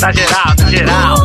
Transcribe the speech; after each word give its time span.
Na 0.00 0.12
geral, 0.12 0.54
na 0.56 0.70
geral. 0.70 1.16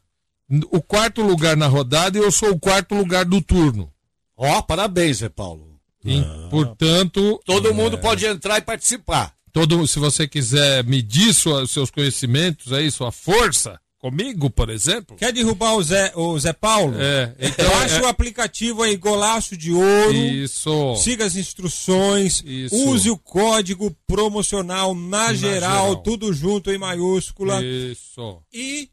O 0.72 0.82
quarto 0.82 1.22
lugar 1.22 1.56
na 1.56 1.68
rodada 1.68 2.18
e 2.18 2.22
eu 2.22 2.32
sou 2.32 2.52
o 2.52 2.60
quarto 2.60 2.96
lugar 2.96 3.24
do 3.26 3.42
turno. 3.42 3.92
Ó, 4.36 4.62
parabéns, 4.62 5.18
Zé 5.18 5.30
Paulo. 5.30 5.68
E, 6.04 6.24
portanto, 6.50 7.40
Todo 7.46 7.74
mundo 7.74 7.98
pode 7.98 8.26
entrar 8.26 8.58
e 8.58 8.62
participar. 8.62 9.34
todo, 9.52 9.86
se 9.88 10.00
você 10.00 10.28
quiser 10.28 10.84
medir 10.86 11.34
sua- 11.34 11.68
seus 11.68 11.92
conhecimentos 11.92 12.72
aí, 12.72 12.90
sua 12.90 13.12
força, 13.12 13.80
comigo, 14.00 14.50
por 14.50 14.70
exemplo. 14.70 15.16
Quer 15.18 15.32
derrubar 15.34 15.76
o 15.76 15.84
Zé, 15.84 16.12
o 16.16 16.40
Zé 16.40 16.54
Paulo? 16.54 16.96
É, 17.00 17.36
então, 17.40 17.70
Baixa 17.70 17.98
é- 17.98 18.02
o 18.02 18.08
aplicativo 18.08 18.82
aí, 18.82 18.96
Golaço 18.96 19.56
de 19.58 19.72
Ouro. 19.74 20.14
Isso. 20.16 20.96
Siga 20.96 21.26
as 21.26 21.36
instruções. 21.36 22.42
Isso. 22.46 22.76
Use 22.90 23.10
o 23.10 23.18
código 23.18 23.96
promocional 24.08 24.96
na, 24.96 25.34
geral, 25.34 25.88
geral. 25.90 25.96
tudo 25.98 26.34
junto 26.34 26.72
em 26.72 26.78
maiúscula. 26.78 27.62
Isso. 27.64 28.42
E 28.54 28.90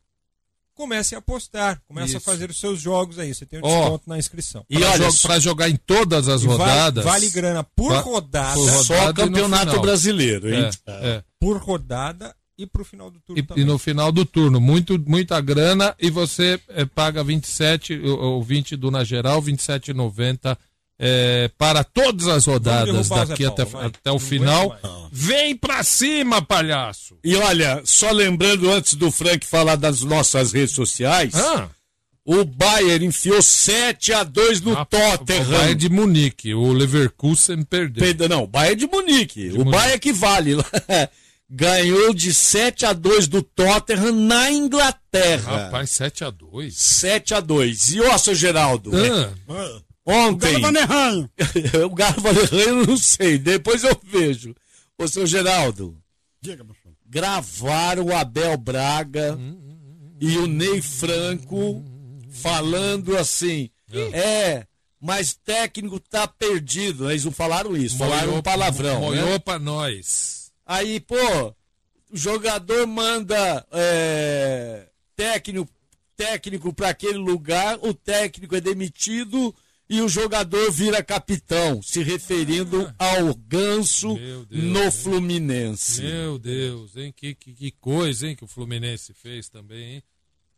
comece 0.75 1.15
a 1.15 1.19
apostar. 1.19 1.81
Comece 1.89 2.15
a 2.15 2.19
Isso. 2.19 2.25
fazer 2.27 2.51
os 2.51 2.59
seus 2.61 2.81
jogos 2.81 3.19
aí. 3.19 3.33
Você 3.33 3.47
tem 3.47 3.61
um 3.61 3.63
desconto 3.63 4.05
na 4.09 4.19
inscrição. 4.19 4.65
E 4.69 4.79
Pra, 4.79 4.91
olha, 4.91 5.09
pra 5.23 5.39
jogar 5.39 5.71
em 5.71 5.77
todas 5.77 6.29
as 6.29 6.43
E 6.43 6.47
vale- 6.47 6.59
rodadas. 6.59 7.05
Vale, 7.05 7.31
grana 7.31 7.65
por 7.65 7.93
Va- 7.93 8.01
rodada. 8.01 8.55
por 8.55 8.69
rodada. 8.69 8.85
só 8.85 9.13
campeonato 9.13 9.81
brasileiro, 9.81 10.53
hein? 10.55 10.69
É, 10.87 10.93
é. 11.11 11.25
Por 11.41 11.57
rodada 11.59 12.35
e 12.59 12.67
pro 12.67 12.85
final 12.85 13.11
do 13.11 13.21
turno 13.21 13.39
E, 13.41 13.43
também. 13.43 13.63
e 13.65 13.67
no 13.67 13.79
final 13.79 14.11
do 14.11 14.25
turno, 14.25 14.61
muito, 14.61 14.99
muita 15.07 15.41
grana 15.41 15.95
e 16.01 16.09
você 16.11 16.59
eh, 16.69 16.85
paga 16.87 17.23
27, 17.23 17.95
o, 17.95 18.39
o 18.39 18.43
20 18.43 18.77
do 18.77 18.91
na 18.91 19.05
geral, 19.05 19.43
27,90 19.43 20.57
eh, 20.99 21.51
para 21.59 21.85
todas 21.85 22.27
as 22.29 22.47
rodadas 22.47 23.11
o 23.11 23.15
daqui 23.15 23.45
Paulo, 23.45 23.53
até, 23.53 23.65
vai. 23.65 23.87
até 23.87 24.11
o 24.11 24.19
final. 24.19 24.79
Vem 25.13 25.55
pra 25.57 25.83
cima, 25.83 26.41
palhaço! 26.41 27.19
E 27.23 27.37
olha, 27.37 27.83
só 27.85 28.11
lembrando 28.11 28.71
antes 28.71 28.95
do 28.95 29.11
Frank 29.11 29.45
falar 29.47 29.77
das 29.77 30.01
nossas 30.01 30.53
redes 30.53 30.75
sociais, 30.75 31.35
Ah, 31.35 31.69
o 32.25 32.43
Bayern 32.45 33.05
enfiou 33.07 33.41
7 33.43 34.13
a 34.15 34.25
2 34.25 34.63
no 34.63 34.73
o 34.73 34.85
Tottenham. 34.87 35.45
Bayern 35.51 35.75
de 35.75 35.89
Munique, 35.91 36.55
o 36.55 36.73
Leverkusen 36.73 37.63
perdeu. 37.65 38.03
Perdão, 38.03 38.29
Não, 38.29 38.43
o 38.45 38.47
Bayern 38.47 38.77
de 38.81 38.87
Munique. 38.87 39.49
o 39.51 39.59
Munique. 39.59 39.71
Bayern 39.71 40.01
que 40.01 40.13
vale. 40.15 40.53
Ganhou 41.49 42.13
de 42.13 42.35
7 42.35 42.87
a 42.87 42.93
2 42.93 43.29
do 43.29 43.41
Tottenham 43.41 44.13
na 44.13 44.51
Inglaterra. 44.51 45.65
Rapaz, 45.67 45.91
7 45.93 46.25
a 46.25 46.31
2 46.31 46.77
7 46.77 47.35
a 47.35 47.41
2 47.41 47.91
E 47.93 48.01
ó, 48.01 48.19
seu 48.19 48.35
Geraldo, 48.35 48.91
Ah, 49.49 49.81
ontem... 50.05 50.61
Vanerranho. 50.61 51.31
o 51.89 51.95
Galo 51.95 52.21
Valerranho 52.21 52.81
eu 52.81 52.87
não 52.87 52.97
sei, 52.97 53.39
depois 53.39 53.85
eu 53.85 53.97
vejo. 54.05 54.55
Ô, 54.99 55.07
seu 55.07 55.25
Geraldo, 55.27 55.97
Diga, 56.41 56.65
meu 56.65 56.75
filho. 56.75 56.97
gravaram 57.07 58.07
o 58.07 58.17
Abel 58.17 58.57
Braga 58.57 59.39
e 60.21 60.39
o 60.39 60.47
Ney 60.49 60.83
Franco 60.83 61.85
falando 62.31 63.17
assim, 63.17 63.71
é, 64.13 64.67
mas 65.01 65.35
técnico 65.45 66.01
tá 66.01 66.27
perdido. 66.27 67.09
Eles 67.11 67.25
não 67.25 67.31
falaram 67.33 67.77
isso, 67.77 67.97
falaram 67.97 68.35
um 68.37 68.43
palavrão. 68.43 68.95
né? 69.13 69.21
Moiou 69.23 69.39
pra 69.41 69.59
nós. 69.59 70.36
Aí, 70.67 70.99
pô, 70.99 71.55
o 72.11 72.17
jogador 72.17 72.87
manda 72.89 73.65
é, 73.71 74.89
técnico, 75.15 75.71
técnico 76.17 76.73
para 76.75 76.89
aquele 76.89 77.19
lugar, 77.19 77.79
o 77.83 77.95
técnico 77.95 78.57
é 78.57 78.61
demitido 78.61 79.55
e 79.89 80.01
o 80.01 80.09
jogador 80.09 80.71
vira 80.73 81.03
capitão, 81.05 81.81
se 81.81 82.03
referindo 82.03 82.93
ao 82.99 83.33
ganso 83.35 84.17
Deus, 84.17 84.47
no? 84.51 84.91
Fluminense. 84.91 86.03
Meu 86.03 86.39
Deus, 86.39 86.97
hein? 86.97 87.15
Que, 87.17 87.35
que, 87.35 87.55
que 87.55 87.71
coisa, 87.71 88.27
hein, 88.27 88.35
que 88.35 88.45
o 88.45 88.49
Fluminense 88.49 89.15
fez 89.15 89.49
também, 89.49 89.95
hein? 89.95 90.03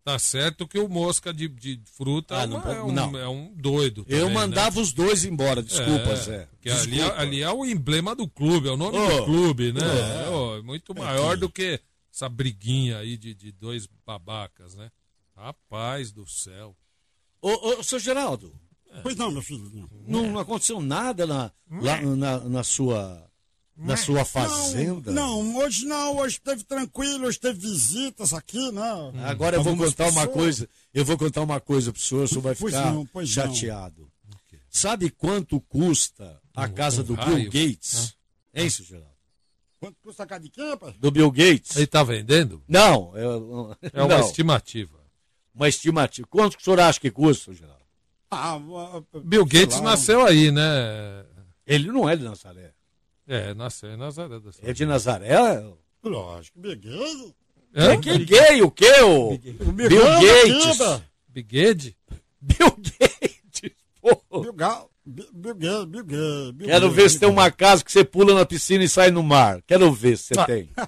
Tá 0.08 0.18
certo 0.18 0.66
que 0.66 0.78
o 0.78 0.88
Mosca 0.88 1.34
de, 1.34 1.48
de 1.48 1.78
fruta 1.92 2.38
Ah, 2.38 2.42
é, 2.44 2.46
não 2.46 2.56
uma- 2.56 2.72
é 2.72 2.82
um, 2.82 2.92
não. 2.92 3.18
é 3.18 3.28
um 3.28 3.52
doido. 3.54 4.06
Eu 4.08 4.20
também, 4.20 4.34
mandava 4.34 4.80
os 4.80 4.90
dois 4.90 5.22
embora, 5.26 5.60
né? 5.60 5.68
desculpa, 5.68 6.10
É, 6.10 6.16
Zé. 6.16 6.46
Porque 6.50 6.70
ali, 6.70 6.80
é- 6.94 7.02
Desculpa. 7.02 7.20
ali 7.20 7.42
é 7.42 7.50
o 7.50 7.66
emblema 7.66 8.14
do 8.16 8.26
clube, 8.26 8.68
é 8.68 8.72
o 8.72 8.76
nome 8.78 8.96
Ô, 8.96 9.06
do 9.18 9.24
clube, 9.26 9.70
né? 9.72 9.80
é. 9.82 10.24
É, 10.24 10.28
ó, 10.30 10.56
é 10.56 10.62
muito 10.62 10.94
maior 10.94 11.36
do 11.36 11.50
que 11.50 11.78
essa 12.10 12.26
briguinha 12.26 12.96
aí 12.98 13.18
de, 13.18 13.34
de 13.34 13.52
dois 13.52 13.86
babacas, 14.06 14.74
né? 14.74 14.90
Rapaz 15.36 16.10
do 16.10 16.26
céu. 16.26 16.74
Ô, 17.42 17.50
ô, 17.78 17.82
seu 17.82 17.98
Geraldo, 17.98 18.52
Pois 19.02 19.14
não, 19.14 19.30
meu 19.30 19.42
filho. 19.42 19.70
Não. 19.74 19.88
não, 20.22 20.32
não 20.32 20.40
aconteceu 20.40 20.80
nada 20.80 21.26
na, 21.26 21.52
lá, 21.70 22.00
na, 22.00 22.38
na 22.40 22.64
sua, 22.64 23.27
na 23.78 23.96
sua 23.96 24.24
fazenda? 24.24 25.12
Não, 25.12 25.42
não, 25.42 25.56
hoje 25.58 25.86
não, 25.86 26.16
hoje 26.16 26.34
esteve 26.34 26.64
tranquilo, 26.64 27.26
hoje 27.26 27.38
teve 27.38 27.58
visitas 27.60 28.32
aqui, 28.32 28.72
né? 28.72 28.82
Agora 29.24 29.56
eu 29.56 29.62
vou 29.62 29.76
contar 29.76 30.04
uma 30.08 30.26
pessoas. 30.26 30.34
coisa. 30.34 30.68
Eu 30.92 31.04
vou 31.04 31.16
contar 31.16 31.42
uma 31.42 31.60
coisa 31.60 31.92
pro 31.92 32.02
senhor, 32.02 32.24
o 32.24 32.28
senhor 32.28 32.40
vai 32.40 32.54
Pois 32.54 32.74
ficar 32.74 32.92
não, 32.92 33.06
pois 33.06 33.28
chateado. 33.28 34.10
Sabe 34.70 35.10
quanto 35.10 35.60
custa 35.60 36.40
a 36.54 36.68
casa 36.68 37.02
do 37.02 37.14
Bill 37.14 37.24
raio. 37.24 37.50
Gates? 37.50 38.14
Hein, 38.54 38.68
seu 38.68 38.84
Geraldo? 38.84 39.08
Quanto 39.80 39.96
custa 40.02 40.24
a 40.24 40.26
casa 40.26 40.42
de 40.42 40.50
quem, 40.50 40.68
rapaz? 40.68 40.94
Do 40.98 41.10
Bill 41.10 41.30
Gates? 41.30 41.76
Ele 41.76 41.86
tá 41.86 42.02
vendendo? 42.02 42.62
Não, 42.68 43.16
eu, 43.16 43.76
É 43.94 44.02
uma 44.02 44.18
não, 44.18 44.26
estimativa. 44.26 44.98
uma 45.54 45.68
estimativa. 45.68 46.26
Quanto 46.28 46.56
que 46.56 46.62
o 46.62 46.64
senhor 46.64 46.80
acha 46.80 46.98
que 47.00 47.10
custa, 47.10 47.44
seu 47.44 47.54
Geraldo? 47.54 47.78
Ah, 48.30 48.56
ah, 48.56 49.02
Bill 49.24 49.46
Gates 49.46 49.76
lá, 49.78 49.84
nasceu 49.84 50.26
aí, 50.26 50.50
né? 50.50 51.24
Ele 51.66 51.88
não 51.90 52.08
é 52.08 52.14
de 52.16 52.24
Nazaré. 52.24 52.72
É, 53.28 53.52
nasceu 53.52 53.90
em 53.90 53.96
Nazaré. 53.96 54.40
da 54.40 54.50
É 54.62 54.72
de 54.72 54.86
Nazaré? 54.86 55.36
Lógico, 56.02 56.58
Bigueiro. 56.58 57.34
Hã? 57.76 57.92
É 57.92 57.96
que 57.98 58.18
gay, 58.24 58.62
o 58.62 58.70
quê? 58.70 58.90
O 59.02 59.36
Bill 59.72 59.88
Gates. 59.90 61.02
Biguede? 61.28 61.96
Bill 62.40 62.70
Gates. 62.70 63.72
pô. 64.00 64.40
Bill 64.40 64.52
Bill 65.04 65.30
Bill 65.32 65.54
Gates, 65.54 65.84
Bill 65.86 66.04
Gates. 66.04 66.52
Bill 66.54 66.66
Quero 66.68 66.90
ver 66.90 67.10
se 67.10 67.18
tem 67.18 67.28
Bill 67.28 67.36
uma 67.38 67.50
casa 67.50 67.84
que 67.84 67.92
você 67.92 68.02
pula 68.04 68.34
na 68.34 68.46
piscina 68.46 68.82
e 68.82 68.88
sai 68.88 69.10
no 69.10 69.22
mar. 69.22 69.62
Quero 69.66 69.92
ver 69.92 70.16
se 70.16 70.34
você 70.34 70.46
tem. 70.46 70.70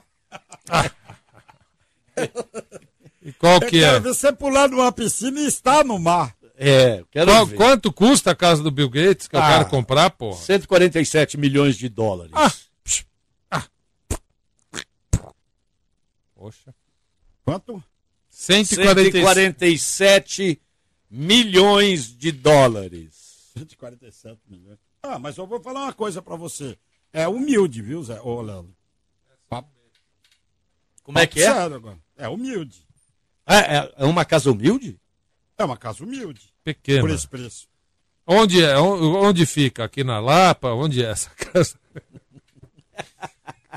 E 3.23 3.33
qual 3.35 3.61
que 3.61 3.77
Eu 3.77 3.85
é? 3.85 3.91
quero 3.91 4.03
ver 4.03 4.15
você 4.15 4.33
pular 4.33 4.69
numa 4.69 4.91
piscina 4.91 5.41
e 5.41 5.47
estar 5.47 5.85
no 5.85 5.99
mar. 5.99 6.35
É, 6.63 7.03
quero 7.11 7.31
Qual- 7.33 7.47
ver. 7.47 7.57
quanto 7.57 7.91
custa 7.91 8.33
a 8.33 8.37
casa 8.37 8.63
do 8.63 8.71
Bill 8.71 8.91
Gates 8.91 9.27
que 9.27 9.35
eu 9.35 9.41
Ah. 9.41 9.49
quero 9.49 9.71
comprar, 9.71 10.11
porra? 10.11 10.37
147 10.37 11.39
milhões 11.39 11.75
de 11.77 11.89
dólares. 11.89 12.33
Ah. 12.35 12.53
Poxa. 16.35 16.75
Quanto? 17.45 17.83
147. 18.29 19.13
147 19.13 20.63
milhões 21.11 22.17
de 22.17 22.33
dólares. 22.33 23.51
147 23.57 24.41
milhões. 24.49 24.79
Ah, 25.03 25.19
mas 25.19 25.37
eu 25.37 25.47
vou 25.47 25.61
falar 25.61 25.85
uma 25.85 25.93
coisa 25.93 26.23
pra 26.23 26.37
você. 26.37 26.79
É 27.13 27.27
humilde, 27.27 27.83
viu, 27.83 28.03
Zé? 28.03 28.21
Ô, 28.21 28.41
Léo. 28.43 28.75
Como 31.03 31.19
é 31.19 31.27
que 31.27 31.41
é? 31.43 31.53
Sério 31.53 31.77
agora. 31.77 31.99
É 32.17 32.29
humilde. 32.29 32.87
É, 33.47 33.57
é- 33.79 33.95
é 33.99 34.05
uma 34.05 34.25
casa 34.25 34.51
humilde? 34.51 35.01
É 35.59 35.65
uma 35.65 35.77
casa 35.77 36.05
humilde. 36.05 36.50
Pequena. 36.65 37.01
Por 37.01 37.11
esse 37.11 37.27
preço. 37.29 37.67
Onde 38.27 38.63
é? 38.63 38.79
On- 38.79 39.25
Onde 39.25 39.45
fica? 39.47 39.85
Aqui 39.85 40.05
na 40.05 40.21
Lapa? 40.21 40.69
Onde 40.73 41.03
é 41.05 41.09
essa 41.11 41.31
casa? 41.35 41.79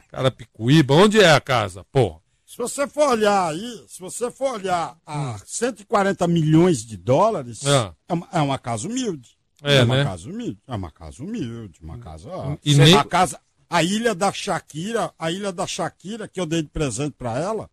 Carapicuíba. 0.09 0.93
Onde 0.93 1.19
é 1.19 1.31
a 1.31 1.41
casa? 1.41 1.83
Porra. 1.91 2.21
Se 2.45 2.57
você 2.57 2.87
for 2.87 3.09
olhar 3.09 3.47
aí, 3.51 3.83
se 3.87 3.99
você 3.99 4.29
for 4.29 4.53
olhar 4.53 4.95
a 5.07 5.39
140 5.43 6.27
milhões 6.27 6.85
de 6.85 6.95
dólares, 6.97 7.65
Ah. 7.65 7.95
é, 8.07 8.13
uma, 8.13 8.27
é 8.31 8.41
uma 8.41 8.59
casa 8.59 8.87
humilde. 8.87 9.29
É, 9.63 9.81
uma 9.83 9.97
né? 9.97 10.03
casa 10.03 10.29
humilde. 10.29 10.59
É 10.67 10.75
uma 10.75 10.91
casa 10.91 11.23
humilde, 11.23 11.79
uma 11.81 11.97
casa. 11.97 12.29
ó, 12.29 12.55
E 12.63 12.75
nem- 12.75 12.95
a 12.95 13.03
casa. 13.03 13.39
A 13.69 13.81
ilha 13.81 14.13
da 14.13 14.31
Shakira, 14.31 15.11
a 15.17 15.31
ilha 15.31 15.51
da 15.51 15.65
Shakira, 15.65 16.27
que 16.27 16.39
eu 16.39 16.45
dei 16.45 16.61
de 16.61 16.69
presente 16.69 17.15
pra 17.17 17.39
ela, 17.39 17.67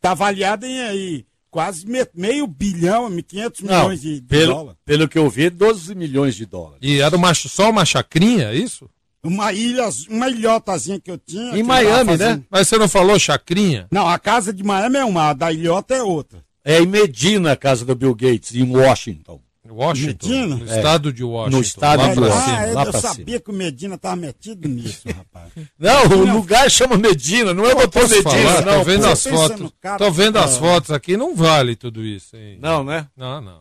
tá 0.00 0.12
avaliada 0.12 0.68
em 0.68 0.80
aí 0.82 1.26
quase 1.50 1.86
me- 1.86 2.06
meio 2.14 2.46
bilhão, 2.46 3.10
500 3.22 3.60
Não, 3.62 3.80
milhões 3.82 4.00
de, 4.00 4.20
de 4.20 4.26
pelo, 4.26 4.54
dólares. 4.54 4.78
pelo 4.84 5.08
que 5.08 5.18
eu 5.18 5.28
vi, 5.28 5.50
12 5.50 5.94
milhões 5.94 6.34
de 6.34 6.46
dólares. 6.46 6.78
E 6.82 7.00
era 7.00 7.16
uma, 7.16 7.34
só 7.34 7.70
uma 7.70 7.84
chacrinha, 7.84 8.50
é 8.50 8.54
isso? 8.54 8.88
Uma 9.22 9.52
ilha, 9.52 9.86
uma 10.08 10.30
ilhotazinha 10.30 10.98
que 10.98 11.10
eu 11.10 11.18
tinha. 11.18 11.56
Em 11.58 11.62
Miami, 11.62 11.90
tava 11.90 12.04
né? 12.16 12.18
fazendo- 12.24 12.44
Mas 12.50 12.68
você 12.68 12.78
não 12.78 12.88
falou 12.88 13.18
chacrinha? 13.18 13.86
Não, 13.90 14.08
a 14.08 14.18
casa 14.18 14.52
de 14.52 14.62
Miami 14.64 14.96
é 14.96 15.04
uma, 15.04 15.30
a 15.30 15.32
da 15.34 15.52
ilhota 15.52 15.94
é 15.94 16.02
outra. 16.02 16.42
É 16.64 16.78
em 16.80 16.86
Medina, 16.86 17.52
a 17.52 17.56
casa 17.56 17.84
do 17.84 17.94
Bill 17.94 18.14
Gates, 18.14 18.54
em 18.54 18.64
Washington. 18.74 19.40
Washington. 19.68 20.26
Medina? 20.28 20.56
No 20.56 20.64
estado 20.64 21.12
de 21.12 21.22
Washington. 21.22 21.56
No 21.56 21.62
estado 21.62 22.02
lá 22.02 22.14
de 22.14 22.20
Washington. 22.20 22.50
ah, 22.56 22.72
lá 22.72 22.84
eu 22.84 22.90
pra 22.90 23.00
sabia 23.00 23.40
que 23.40 23.50
o 23.50 23.54
Medina 23.54 23.98
tava 23.98 24.16
metido 24.16 24.66
nisso, 24.68 25.08
rapaz. 25.08 25.52
Não, 25.78 26.04
o 26.06 26.32
lugar 26.36 26.70
chama 26.70 26.96
Medina, 26.96 27.52
não 27.52 27.66
é 27.66 27.74
doutor 27.74 28.08
Medina, 28.08 28.22
falar? 28.30 28.64
não. 28.64 28.78
Tô 28.78 28.84
vendo 28.84 29.06
as 29.06 29.22
fotos. 29.26 29.72
cara- 29.80 29.98
Tô 29.98 30.10
vendo 30.10 30.38
as 30.38 30.56
Ah. 30.56 30.58
fotos 30.58 30.90
aqui, 30.90 31.16
não 31.16 31.34
vale 31.36 31.76
tudo 31.76 32.02
isso, 32.04 32.36
hein? 32.36 32.58
Não, 32.60 32.82
né? 32.82 33.06
Não, 33.16 33.40
não. 33.40 33.60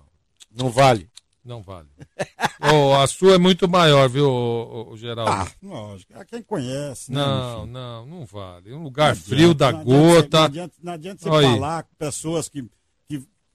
Não 0.55 0.69
vale. 0.69 1.07
Não 1.43 1.61
vale. 1.61 1.87
Ô, 2.73 2.93
a 2.95 3.07
sua 3.07 3.35
é 3.35 3.37
muito 3.37 3.67
maior, 3.67 4.07
viu, 4.09 4.29
ô, 4.29 4.89
ô, 4.91 4.97
Geraldo? 4.97 5.31
Ah, 5.31 5.47
lógico. 5.63 6.13
É 6.15 6.23
quem 6.25 6.41
conhece, 6.43 7.11
né? 7.11 7.17
não, 7.19 7.65
não, 7.65 8.05
não 8.05 8.25
vale. 8.25 8.73
Um 8.73 8.83
lugar 8.83 9.15
Não 9.15 9.21
frio 9.21 9.51
adianta, 9.51 9.55
da 9.55 9.71
não 9.71 9.79
adianta 9.79 9.93
você- 9.95 10.13
Não 10.13 10.21
gota. 10.21 10.43
adianta, 10.45 10.73
não 10.83 10.93
adianta 10.93 11.23
você 11.23 11.29
Olha 11.29 11.47
aí. 11.47 11.53
falar 11.55 11.83
com 11.83 11.95
pessoas 11.97 12.49
que 12.49 12.63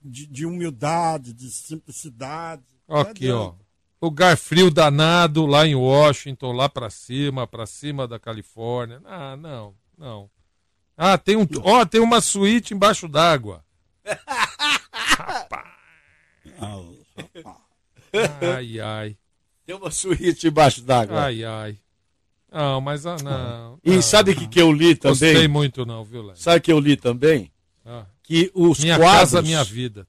de, 0.05 0.27
de 0.27 0.45
humildade, 0.45 1.33
de 1.33 1.49
simplicidade. 1.49 2.63
Não 2.87 2.97
Aqui, 2.97 3.31
ó. 3.31 3.53
Lugar 4.01 4.37
frio 4.37 4.69
danado 4.69 5.45
lá 5.45 5.65
em 5.65 5.73
Washington, 5.73 6.51
lá 6.51 6.69
pra 6.69 6.89
cima, 6.89 7.47
pra 7.47 7.65
cima 7.65 8.07
da 8.07 8.19
Califórnia. 8.19 9.01
Ah, 9.05 9.35
não, 9.35 9.73
não. 9.97 10.29
Ah, 10.95 11.17
tem 11.17 11.35
um, 11.35 11.47
ó, 11.63 11.83
tem 11.85 11.99
uma 11.99 12.21
suíte 12.21 12.73
embaixo 12.73 13.07
d'água. 13.07 13.65
Ah, 14.05 14.77
rapaz. 14.93 15.75
Ai, 18.55 18.79
ai, 18.79 19.17
Tem 19.65 19.75
uma 19.75 19.91
suíte 19.91 20.47
embaixo 20.47 20.81
d'água. 20.81 21.23
ai, 21.23 21.43
ai. 21.43 21.77
Não, 22.51 22.79
mas 22.79 23.05
ah, 23.05 23.17
não. 23.21 23.79
E 23.83 23.95
não. 23.95 24.01
sabe 24.01 24.31
o 24.31 24.35
que, 24.35 24.47
que 24.47 24.61
eu 24.61 24.71
li 24.71 24.95
Gostei 24.95 25.33
também? 25.33 25.47
muito 25.47 25.85
não, 25.85 26.05
viu, 26.05 26.21
Léo? 26.21 26.37
Sabe 26.37 26.57
o 26.59 26.61
que 26.61 26.71
eu 26.71 26.79
li 26.79 26.95
também? 26.95 27.51
Ah, 27.85 28.05
Que 28.23 28.51
os 28.53 28.79
minha 28.79 28.97
quadros, 28.97 29.19
casa, 29.19 29.41
minha 29.41 29.63
vida. 29.63 30.05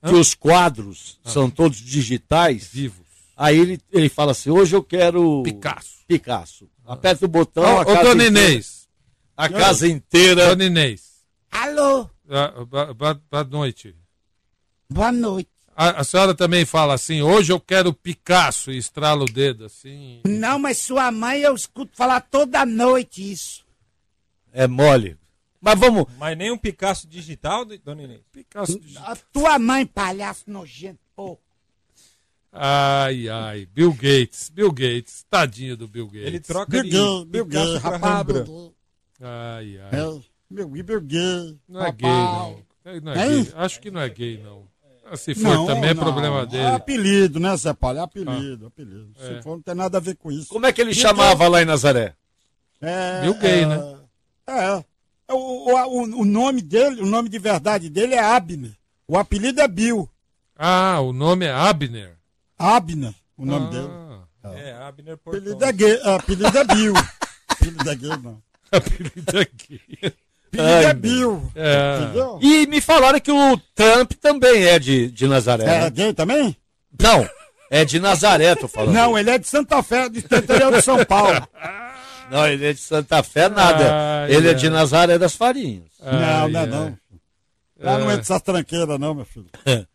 Tá 0.00 0.08
que 0.08 0.14
os 0.14 0.34
quadros 0.34 1.20
são 1.24 1.48
todos 1.48 1.78
digitais. 1.78 2.66
Vivos. 2.72 3.06
Aí 3.36 3.58
ele, 3.58 3.80
ele 3.92 4.08
fala 4.08 4.32
assim, 4.32 4.50
hoje 4.50 4.74
eu 4.74 4.82
quero... 4.82 5.42
Picasso. 5.44 5.98
Picasso. 6.06 6.68
Aperta 6.84 7.24
o 7.24 7.28
botão, 7.28 7.62
Ô, 7.62 7.80
a 7.80 7.84
casa 7.84 8.02
dona 8.02 8.24
inteira- 8.26 8.48
Inês. 8.50 8.88
A 9.36 9.48
casa 9.48 9.88
inteira... 9.88 10.46
Dona 10.48 10.64
Inês. 10.64 11.12
Alô, 11.50 12.08
Ah, 12.28 12.64
ba- 12.64 12.92
ba- 12.94 13.14
Boa 13.30 13.44
noite. 13.44 13.94
boa 14.90 15.12
noite. 15.12 15.48
A, 15.76 16.00
a 16.00 16.04
senhora 16.04 16.34
também 16.34 16.64
fala 16.66 16.94
assim, 16.94 17.22
hoje 17.22 17.52
eu 17.52 17.58
quero 17.60 17.94
Picasso 17.94 18.70
e 18.70 18.76
estrala 18.76 19.22
o 19.22 19.26
dedo 19.32 19.64
assim. 19.64 20.20
Não, 20.26 20.58
mas 20.58 20.78
sua 20.78 21.10
mãe 21.10 21.40
eu 21.40 21.54
escuto 21.54 21.96
falar 21.96 22.20
toda 22.20 22.66
noite 22.66 23.32
isso. 23.32 23.64
É 24.52 24.66
mole. 24.66 25.16
Mas 25.62 25.78
vamos... 25.78 26.06
Mas 26.18 26.36
nem 26.36 26.50
um 26.50 26.58
Picasso 26.58 27.06
digital, 27.06 27.64
dona 27.64 28.02
Inês? 28.02 28.20
Picasso. 28.32 28.78
A 28.98 29.14
tua 29.14 29.58
mãe, 29.60 29.86
palhaço 29.86 30.42
nojento, 30.48 30.98
pô. 31.14 31.38
Ai, 32.52 33.28
ai. 33.28 33.66
Bill 33.72 33.92
Gates. 33.92 34.50
Bill 34.50 34.72
Gates. 34.72 35.24
Tadinho 35.30 35.76
do 35.76 35.86
Bill 35.88 36.06
Gates. 36.06 36.26
Ele 36.26 36.40
troca 36.40 36.70
Bill 36.70 36.82
de 36.82 36.90
Gates, 36.90 37.24
Bill 37.28 37.46
Gates, 37.46 37.80
pra 37.80 37.98
Ai, 39.20 39.78
ai. 39.78 40.00
É, 40.00 40.20
meu 40.50 40.68
Bill 40.68 41.00
Gates. 41.00 41.56
Não 41.68 41.84
é 41.86 41.92
gay, 41.92 42.10
não. 42.10 42.62
É, 42.84 43.00
Não 43.00 43.12
é 43.12 43.28
gay. 43.28 43.52
Acho 43.54 43.80
que 43.80 43.90
não 43.90 44.00
é 44.00 44.08
gay, 44.08 44.42
não. 44.42 44.64
Ah, 45.06 45.16
Se 45.16 45.34
for, 45.34 45.42
Não, 45.44 45.66
também 45.66 45.90
é 45.90 45.94
não. 45.94 46.02
problema 46.02 46.40
É 46.42 46.46
dele. 46.46 46.66
apelido, 46.66 47.38
né, 47.40 47.56
Zé 47.56 47.72
Paulo? 47.72 47.98
É 47.98 48.02
apelido, 48.02 48.66
apelido. 48.66 49.12
É. 49.18 49.26
Se 49.36 49.42
for, 49.42 49.52
não 49.56 49.62
tem 49.62 49.74
nada 49.74 49.98
a 49.98 50.00
ver 50.00 50.16
com 50.16 50.30
isso. 50.32 50.48
Como 50.48 50.66
é 50.66 50.72
que 50.72 50.80
ele 50.80 50.90
Bill 50.92 51.00
chamava 51.00 51.46
lá 51.48 51.62
em 51.62 51.66
Nazaré? 51.66 52.14
É, 52.80 53.20
Bill 53.22 53.34
Gay, 53.38 53.60
é, 53.62 53.66
né? 53.66 53.98
É. 54.46 54.84
O, 55.32 55.72
o, 55.72 56.02
o, 56.20 56.24
nome 56.24 56.60
dele, 56.62 57.00
o 57.00 57.06
nome 57.06 57.28
de 57.28 57.38
verdade 57.38 57.88
dele 57.88 58.14
é 58.14 58.20
Abner. 58.22 58.72
O 59.08 59.18
apelido 59.18 59.60
é 59.60 59.68
Bill. 59.68 60.08
Ah, 60.56 61.00
o 61.00 61.12
nome 61.12 61.46
é 61.46 61.52
Abner. 61.52 62.16
Abner, 62.58 63.12
o 63.36 63.44
nome 63.44 63.70
dele. 63.70 63.88
Ah, 64.44 64.52
É, 64.54 64.72
Abner 64.74 65.16
Portão. 65.18 65.40
apelido 65.40 65.64
é, 65.64 65.72
gay, 65.72 65.92
é, 66.02 66.14
apelido 66.14 66.58
é 66.58 66.64
Bill. 66.64 66.94
apelido 67.48 67.90
é 67.90 67.94
gay, 67.94 68.10
não. 68.22 68.42
apelido 68.70 69.38
aqui. 69.38 69.80
Apelido 70.48 70.68
Ai, 70.68 70.84
é. 70.84 70.94
Bill. 70.94 71.52
É. 71.54 71.98
Entendeu? 72.02 72.38
E 72.42 72.66
me 72.66 72.80
falaram 72.80 73.18
que 73.20 73.32
o 73.32 73.56
Trump 73.74 74.12
também 74.20 74.64
é 74.64 74.78
de, 74.78 75.10
de 75.10 75.26
Nazaré. 75.26 75.64
É 75.64 75.80
né? 75.80 75.90
gay 75.90 76.12
também? 76.12 76.56
Não, 77.00 77.28
é 77.70 77.84
de 77.84 77.98
Nazaré, 77.98 78.54
tô 78.54 78.68
falando. 78.68 78.94
Não, 78.94 79.18
ele 79.18 79.30
é 79.30 79.38
de 79.38 79.48
Santa 79.48 79.82
Fé, 79.82 80.08
do 80.08 80.18
interior 80.18 80.72
de 80.72 80.82
São 80.82 81.04
Paulo. 81.04 81.46
Não, 82.32 82.48
ele 82.48 82.64
é 82.66 82.72
de 82.72 82.80
Santa 82.80 83.22
Fé, 83.22 83.48
nada. 83.48 84.22
Ai, 84.24 84.34
ele 84.34 84.46
é 84.48 84.50
ai. 84.52 84.56
de 84.56 84.70
Nazaré 84.70 85.18
das 85.18 85.34
Farinhas. 85.36 85.90
não, 86.00 86.08
Ai, 86.10 86.50
não 86.50 86.60
é 86.60 86.66
não. 86.66 86.98
Lá 87.78 87.98
não 87.98 88.10
É. 88.10 88.14
entra 88.14 88.20
essas 88.22 88.42
tranqueiras 88.42 88.98
não, 88.98 89.14
meu 89.14 89.24
filho. 89.24 89.50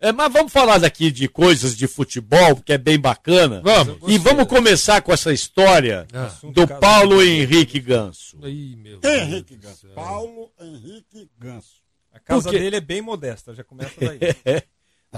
É, 0.00 0.12
mas 0.12 0.30
vamos 0.30 0.52
falar 0.52 0.76
daqui 0.76 1.10
de 1.10 1.26
coisas 1.28 1.74
de 1.74 1.86
futebol, 1.86 2.56
que 2.56 2.74
é 2.74 2.76
bem 2.78 2.98
bacana. 2.98 3.62
Vamos. 3.64 3.96
E 4.06 4.18
vamos 4.18 4.46
começar 4.46 5.00
com 5.00 5.10
essa 5.14 5.32
história 5.32 6.06
Ah. 6.12 6.30
do 6.52 6.68
Paulo 6.68 7.22
Henrique 7.22 7.80
Ganso. 7.80 8.36
Ih, 8.46 8.76
meu 8.76 8.98
Deus 9.00 9.14
Henrique 9.14 9.56
Ganso. 9.56 9.86
Paulo 9.94 10.50
Henrique 10.60 11.30
Ganso. 11.38 11.76
A 12.12 12.18
casa 12.20 12.42
Por 12.42 12.50
quê? 12.52 12.58
dele 12.58 12.76
é 12.76 12.80
bem 12.82 13.00
modesta, 13.00 13.54
já 13.54 13.64
começa 13.64 13.94
daí. 13.98 14.18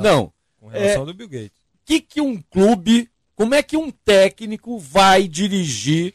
Não, 0.01 0.33
com 0.61 0.69
relação 0.69 1.01
ao 1.01 1.07
do 1.07 1.15
Bill 1.15 1.29
Gates. 1.31 1.59
o 1.75 1.79
que, 1.85 2.01
que 2.01 2.21
um 2.21 2.41
clube, 2.41 3.11
como 3.35 3.57
é 3.57 3.65
que 3.65 3.77
um 3.77 3.91
técnico 3.91 4.79
vai 4.79 5.27
dirigir? 5.27 6.15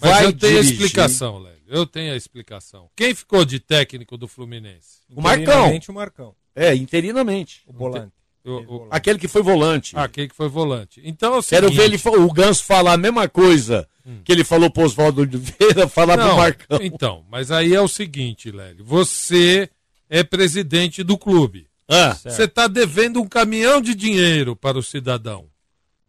Mas 0.00 0.10
Vai 0.10 0.24
eu 0.26 0.32
tenho 0.32 0.58
a 0.58 0.62
dirigir? 0.62 0.72
explicação, 0.82 1.38
Lélio. 1.38 1.58
Eu 1.66 1.86
tenho 1.86 2.12
a 2.12 2.16
explicação. 2.16 2.88
Quem 2.96 3.14
ficou 3.14 3.44
de 3.44 3.58
técnico 3.60 4.16
do 4.16 4.26
Fluminense? 4.26 4.98
O 5.14 5.20
Marcão. 5.20 5.42
Interinamente, 5.42 5.90
o 5.90 5.94
Marcão. 5.94 6.34
É, 6.54 6.74
interinamente. 6.74 7.62
O 7.66 7.72
volante. 7.72 8.12
O- 8.44 8.50
o-. 8.76 8.88
Aquele 8.90 9.18
que 9.18 9.28
foi 9.28 9.42
volante. 9.42 9.92
Ah, 9.96 10.08
quem 10.08 10.26
que 10.28 10.34
foi 10.34 10.48
volante. 10.48 11.00
Então 11.04 11.34
é 11.34 11.38
o 11.38 11.42
Quero 11.42 11.70
ver 11.70 11.82
ele, 11.84 12.00
o 12.04 12.32
Ganso 12.32 12.64
falar 12.64 12.94
a 12.94 12.96
mesma 12.96 13.28
coisa 13.28 13.86
que 14.24 14.32
ele 14.32 14.42
falou 14.44 14.70
pro 14.70 14.84
Oswaldo 14.84 15.20
Oliveira, 15.20 15.86
falar 15.90 16.16
pro 16.16 16.26
Não, 16.28 16.36
Marcão. 16.36 16.78
Então, 16.82 17.24
mas 17.30 17.50
aí 17.50 17.74
é 17.74 17.80
o 17.80 17.88
seguinte, 17.88 18.50
Lélio. 18.50 18.82
Você 18.84 19.68
é 20.08 20.24
presidente 20.24 21.02
do 21.02 21.18
clube. 21.18 21.66
Ah. 21.86 22.14
Você 22.14 22.44
está 22.44 22.66
devendo 22.66 23.20
um 23.20 23.28
caminhão 23.28 23.82
de 23.82 23.94
dinheiro 23.94 24.56
para 24.56 24.78
o 24.78 24.82
cidadão. 24.82 25.46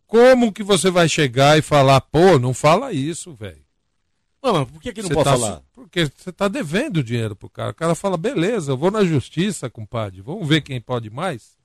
Como 0.07 0.51
que 0.53 0.63
você 0.63 0.89
vai 0.89 1.07
chegar 1.09 1.57
e 1.57 1.61
falar, 1.61 1.99
pô, 2.01 2.39
não 2.39 2.53
fala 2.53 2.93
isso, 2.93 3.33
velho? 3.33 3.61
Mas 4.41 4.67
por 4.71 4.81
que, 4.81 4.93
que 4.93 5.01
não 5.01 5.09
pode 5.09 5.23
tá 5.23 5.37
falar? 5.37 5.61
Porque 5.73 6.05
você 6.05 6.29
está 6.29 6.47
devendo 6.47 7.03
dinheiro 7.03 7.35
pro 7.35 7.49
cara. 7.49 7.71
O 7.71 7.75
cara 7.75 7.93
fala, 7.95 8.17
beleza, 8.17 8.71
eu 8.71 8.77
vou 8.77 8.89
na 8.91 9.03
justiça, 9.03 9.69
compadre. 9.69 10.21
Vamos 10.21 10.47
ver 10.47 10.61
quem 10.61 10.79
pode 10.79 11.09
mais. 11.09 11.57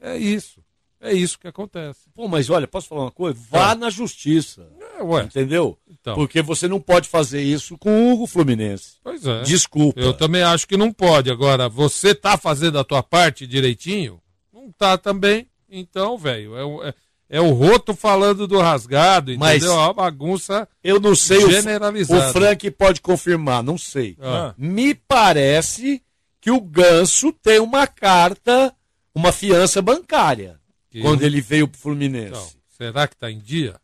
É 0.00 0.16
isso. 0.16 0.60
É 1.00 1.14
isso 1.14 1.38
que 1.38 1.48
acontece. 1.48 2.10
Pô, 2.14 2.28
mas 2.28 2.50
olha, 2.50 2.68
posso 2.68 2.88
falar 2.88 3.02
uma 3.02 3.10
coisa? 3.10 3.38
Vá 3.50 3.70
Ah. 3.70 3.74
na 3.74 3.88
justiça. 3.88 4.68
É, 4.98 5.02
ué. 5.02 5.22
Entendeu? 5.22 5.78
Então. 5.88 6.14
Porque 6.14 6.42
você 6.42 6.68
não 6.68 6.78
pode 6.78 7.08
fazer 7.08 7.40
isso 7.40 7.78
com 7.78 8.12
o 8.20 8.26
Fluminense. 8.26 8.96
Pois 9.02 9.24
é. 9.26 9.42
Desculpa. 9.42 9.98
Eu 9.98 10.12
também 10.12 10.42
acho 10.42 10.68
que 10.68 10.76
não 10.76 10.92
pode. 10.92 11.30
Agora, 11.30 11.70
você 11.70 12.14
tá 12.14 12.36
fazendo 12.36 12.78
a 12.78 12.84
tua 12.84 13.02
parte 13.02 13.46
direitinho? 13.46 14.20
Não 14.52 14.70
tá 14.72 14.98
também. 14.98 15.48
Então, 15.70 16.18
velho, 16.18 16.54
é, 16.84 16.88
é, 16.90 16.94
é 17.30 17.40
o 17.40 17.52
roto 17.52 17.94
falando 17.94 18.46
do 18.46 18.58
rasgado, 18.58 19.32
Mas- 19.38 19.58
entendeu? 19.62 19.72
É 19.80 19.84
uma 19.84 19.94
bagunça. 19.94 20.68
Eu 20.82 20.98
não 21.00 21.14
sei, 21.14 21.38
o, 21.44 21.50
Generalizado. 21.50 22.28
o 22.28 22.32
Frank 22.32 22.68
pode 22.72 23.00
confirmar, 23.00 23.62
não 23.62 23.78
sei. 23.78 24.16
Ah. 24.20 24.52
Me 24.58 24.94
parece 24.94 26.02
que 26.40 26.50
o 26.50 26.60
Ganso 26.60 27.32
tem 27.32 27.60
uma 27.60 27.86
carta, 27.86 28.74
uma 29.14 29.30
fiança 29.30 29.80
bancária, 29.80 30.60
Que- 30.90 31.00
quando 31.00 31.22
ele 31.22 31.40
veio 31.40 31.68
pro 31.68 31.80
Fluminense. 31.80 32.28
Então, 32.30 32.50
será 32.76 33.06
que 33.06 33.16
tá 33.16 33.30
em 33.30 33.38
dia? 33.38 33.80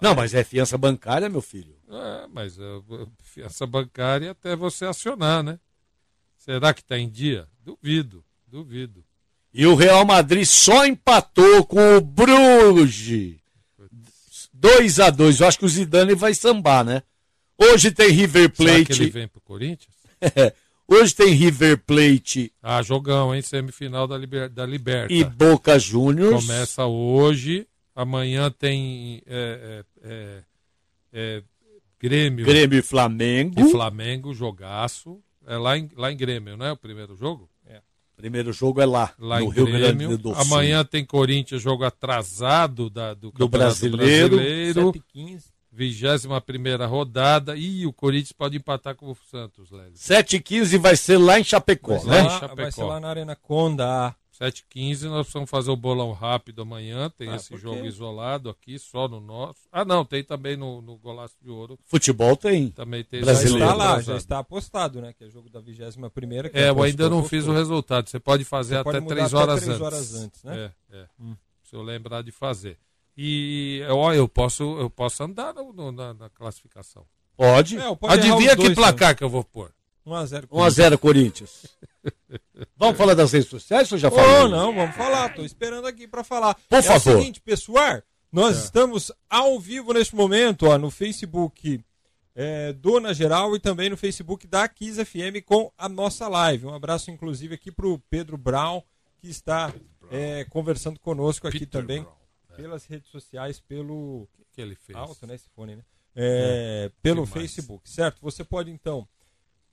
Não, 0.00 0.14
mas 0.14 0.32
é 0.32 0.42
fiança 0.42 0.78
bancária, 0.78 1.28
meu 1.28 1.42
filho. 1.42 1.76
É, 1.90 2.26
mas 2.32 2.58
é, 2.58 2.62
fiança 3.22 3.66
bancária 3.66 4.30
até 4.30 4.56
você 4.56 4.86
acionar, 4.86 5.42
né? 5.42 5.58
Será 6.38 6.72
que 6.72 6.82
tá 6.82 6.96
em 6.98 7.10
dia? 7.10 7.46
Duvido, 7.62 8.24
duvido. 8.46 9.04
E 9.52 9.66
o 9.66 9.74
Real 9.74 10.04
Madrid 10.04 10.44
só 10.44 10.86
empatou 10.86 11.64
com 11.64 11.96
o 11.96 12.00
Bruges. 12.00 13.36
2 14.54 15.00
a 15.00 15.10
2 15.10 15.40
Eu 15.40 15.48
acho 15.48 15.58
que 15.58 15.64
o 15.64 15.68
Zidane 15.68 16.14
vai 16.14 16.34
sambar, 16.34 16.84
né? 16.84 17.02
Hoje 17.58 17.90
tem 17.90 18.10
River 18.10 18.50
Será 18.54 18.72
que 18.72 18.78
ele 18.78 18.84
Plate. 18.86 19.10
vem 19.10 19.28
pro 19.28 19.40
Corinthians? 19.40 19.94
Hoje 20.86 21.14
tem 21.14 21.32
River 21.32 21.78
Plate 21.78 22.52
Ah, 22.62 22.82
jogão, 22.82 23.34
hein? 23.34 23.42
Semifinal 23.42 24.06
da, 24.08 24.18
Liber... 24.18 24.48
da 24.48 24.66
Liberta. 24.66 25.12
e 25.12 25.22
Boca 25.24 25.78
Juniors. 25.78 26.44
Começa 26.46 26.84
hoje. 26.84 27.66
Amanhã 27.94 28.50
tem 28.50 29.22
é, 29.26 29.84
é, 30.02 30.08
é, 30.10 30.42
é, 31.12 31.42
Grêmio, 32.00 32.44
Grêmio 32.44 32.78
e 32.78 32.82
Flamengo. 32.82 33.60
e 33.60 33.70
Flamengo, 33.70 34.34
jogaço. 34.34 35.20
É 35.46 35.56
lá 35.56 35.76
em, 35.78 35.88
lá 35.96 36.10
em 36.10 36.16
Grêmio, 36.16 36.56
não 36.56 36.66
é 36.66 36.72
o 36.72 36.76
primeiro 36.76 37.14
jogo? 37.14 37.48
Primeiro 38.20 38.52
jogo 38.52 38.80
é 38.80 38.86
lá, 38.86 39.12
Lá 39.18 39.40
no 39.40 39.46
em 39.46 39.50
Rio 39.50 39.66
Grêmio. 39.66 40.08
Grande 40.08 40.16
do 40.16 40.34
Sul. 40.34 40.40
Amanhã 40.42 40.84
tem 40.84 41.04
Corinthians, 41.04 41.60
jogo 41.62 41.84
atrasado 41.84 42.88
da, 42.90 43.14
do, 43.14 43.30
Do 43.30 43.48
Brasileiro. 43.48 44.36
Brasileiro. 44.36 44.92
7h15. 44.92 45.42
21 45.72 46.86
rodada. 46.88 47.56
E 47.56 47.86
o 47.86 47.92
Corinthians 47.92 48.32
pode 48.32 48.56
empatar 48.56 48.94
com 48.94 49.10
o 49.10 49.16
Santos, 49.30 49.70
Lélio. 49.70 49.92
7h15 49.94 50.78
vai 50.78 50.96
ser 50.96 51.16
lá 51.18 51.38
em 51.38 51.44
Chapecó, 51.44 51.98
Vai 51.98 52.22
né? 52.22 52.22
lá, 52.28 52.40
Chapecó. 52.40 52.62
vai 52.62 52.72
ser 52.72 52.84
lá 52.84 53.00
na 53.00 53.08
Arena 53.08 53.36
Conda. 53.36 54.14
7h15, 54.40 55.02
nós 55.04 55.26
precisamos 55.26 55.50
fazer 55.50 55.70
o 55.70 55.76
bolão 55.76 56.12
rápido 56.12 56.62
amanhã. 56.62 57.10
Tem 57.10 57.28
Ah, 57.28 57.36
esse 57.36 57.56
jogo 57.56 57.84
isolado 57.84 58.48
aqui, 58.48 58.78
só 58.78 59.06
no 59.06 59.20
nosso. 59.20 59.60
Ah, 59.70 59.84
não, 59.84 60.04
tem 60.04 60.24
também 60.24 60.56
no, 60.56 60.80
no 60.80 60.96
Golaço 60.96 61.36
de 61.42 61.50
Ouro. 61.50 61.78
Futebol 61.84 62.34
tem. 62.36 62.70
Também 62.70 63.04
tem 63.04 63.20
Já 63.20 63.26
Brasileiro. 63.26 63.58
está 63.64 63.74
lá, 63.74 64.00
já 64.00 64.16
está 64.16 64.38
apostado, 64.38 65.00
né? 65.02 65.12
Que 65.12 65.24
é 65.24 65.28
jogo 65.28 65.50
da 65.50 65.60
21 65.60 66.08
primeira. 66.08 66.50
É, 66.54 66.70
eu 66.70 66.82
ainda 66.82 67.10
não 67.10 67.22
fiz 67.22 67.46
o 67.46 67.52
resultado. 67.52 68.08
Você 68.08 68.18
pode 68.18 68.44
fazer 68.44 68.76
Você 68.78 68.84
pode 68.84 68.96
até 68.96 69.02
mudar 69.04 69.14
3 69.16 69.34
até 69.34 69.42
horas 69.42 69.60
três 69.62 69.70
antes. 69.74 69.82
horas 69.86 70.14
antes, 70.14 70.42
né? 70.44 70.72
É, 70.90 70.96
é. 71.00 71.06
Hum. 71.20 71.36
Se 71.62 71.76
eu 71.76 71.82
lembrar 71.82 72.22
de 72.22 72.32
fazer. 72.32 72.78
E 73.16 73.82
ó, 73.90 74.12
eu 74.14 74.26
posso, 74.26 74.62
eu 74.80 74.88
posso 74.88 75.22
andar 75.22 75.52
no- 75.52 75.72
no- 75.72 75.92
na, 75.92 76.14
na 76.14 76.30
classificação. 76.30 77.04
Pode. 77.36 77.76
É, 77.76 77.94
pode 77.94 78.14
Adivinha 78.14 78.56
que 78.56 78.62
dois, 78.64 78.74
placar 78.74 79.14
que 79.14 79.22
eu 79.22 79.28
vou 79.28 79.44
pôr? 79.44 79.66
né? 79.66 79.72
1x0. 80.06 80.46
1x0 80.48 80.98
Corinthians. 80.98 81.66
Vamos 82.76 82.96
falar 82.96 83.14
das 83.14 83.32
redes 83.32 83.48
sociais 83.48 83.90
ou 83.92 83.98
já 83.98 84.10
falou? 84.10 84.44
Oh, 84.44 84.48
não, 84.48 84.74
vamos 84.74 84.96
falar. 84.96 85.34
Tô 85.34 85.44
esperando 85.44 85.86
aqui 85.86 86.06
para 86.06 86.24
falar. 86.24 86.54
Por 86.54 86.78
é 86.78 86.82
favor. 86.82 87.16
o 87.16 87.18
seguinte, 87.18 87.40
pessoal, 87.40 88.02
nós 88.32 88.64
estamos 88.64 89.12
ao 89.28 89.58
vivo 89.58 89.92
neste 89.92 90.14
momento, 90.14 90.66
ó, 90.66 90.78
no 90.78 90.90
Facebook 90.90 91.82
é, 92.34 92.72
do 92.72 93.00
Na 93.00 93.12
Geral 93.12 93.54
e 93.56 93.60
também 93.60 93.90
no 93.90 93.96
Facebook 93.96 94.46
da 94.46 94.68
Kiss 94.68 95.04
FM 95.04 95.44
com 95.44 95.72
a 95.76 95.88
nossa 95.88 96.28
live. 96.28 96.66
Um 96.66 96.74
abraço, 96.74 97.10
inclusive, 97.10 97.54
aqui 97.54 97.70
pro 97.70 97.98
Pedro 98.10 98.36
Brown, 98.38 98.82
que 99.18 99.28
está 99.28 99.72
é, 100.10 100.44
conversando 100.44 100.98
conosco 101.00 101.46
aqui 101.46 101.60
Peter 101.60 101.80
também 101.80 102.02
Brown. 102.02 102.14
pelas 102.56 102.86
redes 102.86 103.10
sociais, 103.10 103.60
pelo 103.60 104.22
O 104.22 104.28
que, 104.36 104.44
que 104.52 104.60
ele 104.60 104.74
fez? 104.74 104.96
alto, 104.96 105.26
né, 105.26 105.34
esse 105.34 105.48
fone, 105.50 105.76
né? 105.76 105.82
É, 106.14 106.90
pelo 107.02 107.26
que 107.26 107.34
mais? 107.34 107.52
Facebook, 107.52 107.88
certo? 107.88 108.18
Você 108.22 108.42
pode 108.42 108.70
então 108.70 109.06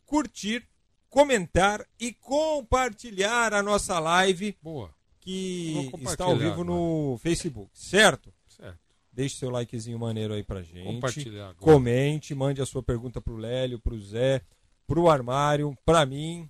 curtir, 0.06 0.68
comentar 1.10 1.86
e 2.00 2.14
compartilhar 2.14 3.54
a 3.54 3.64
nossa 3.64 4.00
live 4.00 4.58
Boa. 4.62 4.94
que 5.20 5.92
está 6.04 6.26
ao 6.26 6.38
vivo 6.38 6.64
no 6.64 7.18
Facebook, 7.22 7.70
certo? 7.74 8.34
Certo. 8.48 8.80
Deixe 9.12 9.38
seu 9.38 9.50
likezinho 9.50 9.98
maneiro 9.98 10.34
aí 10.34 10.44
pra 10.44 10.62
gente. 10.62 10.86
Compartilhar 10.86 11.50
agora. 11.50 11.56
Comente, 11.56 12.36
mande 12.36 12.62
a 12.62 12.66
sua 12.66 12.84
pergunta 12.84 13.22
pro 13.22 13.36
Lélio, 13.36 13.80
pro 13.80 14.00
Zé, 14.00 14.42
pro 14.86 15.10
Armário, 15.10 15.78
pra 15.86 16.06
mim. 16.06 16.50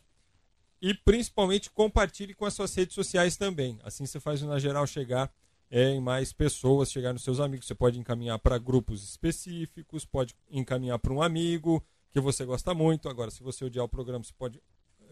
E 0.82 0.94
principalmente 0.94 1.72
compartilhe 1.72 2.34
com 2.34 2.46
as 2.46 2.54
suas 2.54 2.74
redes 2.76 2.94
sociais 2.94 3.36
também. 3.36 3.80
Assim 3.84 4.06
você 4.06 4.20
faz 4.20 4.42
o 4.42 4.48
Na 4.48 4.60
Geral 4.60 4.86
chegar 4.86 5.32
é, 5.70 5.90
em 5.90 6.00
mais 6.00 6.32
pessoas, 6.32 6.92
chegar 6.92 7.14
nos 7.14 7.24
seus 7.24 7.40
amigos. 7.40 7.66
Você 7.66 7.76
pode 7.76 8.00
encaminhar 8.00 8.38
para 8.40 8.58
grupos 8.58 9.04
específicos, 9.04 10.06
pode 10.06 10.36
encaminhar 10.50 11.00
para 11.00 11.14
um 11.14 11.22
amigo 11.22 11.84
que 12.22 12.26
você 12.26 12.46
gosta 12.46 12.74
muito. 12.74 13.08
Agora, 13.10 13.32
se 13.32 13.42
você 13.44 13.66
odiar 13.66 13.86
o 13.86 13.90
programa, 13.90 14.24
você 14.24 14.34
pode 14.38 14.62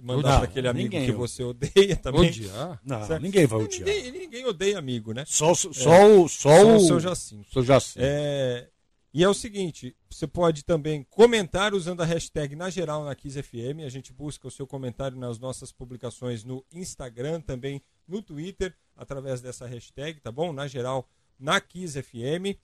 mandar 0.02 0.38
para 0.38 0.46
aquele 0.46 0.68
amigo 0.68 0.92
que 0.92 1.12
você 1.12 1.44
odeia 1.44 1.96
também. 1.96 2.30
Odiar? 2.30 2.80
Não, 2.86 3.06
Certo? 3.06 3.22
ninguém 3.22 3.46
vai 3.46 3.64
odiar. 3.64 3.88
Ninguém, 3.88 4.12
ninguém 4.12 4.46
odeia 4.46 4.78
amigo, 4.78 5.14
né? 5.14 5.24
Só, 5.28 5.54
só, 5.54 5.70
o, 5.70 6.28
só, 6.28 6.50
Só 6.50 6.66
o 6.66 6.76
o 6.76 6.80
seu 6.80 7.00
Jacinto. 7.00 7.52
seu 7.52 7.64
Jacinto. 7.64 8.00
É, 8.02 8.70
e 9.14 9.24
é 9.24 9.30
o 9.30 9.34
seguinte, 9.34 9.96
você 10.10 10.28
pode 10.28 10.64
também 10.66 11.04
comentar 11.10 11.74
usando 11.74 12.02
a 12.02 12.06
hashtag 12.06 12.56
na 12.56 12.70
geral 12.70 13.06
na 13.06 13.16
Kiss 13.16 13.42
FM. 13.42 13.86
A 13.86 13.90
gente 13.90 14.12
busca 14.12 14.48
o 14.48 14.52
seu 14.52 14.68
comentário 14.68 15.18
nas 15.18 15.40
nossas 15.40 15.72
publicações 15.72 16.44
no 16.44 16.66
Instagram, 16.74 17.40
também 17.40 17.82
no 18.08 18.22
Twitter, 18.22 18.76
através 18.96 19.40
dessa 19.40 19.66
hashtag, 19.66 20.20
tá 20.20 20.32
bom? 20.32 20.52
Na 20.52 20.68
geral 20.68 21.08
na 21.40 21.62
Kiss 21.62 22.02
FM. 22.02 22.60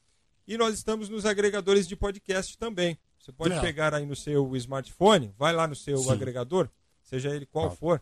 E 0.45 0.57
nós 0.57 0.75
estamos 0.75 1.07
nos 1.07 1.25
agregadores 1.25 1.87
de 1.87 1.95
podcast 1.95 2.57
também. 2.57 2.97
Você 3.21 3.31
pode 3.31 3.53
É. 3.53 3.61
pegar 3.61 3.93
aí 3.93 4.05
no 4.05 4.15
seu 4.15 4.55
smartphone, 4.57 5.31
vai 5.37 5.53
lá 5.53 5.67
no 5.67 5.75
seu 5.75 5.97
Sim. 5.99 6.11
agregador, 6.11 6.67
seja 7.03 7.29
ele 7.35 7.45
qual 7.45 7.69
Tá. 7.69 7.75
for. 7.75 8.01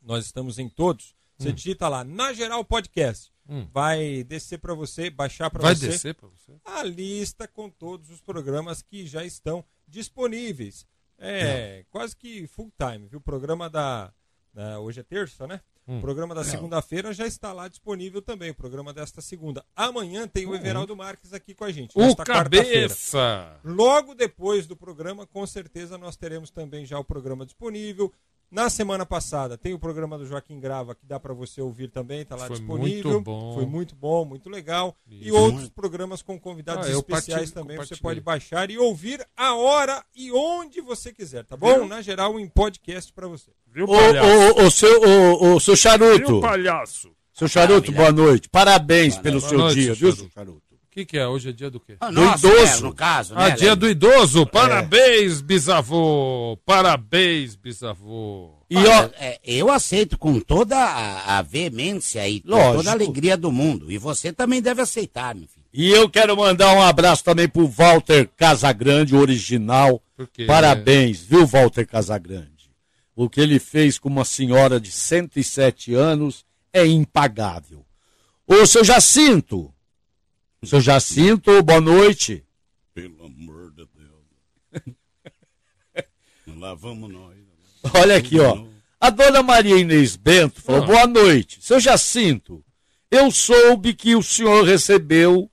Nós 0.00 0.24
estamos 0.26 0.58
em 0.58 0.68
todos. 0.68 1.14
Você 1.36 1.52
digita 1.52 1.88
lá, 1.88 2.04
na 2.04 2.32
geral 2.32 2.64
podcast. 2.64 3.32
Hum. 3.48 3.66
Vai 3.72 4.22
descer 4.24 4.58
para 4.58 4.74
você, 4.74 5.10
baixar 5.10 5.50
para 5.50 5.62
Vai 5.62 5.74
você 5.74 5.88
descer 5.88 6.14
pra 6.14 6.28
você? 6.28 6.52
a 6.64 6.82
lista 6.84 7.48
com 7.48 7.68
todos 7.68 8.08
os 8.10 8.20
programas 8.20 8.82
que 8.82 9.06
já 9.06 9.24
estão 9.24 9.64
disponíveis. 9.88 10.86
É, 11.18 11.84
quase 11.90 12.14
que 12.16 12.46
full 12.46 12.70
time, 12.78 13.08
viu? 13.08 13.18
O 13.18 13.22
programa 13.22 13.68
da, 13.68 14.12
da- 14.54 14.78
Hoje 14.80 15.00
é 15.00 15.02
terça, 15.02 15.46
né? 15.46 15.60
Hum. 15.90 15.98
O 15.98 16.00
programa 16.00 16.36
da 16.36 16.44
segunda-feira 16.44 17.12
já 17.12 17.26
está 17.26 17.52
lá 17.52 17.66
disponível 17.66 18.22
também. 18.22 18.50
O 18.50 18.54
programa 18.54 18.92
desta 18.92 19.20
segunda. 19.20 19.64
Amanhã 19.74 20.28
tem 20.28 20.46
o 20.46 20.54
Everaldo 20.54 20.94
Marques 20.94 21.32
aqui 21.32 21.52
com 21.52 21.64
a 21.64 21.72
gente. 21.72 21.90
O 21.96 22.14
cabeça! 22.14 23.58
Logo 23.64 24.14
depois 24.14 24.68
do 24.68 24.76
programa, 24.76 25.26
com 25.26 25.44
certeza 25.44 25.98
nós 25.98 26.14
teremos 26.14 26.48
também 26.48 26.86
já 26.86 26.96
o 26.96 27.04
programa 27.04 27.44
disponível. 27.44 28.12
Na 28.50 28.68
semana 28.68 29.06
passada 29.06 29.56
tem 29.56 29.72
o 29.72 29.78
programa 29.78 30.18
do 30.18 30.26
Joaquim 30.26 30.58
Grava 30.58 30.92
que 30.94 31.06
dá 31.06 31.20
para 31.20 31.32
você 31.32 31.60
ouvir 31.62 31.88
também, 31.88 32.24
tá 32.24 32.34
lá 32.34 32.46
Foi 32.48 32.56
disponível. 32.56 33.10
muito 33.12 33.20
bom. 33.24 33.54
Foi 33.54 33.64
muito 33.66 33.94
bom, 33.94 34.24
muito 34.24 34.50
legal. 34.50 34.96
E 35.08 35.28
Isso. 35.28 35.36
outros 35.36 35.68
programas 35.68 36.20
com 36.20 36.38
convidados 36.38 36.88
Ah, 36.88 36.90
especiais 36.90 37.52
também 37.52 37.76
você 37.76 37.94
pode 37.96 38.20
baixar 38.20 38.68
e 38.70 38.76
ouvir 38.76 39.24
a 39.36 39.54
hora 39.54 40.04
e 40.16 40.32
onde 40.32 40.80
você 40.80 41.12
quiser, 41.12 41.44
tá 41.44 41.56
bom? 41.56 41.86
Na 41.86 42.02
geral, 42.02 42.40
em 42.40 42.48
podcast 42.48 43.12
para 43.12 43.28
você. 43.28 43.52
Viu, 43.68 43.86
Ô, 43.86 43.92
ô, 43.94 44.66
ô, 44.66 44.70
seu, 44.70 45.00
ô, 45.00 45.54
ô, 45.54 45.60
seu 45.60 45.76
charuto. 45.76 46.40
palhaço? 46.40 47.12
Seu 47.32 47.46
charuto, 47.46 47.92
boa 47.92 48.10
noite. 48.10 48.48
Parabéns 48.48 49.16
pelo 49.16 49.38
Boa 49.38 49.48
seu 49.48 49.58
noite, 49.58 49.74
dia, 49.80 49.94
viu, 49.94 50.12
seu 50.12 50.28
charuto? 50.28 50.69
Que, 51.00 51.06
que 51.06 51.18
é? 51.18 51.26
Hoje 51.26 51.48
é 51.48 51.52
dia 51.52 51.70
do 51.70 51.80
quê? 51.80 51.96
Ah, 52.00 52.08
Do 52.10 52.20
nossa, 52.20 52.46
idoso. 52.46 52.78
é, 52.78 52.80
no 52.88 52.94
caso, 52.94 53.34
Ah, 53.36 53.48
né? 53.48 53.54
dia 53.56 53.68
Léo? 53.68 53.76
do 53.76 53.88
idoso! 53.88 54.46
Parabéns, 54.46 55.40
bisavô! 55.40 56.58
Parabéns, 56.66 57.54
bisavô! 57.56 58.58
E 58.68 58.76
Olha, 58.76 59.06
ó, 59.06 59.10
é, 59.18 59.40
eu 59.42 59.70
aceito 59.70 60.18
com 60.18 60.38
toda 60.40 60.76
a, 60.76 61.38
a 61.38 61.42
veemência 61.42 62.28
e 62.28 62.42
Lógico. 62.44 62.76
toda 62.76 62.90
a 62.90 62.92
alegria 62.92 63.36
do 63.36 63.50
mundo. 63.50 63.90
E 63.90 63.96
você 63.98 64.32
também 64.32 64.60
deve 64.60 64.82
aceitar, 64.82 65.34
meu 65.34 65.48
filho. 65.48 65.64
e 65.72 65.90
eu 65.90 66.08
quero 66.08 66.36
mandar 66.36 66.72
um 66.74 66.82
abraço 66.82 67.24
também 67.24 67.48
pro 67.48 67.66
Walter 67.66 68.28
Casagrande, 68.36 69.14
o 69.14 69.18
original. 69.20 70.02
Por 70.16 70.28
quê? 70.28 70.44
Parabéns, 70.44 71.20
viu, 71.20 71.46
Walter 71.46 71.86
Casagrande? 71.86 72.70
O 73.16 73.28
que 73.28 73.40
ele 73.40 73.58
fez 73.58 73.98
com 73.98 74.08
uma 74.10 74.24
senhora 74.24 74.78
de 74.78 74.90
107 74.92 75.94
anos 75.94 76.44
é 76.72 76.86
impagável. 76.86 77.84
Ô, 78.46 78.66
seu 78.66 78.84
Jacinto. 78.84 79.72
Seu 80.62 80.78
Jacinto, 80.78 81.62
boa 81.62 81.80
noite. 81.80 82.44
Pelo 82.92 83.24
amor 83.24 83.72
de 83.72 83.86
Deus. 83.96 84.94
Lá 86.58 86.74
vamos 86.74 87.10
nós. 87.10 87.34
Olha 87.94 88.16
aqui, 88.16 88.38
ó. 88.38 88.66
A 89.00 89.08
dona 89.08 89.42
Maria 89.42 89.78
Inês 89.78 90.16
Bento 90.16 90.60
falou: 90.60 90.82
Ah. 90.82 90.86
boa 90.86 91.06
noite. 91.06 91.58
Seu 91.62 91.80
Jacinto, 91.80 92.62
eu 93.10 93.30
soube 93.30 93.94
que 93.94 94.14
o 94.14 94.22
senhor 94.22 94.62
recebeu 94.66 95.50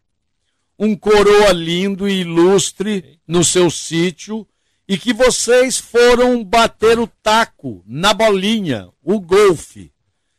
um 0.77 0.93
coroa 0.93 1.53
lindo 1.53 2.05
e 2.09 2.19
ilustre 2.19 3.17
no 3.25 3.45
seu 3.45 3.71
sítio 3.71 4.45
e 4.85 4.97
que 4.97 5.13
vocês 5.13 5.77
foram 5.77 6.43
bater 6.43 6.99
o 6.99 7.07
taco 7.07 7.81
na 7.87 8.13
bolinha, 8.13 8.89
o 9.01 9.21
golfe. 9.21 9.89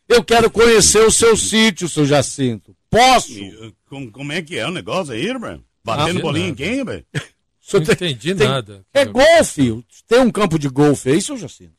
Eu 0.07 0.23
quero 0.23 0.51
conhecer 0.51 1.01
o 1.07 1.11
seu 1.11 1.39
sítio, 1.39 1.89
seu 1.89 2.05
Jacinto. 2.05 2.77
Posso? 2.91 3.33
E, 3.33 3.55
uh, 3.67 3.75
como, 3.89 4.11
como 4.11 4.33
é 4.33 4.41
que 4.43 4.57
é 4.59 4.67
o 4.67 4.71
negócio 4.71 5.13
aí, 5.13 5.27
velho? 5.39 5.65
Batendo 5.85 6.19
Ah, 6.19 6.23
bolinha 6.23 6.49
em 6.49 6.55
quem, 6.55 6.85
velho? 6.85 7.05
O 7.15 7.77
Não 7.79 7.85
tem- 7.85 7.95
entendi 7.95 8.35
tem- 8.35 8.49
nada. 8.49 8.85
É 8.95 9.05
golfe. 9.05 9.85
Tem 10.07 10.21
um 10.21 10.31
campo 10.31 10.59
de 10.59 10.69
golfe 10.69 11.11
aí, 11.11 11.21
seu 11.21 11.37
Jacinto? 11.37 11.75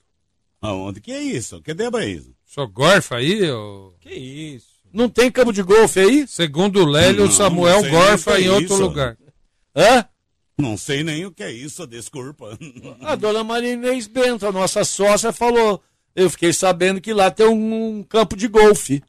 Aonde 0.61 0.99
que 1.01 1.11
é 1.11 1.21
isso? 1.21 1.61
Que 1.61 1.73
deba 1.73 2.05
isso? 2.05 2.31
Só 2.45 2.65
gorfa 2.67 3.15
aí? 3.17 3.49
ô? 3.49 3.93
Que 3.99 4.09
isso? 4.13 4.67
Não 4.93 5.07
tem 5.09 5.31
campo 5.31 5.51
de 5.53 5.63
golfe 5.63 5.99
aí? 5.99 6.27
Segundo 6.27 6.81
o 6.81 6.85
Lélio, 6.85 7.25
Não, 7.25 7.31
Samuel 7.31 7.81
nem 7.81 7.91
gorfa 7.91 8.33
o 8.33 8.37
em 8.37 8.45
é 8.45 8.51
outro 8.51 8.65
isso. 8.73 8.81
lugar. 8.81 9.17
Hã? 9.75 10.05
Não 10.57 10.75
sei 10.77 11.03
nem 11.03 11.25
o 11.25 11.31
que 11.31 11.41
é 11.43 11.51
isso, 11.51 11.87
desculpa. 11.87 12.57
A 13.01 13.15
dona 13.15 13.43
Maria 13.43 13.73
Inês 13.73 14.07
Bento, 14.07 14.45
a 14.45 14.51
nossa 14.51 14.83
sócia, 14.83 15.31
falou. 15.31 15.81
Eu 16.15 16.29
fiquei 16.29 16.51
sabendo 16.51 16.99
que 16.99 17.13
lá 17.13 17.31
tem 17.31 17.47
um, 17.47 17.99
um 17.99 18.03
campo 18.03 18.35
de 18.35 18.47
golfe. 18.47 19.01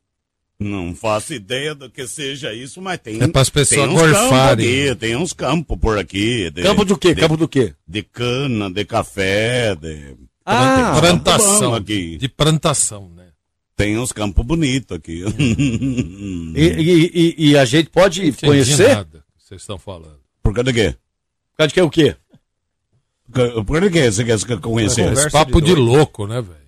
Não 0.61 0.95
faço 0.95 1.33
ideia 1.33 1.75
do 1.75 1.89
que 1.89 2.07
seja 2.07 2.53
isso, 2.53 2.83
mas 2.83 2.99
tem. 3.01 3.19
É 3.23 3.27
pras 3.27 3.49
pessoas 3.49 3.81
tem 3.89 3.97
uns 3.97 4.13
campos 4.13 4.39
aqui, 4.53 4.95
tem 4.97 5.17
uns 5.17 5.33
campos 5.33 5.79
por 5.79 5.99
aqui. 5.99 6.51
De, 6.51 6.63
Campo 6.63 6.85
do 6.85 6.99
quê? 6.99 7.15
De, 7.15 7.21
Campo 7.23 7.37
do 7.39 7.49
quê? 7.49 7.75
de 7.89 8.03
cana, 8.03 8.71
de 8.71 8.85
café, 8.85 9.75
de. 9.75 10.17
Ah, 10.45 10.93
Tem 10.93 11.01
Plantação. 11.01 11.75
aqui. 11.75 12.19
De 12.19 12.29
plantação, 12.29 13.09
né? 13.17 13.29
Tem 13.75 13.97
uns 13.97 14.13
campos 14.13 14.45
bonitos 14.45 14.95
aqui. 14.99 15.25
e, 15.39 16.63
e- 16.63 17.11
e- 17.15 17.51
e 17.51 17.57
a 17.57 17.65
gente 17.65 17.89
pode 17.89 18.21
Entendi 18.27 18.47
conhecer? 18.47 18.89
nada 18.97 19.25
que 19.39 19.45
vocês 19.49 19.63
estão 19.63 19.79
falando. 19.79 20.21
Por 20.43 20.53
causa 20.53 20.71
de 20.71 20.79
quê? 20.79 20.91
Por 21.53 21.57
causa 21.57 21.69
de 21.69 21.75
que 21.75 21.81
é 21.81 21.85
o 21.85 21.91
quê? 21.91 22.17
Por 23.33 23.65
causa 23.67 23.81
de 23.81 23.91
quê 23.91 24.11
você 24.11 24.25
quer 24.47 24.59
conhecer? 24.61 25.11
Esse 25.13 25.31
papo 25.31 25.61
de 25.61 25.69
de, 25.69 25.75
louco, 25.75 26.27
né, 26.27 26.43
velho? 26.43 26.60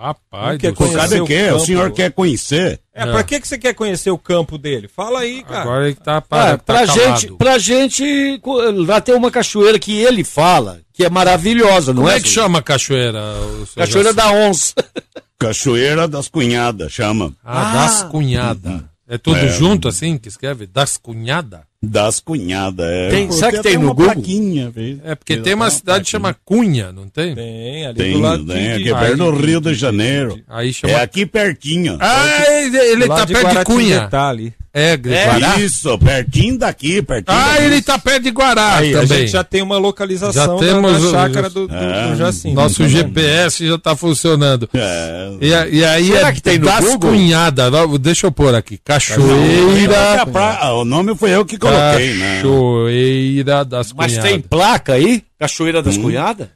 Rapaz, 0.00 0.58
quer 0.58 0.72
Conhecer 0.72 1.20
o 1.20 1.24
O 1.24 1.28
campo. 1.28 1.66
senhor 1.66 1.90
quer 1.92 2.10
conhecer? 2.12 2.80
É, 2.94 3.04
pra 3.04 3.22
que, 3.22 3.38
que 3.38 3.46
você 3.46 3.58
quer 3.58 3.74
conhecer 3.74 4.10
o 4.10 4.16
campo 4.16 4.56
dele? 4.56 4.88
Fala 4.88 5.20
aí, 5.20 5.42
cara. 5.42 5.60
Agora 5.60 5.86
ele 5.86 5.94
tá, 5.94 6.16
Ah, 6.16 6.20
para, 6.22 6.56
tá 6.56 6.64
pra, 6.64 6.86
calado. 6.86 7.00
gente, 7.20 7.32
pra 7.36 7.58
gente, 7.58 8.40
lá 8.86 9.00
tem 9.00 9.14
uma 9.14 9.30
cachoeira 9.30 9.78
que 9.78 9.92
ele 10.00 10.24
fala, 10.24 10.80
que 10.92 11.04
é 11.04 11.10
maravilhosa, 11.10 11.92
não 11.92 12.02
Como 12.02 12.12
é? 12.12 12.16
é 12.16 12.20
que 12.20 12.28
chama 12.28 12.60
a 12.60 12.62
cachoeira? 12.62 13.20
o 13.62 13.66
Cachoeira 13.76 14.14
da 14.14 14.32
Onça. 14.32 14.74
Cachoeira 15.38 16.08
das 16.08 16.28
Cunhadas, 16.28 16.92
chama. 16.92 17.32
Ah, 17.44 17.72
das 17.72 18.02
cunhadas. 18.04 18.82
É 19.08 19.18
tudo 19.18 19.38
É. 19.38 19.48
junto 19.48 19.88
assim 19.88 20.16
que 20.18 20.28
escreve? 20.28 20.66
Das 20.66 20.96
cunhadas? 20.96 21.60
Das 21.82 22.20
Cunhadas, 22.20 22.86
é. 22.86 23.08
Tem- 23.08 23.32
sabe 23.32 23.56
que 23.56 23.62
tem 23.62 23.74
no 23.78 23.86
uma 23.86 23.94
Google? 23.94 24.12
plaquinha. 24.12 24.70
É 25.02 25.14
porque 25.14 25.38
tem 25.38 25.54
uma 25.54 25.70
cidade 25.70 26.04
que 26.04 26.10
chama 26.10 26.36
Cunha, 26.44 26.92
não 26.92 27.08
tem? 27.08 27.34
Tem, 27.34 27.86
ali 27.86 27.96
Tem, 27.96 28.12
do 28.12 28.18
lado 28.20 28.44
tem, 28.44 28.62
de, 28.62 28.68
aqui 28.74 28.82
de, 28.84 28.90
é 28.92 28.94
perto 28.98 29.16
do 29.16 29.30
Rio 29.30 29.60
de 29.62 29.72
Janeiro. 29.74 30.38
Aí 30.46 30.74
chama. 30.74 30.92
É 30.92 31.02
aqui 31.02 31.24
pertinho. 31.24 31.96
Ah, 31.98 32.44
ele, 32.52 32.76
ele 32.76 33.08
tá 33.08 33.26
perto 33.26 33.48
de 33.48 33.64
Cunha. 33.64 33.88
Guaratinguetá 33.96 34.28
ali. 34.28 34.52
É, 34.72 34.96
Guará. 34.96 35.58
Isso, 35.58 35.98
pertinho 35.98 36.56
daqui, 36.56 37.02
pertinho 37.02 37.36
Ah, 37.36 37.54
daqui. 37.54 37.64
ele 37.64 37.82
tá 37.82 37.98
perto 37.98 38.22
de 38.22 38.30
Guará 38.30 38.76
Aí, 38.76 38.94
a 38.94 39.00
também. 39.00 39.18
gente 39.18 39.32
já 39.32 39.42
tem 39.42 39.62
uma 39.62 39.78
localização 39.78 40.60
Já 40.60 40.64
temos 40.64 40.92
da, 41.02 41.08
o- 41.08 41.10
chácara 41.10 41.50
do, 41.50 41.66
do, 41.66 41.74
É. 41.74 42.06
do 42.12 42.16
Jacinto. 42.16 42.54
Nosso 42.54 42.80
Tá? 42.84 42.88
GPS 42.88 43.66
já 43.66 43.76
tá 43.78 43.96
funcionando. 43.96 44.70
É. 44.72 45.30
E, 45.40 45.52
a- 45.52 45.66
e 45.66 45.84
aí 45.84 46.06
Será 46.12 46.28
é 46.28 46.32
que 46.32 46.40
tem 46.40 46.56
no 46.60 46.66
das 46.66 46.84
Google? 46.84 47.10
cunhadas. 47.10 47.72
Deixa 48.00 48.28
eu 48.28 48.30
pôr 48.30 48.54
aqui. 48.54 48.74
Não, 48.74 48.80
Cachoeira. 48.84 50.22
a 50.22 50.26
pra- 50.26 50.58
ah, 50.62 50.74
O 50.74 50.84
nome 50.84 51.16
foi 51.16 51.30
eu 51.34 51.44
que 51.44 51.58
coloquei, 51.58 51.69
né? 51.72 52.36
Cachoeira 52.36 53.64
das 53.64 53.92
Mas 53.92 54.12
cunhadas. 54.12 54.30
tem 54.30 54.40
placa 54.40 54.92
aí? 54.94 55.22
Cachoeira 55.38 55.82
das 55.82 55.96
Cunhadas? 55.96 56.48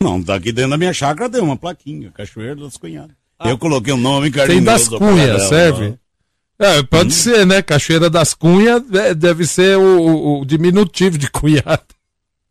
Não, 0.00 0.20
daqui 0.20 0.52
dentro 0.52 0.70
da 0.72 0.76
minha 0.76 0.92
chácara 0.92 1.30
tem 1.30 1.40
uma 1.40 1.56
plaquinha, 1.56 2.10
Cachoeira 2.12 2.56
das 2.56 2.76
Cunhadas. 2.76 3.16
Eu 3.44 3.58
coloquei 3.58 3.92
o 3.92 3.96
nome 3.96 4.30
carinhoso. 4.30 4.54
Tem 4.56 4.64
das 4.64 4.88
cunhas, 4.88 5.42
serve? 5.48 5.94
É, 6.58 6.82
pode 6.84 7.12
ser, 7.12 7.44
né? 7.44 7.60
Cachoeira 7.62 8.08
das 8.08 8.32
Cunhas 8.32 8.82
é, 8.92 9.12
deve 9.12 9.44
ser 9.44 9.76
o, 9.76 9.82
o- 10.00 10.40
o 10.40 10.44
diminutivo 10.44 11.18
de 11.18 11.28
cunhado. 11.28 11.82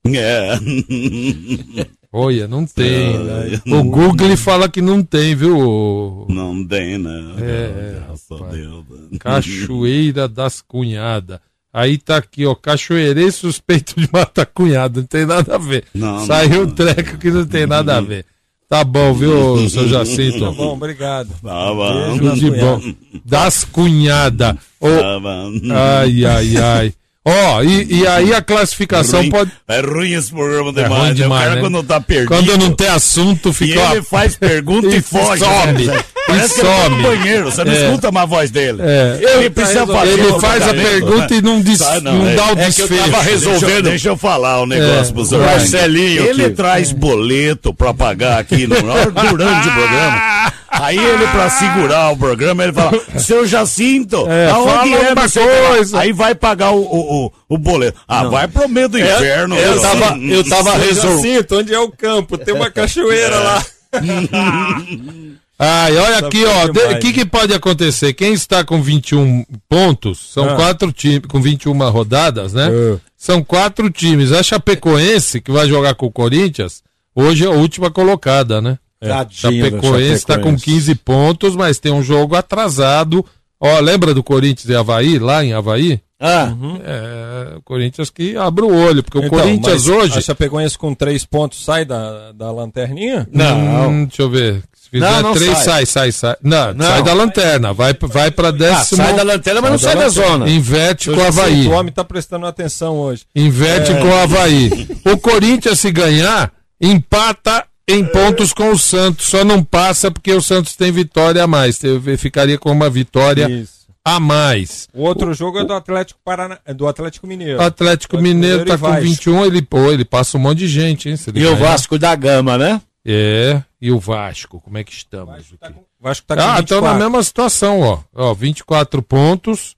É. 0.06 0.60
Olha, 2.12 2.48
não 2.48 2.66
tem. 2.66 3.14
É. 3.16 3.74
O 3.74 3.84
Google 3.84 4.36
fala 4.38 4.70
que 4.70 4.82
não 4.82 5.02
tem, 5.02 5.34
viu? 5.36 6.28
Não 6.30 6.68
tem, 6.68 6.98
né? 6.98 7.34
É, 7.40 7.96
Graças 8.06 8.32
a 8.32 8.36
rapaz. 8.36 8.54
Deus. 8.56 8.86
Cachoeira 9.20 10.28
das 10.28 10.62
Cunhadas. 10.62 11.40
Aí 11.74 11.98
tá 11.98 12.18
aqui, 12.18 12.46
ó, 12.46 12.54
cachoeirei 12.54 13.32
suspeito 13.32 13.96
de 14.00 14.08
matar 14.14 14.46
cunhado, 14.46 15.00
não 15.00 15.08
tem 15.08 15.26
nada 15.26 15.56
a 15.56 15.58
ver. 15.58 15.86
Não, 15.94 16.24
Saiu 16.26 16.50
não. 16.52 16.62
um 16.64 16.70
treco 16.72 17.18
que 17.18 17.32
não 17.32 17.46
tem 17.46 17.66
nada 17.66 17.98
a 17.98 18.02
ver. 18.02 18.26
Tá 18.70 18.84
bom, 18.84 19.14
viu, 19.14 19.68
seu 19.70 19.88
Jacinto? 19.88 20.40
Tá 20.46 20.52
bom, 20.52 20.74
obrigado. 20.74 21.30
Tá 21.42 21.74
bom. 21.74 22.18
Tudo 22.18 22.36
de 22.36 22.52
bom. 22.52 22.82
Das 23.26 23.64
cunhadas. 23.64 24.56
Ô, 24.80 24.88
Tá 24.88 25.20
bom. 25.20 25.52
ai, 25.72 26.26
ai, 26.26 26.58
ai. 26.58 26.94
Ó, 27.26 27.64
e, 27.64 28.00
e 28.02 28.06
aí 28.08 28.34
a 28.34 28.42
classificação 28.42 29.22
Ruim- 29.22 29.30
pode. 29.32 29.52
É 29.68 29.80
ruim 29.80 30.12
esse 30.12 30.30
programa 30.30 30.70
É 30.72 30.74
demais. 30.84 30.94
ruim 31.02 31.08
né? 31.10 31.14
demais, 31.14 31.42
o 31.42 31.44
cara 31.46 31.56
né? 31.56 31.62
quando 31.62 31.84
tá 31.88 32.02
perdido. 32.02 32.28
Quando 32.28 32.58
não 32.58 32.72
tem 32.76 32.88
assunto, 32.90 33.50
E 33.50 33.54
fica. 33.54 33.92
ele 33.94 34.02
faz 34.04 34.36
pergunta 34.36 34.88
e, 34.88 34.98
E 34.98 35.02
foge. 35.02 35.44
some. 35.44 35.86
né? 35.88 36.04
E 36.34 36.38
Parece 36.38 36.54
que 36.56 36.60
ele 36.62 36.70
tá 36.70 36.90
no 36.90 36.96
some. 36.96 37.04
banheiro, 37.04 37.46
você 37.52 37.64
não 37.64 37.72
É. 37.74 37.86
escuta 37.86 38.12
mais 38.12 38.24
a 38.24 38.28
voz 38.28 38.52
dele. 38.52 38.82
É. 38.82 39.20
Ele 39.22 39.50
precisa 39.50 39.86
fazer 39.88 40.12
Ele 40.14 40.22
o 40.28 40.40
faz 40.40 40.68
a 40.68 40.74
pergunta 40.74 41.34
né? 41.34 41.38
e 41.38 41.42
não, 41.42 41.62
diz, 41.62 41.78
Sai, 41.80 42.00
não, 42.02 42.28
é- 42.28 42.36
dá 42.36 42.46
o 42.48 42.52
é 42.52 42.56
que 42.56 42.62
eu 42.62 42.66
desfecho. 42.88 43.12
tava 43.12 43.22
resolvendo. 43.24 43.60
Deixa, 43.70 43.82
deixa 43.84 44.10
eu 44.10 44.18
falar 44.18 44.62
um 44.62 44.66
negócio 44.66 45.10
É, 45.12 45.14
pro 45.14 45.22
o 45.22 45.26
senhor. 45.26 45.46
Marcelinho 45.46 46.26
Ele 46.26 46.46
aqui. 46.46 46.54
traz 46.56 46.92
boleto 46.92 47.74
pra 47.74 47.94
pagar 47.94 48.40
aqui 48.40 48.66
no, 48.68 48.76
durante 48.76 49.68
o 49.68 49.72
programa. 49.74 50.54
Aí 50.76 50.98
ele, 50.98 51.28
pra 51.28 51.50
segurar 51.52 52.12
o 52.14 52.18
programa, 52.18 52.64
ele 52.64 52.74
fala: 52.74 52.92
Seu 53.20 53.46
Jacinto, 53.46 54.26
É, 54.28 54.50
aonde 54.50 54.94
é 54.94 55.12
uma 55.14 55.28
você 55.28 55.40
vai 55.40 55.62
lá?" 55.62 55.68
coisa. 55.70 56.00
Aí 56.00 56.12
vai 56.12 56.34
pagar 56.34 56.72
o, 56.72 56.82
o, 56.82 57.26
o, 57.28 57.32
o 57.50 57.58
boleto. 57.60 58.00
Ah, 58.08 58.24
vai 58.24 58.48
pro 58.48 58.68
meio 58.68 58.90
do 58.90 58.98
inferno. 59.00 59.56
eu 59.56 59.72
meu. 59.74 59.82
tava- 59.82 60.18
eu 60.18 60.44
tava 60.50 60.74
resolvendo. 60.78 61.24
Jacinto, 61.34 61.58
onde 61.60 61.74
é 61.76 61.80
o 61.80 61.92
campo? 61.92 62.38
Tem 62.40 62.54
uma 62.56 62.72
cachoeira 62.72 63.38
lá. 63.38 63.64
Ai, 65.64 65.98
olha 65.98 66.18
aqui, 66.20 66.44
ó. 66.46 66.66
O 66.66 67.00
que, 67.00 67.14
que 67.14 67.26
pode 67.26 67.54
acontecer? 67.54 68.14
Quem 68.14 68.34
está 68.34 68.64
com 68.64 68.82
21 68.82 69.46
pontos, 69.70 70.20
são 70.34 70.50
Ah. 70.50 70.56
quatro 70.56 70.92
times, 70.92 71.22
com 71.28 71.42
21 71.42 71.90
rodadas, 71.90 72.54
né? 72.54 72.70
Ah. 72.70 72.98
São 73.18 73.44
quatro 73.44 73.90
times. 73.90 74.32
A 74.32 74.44
Chapecoense, 74.44 75.40
que 75.40 75.52
vai 75.52 75.68
jogar 75.68 75.96
com 75.96 76.06
o 76.08 76.12
Corinthians, 76.12 76.84
hoje 77.16 77.46
é 77.46 77.48
a 77.48 77.52
última 77.52 77.90
colocada, 77.90 78.62
né? 78.62 78.78
Tadinho 79.00 79.64
da 79.64 79.70
Chapecoense 79.80 80.14
está 80.14 80.36
com 80.36 80.50
Chapecoense. 80.52 80.66
15 80.66 80.96
pontos, 80.96 81.56
mas 81.56 81.80
tem 81.80 81.92
um 81.92 82.04
jogo 82.04 82.36
atrasado. 82.36 83.26
Ó, 83.60 83.80
lembra 83.80 84.14
do 84.14 84.24
Corinthians 84.24 84.70
e 84.70 84.76
Havaí, 84.76 85.20
lá 85.20 85.44
em 85.44 85.54
Havaí? 85.54 86.00
Ah, 86.20 86.54
É, 86.86 87.58
o 87.58 87.62
Corinthians 87.64 88.10
que 88.10 88.36
abre 88.38 88.64
o 88.64 88.74
olho, 88.74 89.04
porque 89.04 89.18
o 89.18 89.26
Então, 89.26 89.40
Corinthians 89.40 89.88
mas 89.88 89.88
hoje. 89.88 90.18
A 90.18 90.22
Chapecoense 90.22 90.78
com 90.78 90.94
três 90.96 91.26
pontos 91.26 91.64
sai 91.64 91.84
da, 91.86 92.32
da 92.32 92.50
lanterninha? 92.52 93.28
não. 93.32 93.90
Hum, 93.90 94.06
deixa 94.06 94.22
eu 94.22 94.30
ver. 94.30 94.64
Não, 95.00 95.22
não 95.22 95.34
três, 95.34 95.58
sai. 95.60 95.64
sai, 95.64 95.86
sai, 95.86 96.12
sai. 96.12 96.36
Não, 96.42 96.74
Não. 96.74 96.86
sai 96.86 97.04
da 97.04 97.14
lanterna. 97.14 97.74
Vai, 97.74 97.96
vai 98.02 98.30
pra 98.32 98.50
Ah, 98.50 98.52
décimo. 98.52 99.04
sai 99.04 99.14
da 99.16 99.24
lanterna, 99.24 99.62
mas 99.62 99.72
não 99.72 99.78
sai 99.80 99.94
Sai 99.94 100.02
da 100.04 100.10
zona. 100.10 100.50
Inverte 100.50 101.06
Seu 101.06 101.16
com 101.16 101.22
o 101.22 101.26
Havaí. 101.26 101.56
Jacinto, 101.56 101.70
O 101.70 101.78
homem 101.80 101.94
tá 101.94 102.04
prestando 102.04 102.46
atenção 102.46 102.96
hoje. 102.98 103.24
Inverte 103.36 103.92
É. 103.92 104.00
com 104.02 104.08
o 104.10 104.16
Havaí. 104.16 104.88
O 105.12 105.18
Corinthians, 105.18 105.80
se 105.80 105.92
ganhar, 105.92 106.52
empata 106.82 107.66
em 107.88 108.04
pontos 108.06 108.54
com 108.54 108.72
o 108.72 108.78
Santos. 108.78 109.26
Só 109.28 109.44
não 109.44 109.64
passa 109.64 110.12
porque 110.12 110.32
o 110.32 110.42
Santos 110.42 110.76
tem 110.76 110.92
vitória 110.92 111.44
a 111.44 111.48
mais. 111.48 111.80
Ficaria 112.18 112.58
com 112.58 112.72
uma 112.72 112.90
vitória 112.90 113.50
Isso. 113.50 113.88
a 114.06 114.20
mais. 114.20 114.88
O 114.94 115.02
outro 115.04 115.34
jogo 115.34 115.60
é 115.60 115.66
do 115.66 115.74
Atlético 115.74 116.20
Parana... 116.24 116.60
é 116.66 116.74
do 116.74 116.88
Atlético 116.88 117.28
Mineiro. 117.28 117.60
O 117.60 117.64
Atlético 117.64 118.18
Mineiro 118.18 118.66
tá 118.66 118.76
e 118.76 118.78
com 118.78 118.88
Vasco. 118.88 119.02
21, 119.02 119.46
ele, 119.46 119.62
pô, 119.62 119.92
ele 119.92 120.06
passa 120.06 120.38
um 120.38 120.42
monte 120.42 120.60
de 120.60 120.68
gente, 120.68 121.10
hein? 121.10 121.16
E 121.28 121.30
o 121.46 121.56
ganhar. 121.56 121.56
Vasco 121.56 121.98
da 122.00 122.16
Gama, 122.16 122.58
né? 122.58 122.82
É, 123.06 123.62
e 123.86 123.92
o 123.92 124.00
Vasco, 124.00 124.62
como 124.62 124.78
é 124.78 124.84
que 124.84 124.94
estamos? 124.94 125.52
O 125.52 125.58
Vasco 126.02 126.26
tá 126.26 126.36
com 126.36 126.42
Ah, 126.42 126.60
estão 126.60 126.78
24. 126.80 126.88
na 126.88 126.94
mesma 127.06 127.22
situação, 127.24 127.82
ó. 127.82 128.00
Ó, 128.14 128.34
24 128.34 129.02
pontos 129.04 129.76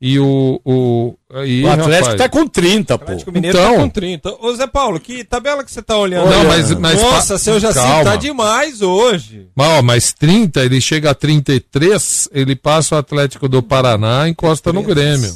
e 0.00 0.18
o. 0.18 0.60
O, 0.64 1.16
aí, 1.34 1.64
O 1.64 1.70
Atlético 1.70 2.10
rapaz. 2.10 2.16
tá 2.18 2.28
com 2.28 2.46
30, 2.46 2.94
O 2.94 2.98
pô. 2.98 3.04
Atlético 3.04 3.32
Mineiro 3.32 3.58
Então- 3.58 3.74
tá 3.74 3.80
com 3.80 3.88
30. 3.88 4.36
Ô 4.44 4.54
Zé 4.54 4.66
Paulo, 4.66 5.00
que 5.00 5.24
tabela 5.24 5.64
que 5.64 5.72
você 5.72 5.82
tá 5.82 5.96
olhando? 5.96 6.30
Não, 6.30 6.40
aí? 6.42 6.46
mas- 6.46 6.70
mas 6.74 7.00
Nossa, 7.02 7.34
pa- 7.34 7.38
seu 7.38 7.58
Jacinto 7.58 7.84
calma. 7.86 8.04
tá 8.04 8.16
demais 8.16 8.82
hoje. 8.82 9.48
Mas, 9.56 9.68
ó, 9.68 9.82
mas 9.82 10.12
30, 10.12 10.62
ele 10.64 10.80
chega 10.80 11.10
a 11.10 11.14
33, 11.14 12.28
ele 12.32 12.54
passa 12.54 12.94
o 12.96 12.98
Atlético 12.98 13.48
do 13.48 13.62
Paraná 13.62 14.28
e 14.28 14.32
encosta 14.32 14.72
no 14.72 14.82
Grêmio. 14.82 15.34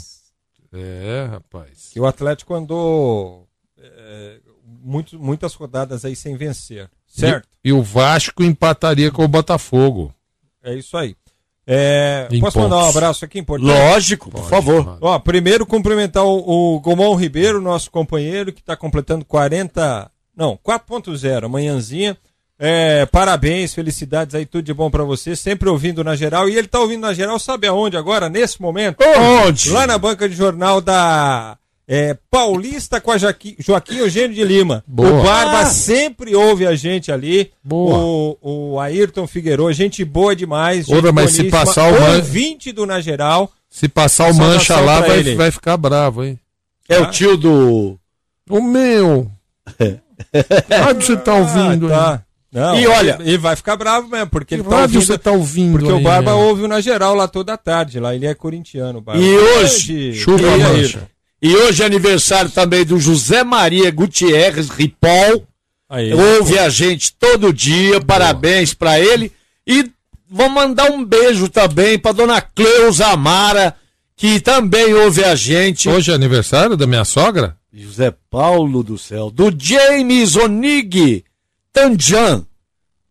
É, 0.72 1.28
rapaz. 1.30 1.88
Que 1.92 1.98
o 2.00 2.06
Atlético 2.06 2.54
andou 2.54 3.46
é, 3.78 4.36
muito- 4.82 5.18
muitas 5.18 5.54
rodadas 5.54 6.04
aí 6.04 6.14
sem 6.16 6.36
vencer. 6.36 6.88
Certo? 7.12 7.46
E, 7.62 7.68
e 7.68 7.72
o 7.72 7.82
Vasco 7.82 8.42
empataria 8.42 9.10
com 9.10 9.24
o 9.24 9.28
Botafogo. 9.28 10.12
É 10.64 10.74
isso 10.74 10.96
aí. 10.96 11.14
É, 11.64 12.26
posso 12.40 12.58
mandar 12.58 12.76
um 12.76 12.80
pontos. 12.80 12.96
abraço 12.96 13.24
aqui, 13.24 13.38
importante? 13.38 13.68
Lógico, 13.68 14.30
por 14.30 14.48
favor. 14.48 14.98
Ó, 15.00 15.18
primeiro 15.20 15.64
cumprimentar 15.64 16.24
o, 16.24 16.74
o 16.74 16.80
Gomão 16.80 17.14
Ribeiro, 17.14 17.60
nosso 17.60 17.90
companheiro, 17.90 18.52
que 18.52 18.60
está 18.60 18.76
completando 18.76 19.24
40. 19.24 20.10
Não, 20.36 20.58
4.0, 20.64 21.44
amanhãzinha. 21.44 22.16
É, 22.58 23.06
parabéns, 23.06 23.74
felicidades 23.74 24.34
aí, 24.34 24.46
tudo 24.46 24.64
de 24.64 24.74
bom 24.74 24.90
para 24.90 25.04
você. 25.04 25.36
Sempre 25.36 25.68
ouvindo 25.68 26.02
na 26.02 26.16
geral. 26.16 26.48
E 26.48 26.56
ele 26.56 26.68
tá 26.68 26.80
ouvindo 26.80 27.02
na 27.02 27.14
geral, 27.14 27.38
sabe 27.38 27.66
aonde 27.66 27.96
agora, 27.96 28.28
nesse 28.28 28.60
momento? 28.60 29.02
Onde? 29.46 29.70
Lá 29.70 29.86
na 29.86 29.98
banca 29.98 30.28
de 30.28 30.34
jornal 30.34 30.80
da 30.80 31.56
é, 31.94 32.16
Paulista 32.30 33.00
com 33.02 33.10
a 33.10 33.18
Joaquim, 33.18 33.54
Joaquim 33.58 33.96
Eugênio 33.98 34.34
de 34.34 34.42
Lima. 34.42 34.82
Boa. 34.86 35.10
O 35.20 35.22
Barba 35.22 35.58
Ah. 35.60 35.66
sempre 35.66 36.34
ouve 36.34 36.66
a 36.66 36.74
gente 36.74 37.12
ali. 37.12 37.50
Boa. 37.62 37.98
O, 38.40 38.72
o 38.74 38.80
Ayrton 38.80 39.26
Figueiredo, 39.26 39.70
gente 39.72 40.02
boa 40.04 40.34
demais. 40.34 40.86
Gente 40.86 40.94
Outra, 40.96 41.12
mas 41.12 41.32
se 41.32 41.44
passar 41.50 41.92
o 41.92 42.00
Man- 42.00 42.16
ouvinte 42.16 42.72
do 42.72 42.86
Na 42.86 43.00
Geral. 43.00 43.52
Se 43.68 43.88
passar 43.88 44.30
o 44.30 44.34
Mancha 44.34 44.80
lá, 44.80 45.00
vai, 45.00 45.18
ele. 45.18 45.34
vai 45.34 45.50
ficar 45.50 45.76
bravo, 45.76 46.24
hein? 46.24 46.38
É 46.88 46.98
o 46.98 47.10
tio 47.10 47.36
do. 47.36 47.98
O 48.48 48.60
meu. 48.62 49.30
Rádio 50.70 51.02
você 51.06 51.16
tá 51.16 51.34
ouvindo? 51.34 51.92
Ah, 51.92 52.18
tá. 52.18 52.22
Não, 52.52 52.78
E 52.78 52.86
olha- 52.86 53.16
ele, 53.20 53.30
ele 53.30 53.38
vai 53.38 53.56
ficar 53.56 53.76
bravo 53.76 54.08
mesmo, 54.08 54.26
porque 54.28 54.54
ele 54.54 54.62
tá 54.62 54.82
ouvindo, 54.82 55.00
você 55.02 55.16
tá 55.18 55.30
ouvindo 55.32 55.72
porque 55.78 55.90
o 55.92 55.96
aí, 55.96 56.02
Barba 56.02 56.32
né? 56.32 56.36
ouve 56.36 56.62
o 56.64 56.68
na 56.68 56.82
geral 56.82 57.14
lá 57.14 57.26
toda 57.26 57.56
tarde, 57.56 57.98
lá 57.98 58.14
ele 58.14 58.26
é 58.26 58.34
corintiano, 58.34 58.98
o 58.98 59.00
Barba. 59.02 59.22
E 59.22 59.36
hoje, 59.38 59.94
Grande- 60.10 60.18
Chupa 60.18 60.42
E 60.42 60.58
mancha. 60.58 61.08
E 61.42 61.56
hoje 61.56 61.82
é 61.82 61.86
aniversário 61.86 62.50
também 62.52 62.84
do 62.84 63.00
José 63.00 63.42
Maria 63.42 63.90
Gutierrez 63.90 64.68
Ripol. 64.68 65.44
Aí, 65.90 66.14
ouve 66.14 66.56
a 66.58 66.68
gente 66.68 67.12
todo 67.14 67.52
dia, 67.52 68.00
parabéns 68.00 68.72
pra 68.72 69.00
ele. 69.00 69.32
E 69.66 69.90
vamos 70.30 70.54
mandar 70.54 70.90
um 70.90 71.04
beijo 71.04 71.48
também 71.48 71.98
pra 71.98 72.12
dona 72.12 72.40
Cleusa 72.40 73.08
Amara, 73.08 73.74
que 74.16 74.38
também 74.38 74.94
ouve 74.94 75.24
a 75.24 75.34
gente. 75.34 75.88
Hoje 75.88 76.12
é 76.12 76.14
aniversário 76.14 76.76
da 76.76 76.86
minha 76.86 77.04
sogra? 77.04 77.56
José 77.72 78.14
Paulo 78.30 78.84
do 78.84 78.96
céu. 78.96 79.28
Do 79.28 79.52
James 79.58 80.36
Onig 80.36 81.24
Tanjan. 81.72 82.46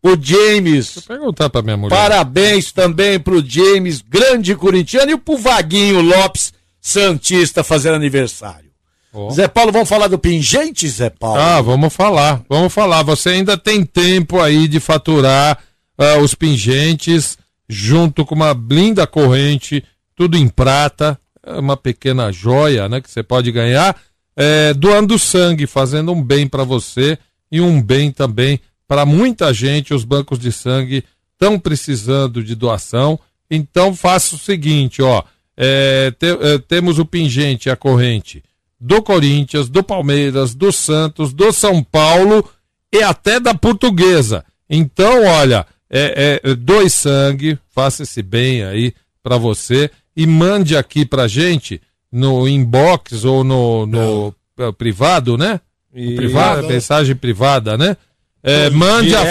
O 0.02 0.16
James. 0.20 0.94
Vou 0.94 1.04
perguntar 1.16 1.50
pra 1.50 1.62
minha 1.62 1.76
mulher. 1.76 1.94
Parabéns 1.94 2.72
também 2.72 3.20
pro 3.20 3.44
James, 3.44 4.00
grande 4.00 4.56
corintiano, 4.56 5.12
e 5.12 5.16
pro 5.16 5.36
Vaguinho 5.36 6.00
Lopes, 6.00 6.52
Santista, 6.82 7.62
fazendo 7.62 7.94
aniversário. 7.94 8.72
Ó. 9.14 9.30
Zé 9.30 9.46
Paulo, 9.46 9.70
vamos 9.70 9.88
falar 9.88 10.08
do 10.08 10.18
pingente, 10.18 10.88
Zé 10.88 11.08
Paulo? 11.08 11.40
Ah, 11.40 11.60
vamos 11.60 11.94
falar, 11.94 12.42
vamos 12.48 12.72
falar. 12.72 13.04
Você 13.04 13.28
ainda 13.28 13.56
tem 13.56 13.84
tempo 13.84 14.40
aí 14.40 14.66
de 14.66 14.80
faturar 14.80 15.58
ah, 15.96 16.18
os 16.18 16.34
pingentes 16.34 17.38
junto 17.68 18.26
com 18.26 18.34
uma 18.34 18.52
linda 18.52 19.06
corrente, 19.06 19.84
tudo 20.16 20.36
em 20.36 20.48
prata, 20.48 21.18
é 21.44 21.54
uma 21.54 21.76
pequena 21.76 22.32
joia, 22.32 22.88
né, 22.88 23.00
que 23.00 23.10
você 23.10 23.22
pode 23.22 23.50
ganhar, 23.52 23.96
é, 24.36 24.74
doando 24.74 25.18
sangue, 25.18 25.66
fazendo 25.66 26.12
um 26.12 26.22
bem 26.22 26.48
para 26.48 26.64
você 26.64 27.16
e 27.50 27.60
um 27.60 27.80
bem 27.80 28.10
também 28.10 28.60
para 28.88 29.06
muita 29.06 29.54
gente. 29.54 29.94
Os 29.94 30.04
bancos 30.04 30.38
de 30.38 30.50
sangue 30.50 31.04
estão 31.32 31.58
precisando 31.58 32.42
de 32.42 32.54
doação. 32.54 33.18
Então 33.50 33.94
faça 33.94 34.34
o 34.34 34.38
seguinte, 34.38 35.00
ó, 35.00 35.22
é, 35.56 36.10
te- 36.12 36.26
é, 36.40 36.58
temos 36.58 36.98
o 36.98 37.04
pingente, 37.06 37.68
a 37.70 37.76
corrente 37.76 38.42
do 38.80 39.00
Corinthians, 39.02 39.68
do 39.68 39.82
Palmeiras, 39.82 40.54
do 40.54 40.72
Santos, 40.72 41.32
do 41.32 41.52
São 41.52 41.82
Paulo 41.84 42.48
e 42.92 43.02
até 43.02 43.38
da 43.38 43.54
Portuguesa. 43.54 44.44
Então, 44.68 45.24
olha, 45.24 45.66
é, 45.88 46.40
é, 46.42 46.54
doe 46.54 46.88
sangue, 46.90 47.58
faça 47.70 48.02
esse 48.02 48.22
bem 48.22 48.64
aí 48.64 48.92
pra 49.22 49.36
você 49.36 49.90
e 50.16 50.26
mande 50.26 50.76
aqui 50.76 51.04
pra 51.06 51.28
gente 51.28 51.80
no 52.10 52.48
inbox 52.48 53.24
ou 53.24 53.44
no, 53.44 53.86
no 53.86 54.34
eh, 54.58 54.72
privado, 54.72 55.38
né? 55.38 55.60
E- 55.94 56.16
Privado, 56.16 56.66
mensagem 56.68 57.14
privada, 57.14 57.78
né? 57.78 57.96
É, 58.42 58.68
mande 58.70 59.14
a 59.14 59.22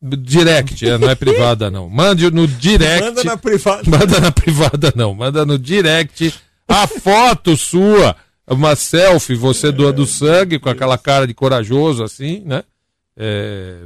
Direct. 0.00 0.88
é, 0.88 0.96
não 0.96 1.10
é 1.10 1.14
privada 1.14 1.70
não. 1.70 1.88
Mande 1.88 2.30
no 2.30 2.46
direct. 2.46 3.04
Manda 3.04 3.24
na 3.24 3.36
privada. 3.36 3.90
Manda 3.90 4.20
na 4.20 4.30
privada 4.32 4.92
não, 4.94 5.12
manda 5.12 5.44
no 5.44 5.58
direct 5.58 6.32
a 6.68 6.86
foto 6.86 7.56
sua, 7.56 8.14
uma 8.46 8.76
selfie, 8.76 9.34
você 9.34 9.72
doando 9.72 10.06
sangue 10.06 10.58
com 10.58 10.68
aquela 10.68 10.98
cara 10.98 11.26
de 11.26 11.32
corajoso 11.32 12.04
assim, 12.04 12.42
né? 12.44 12.62
É, 13.16 13.80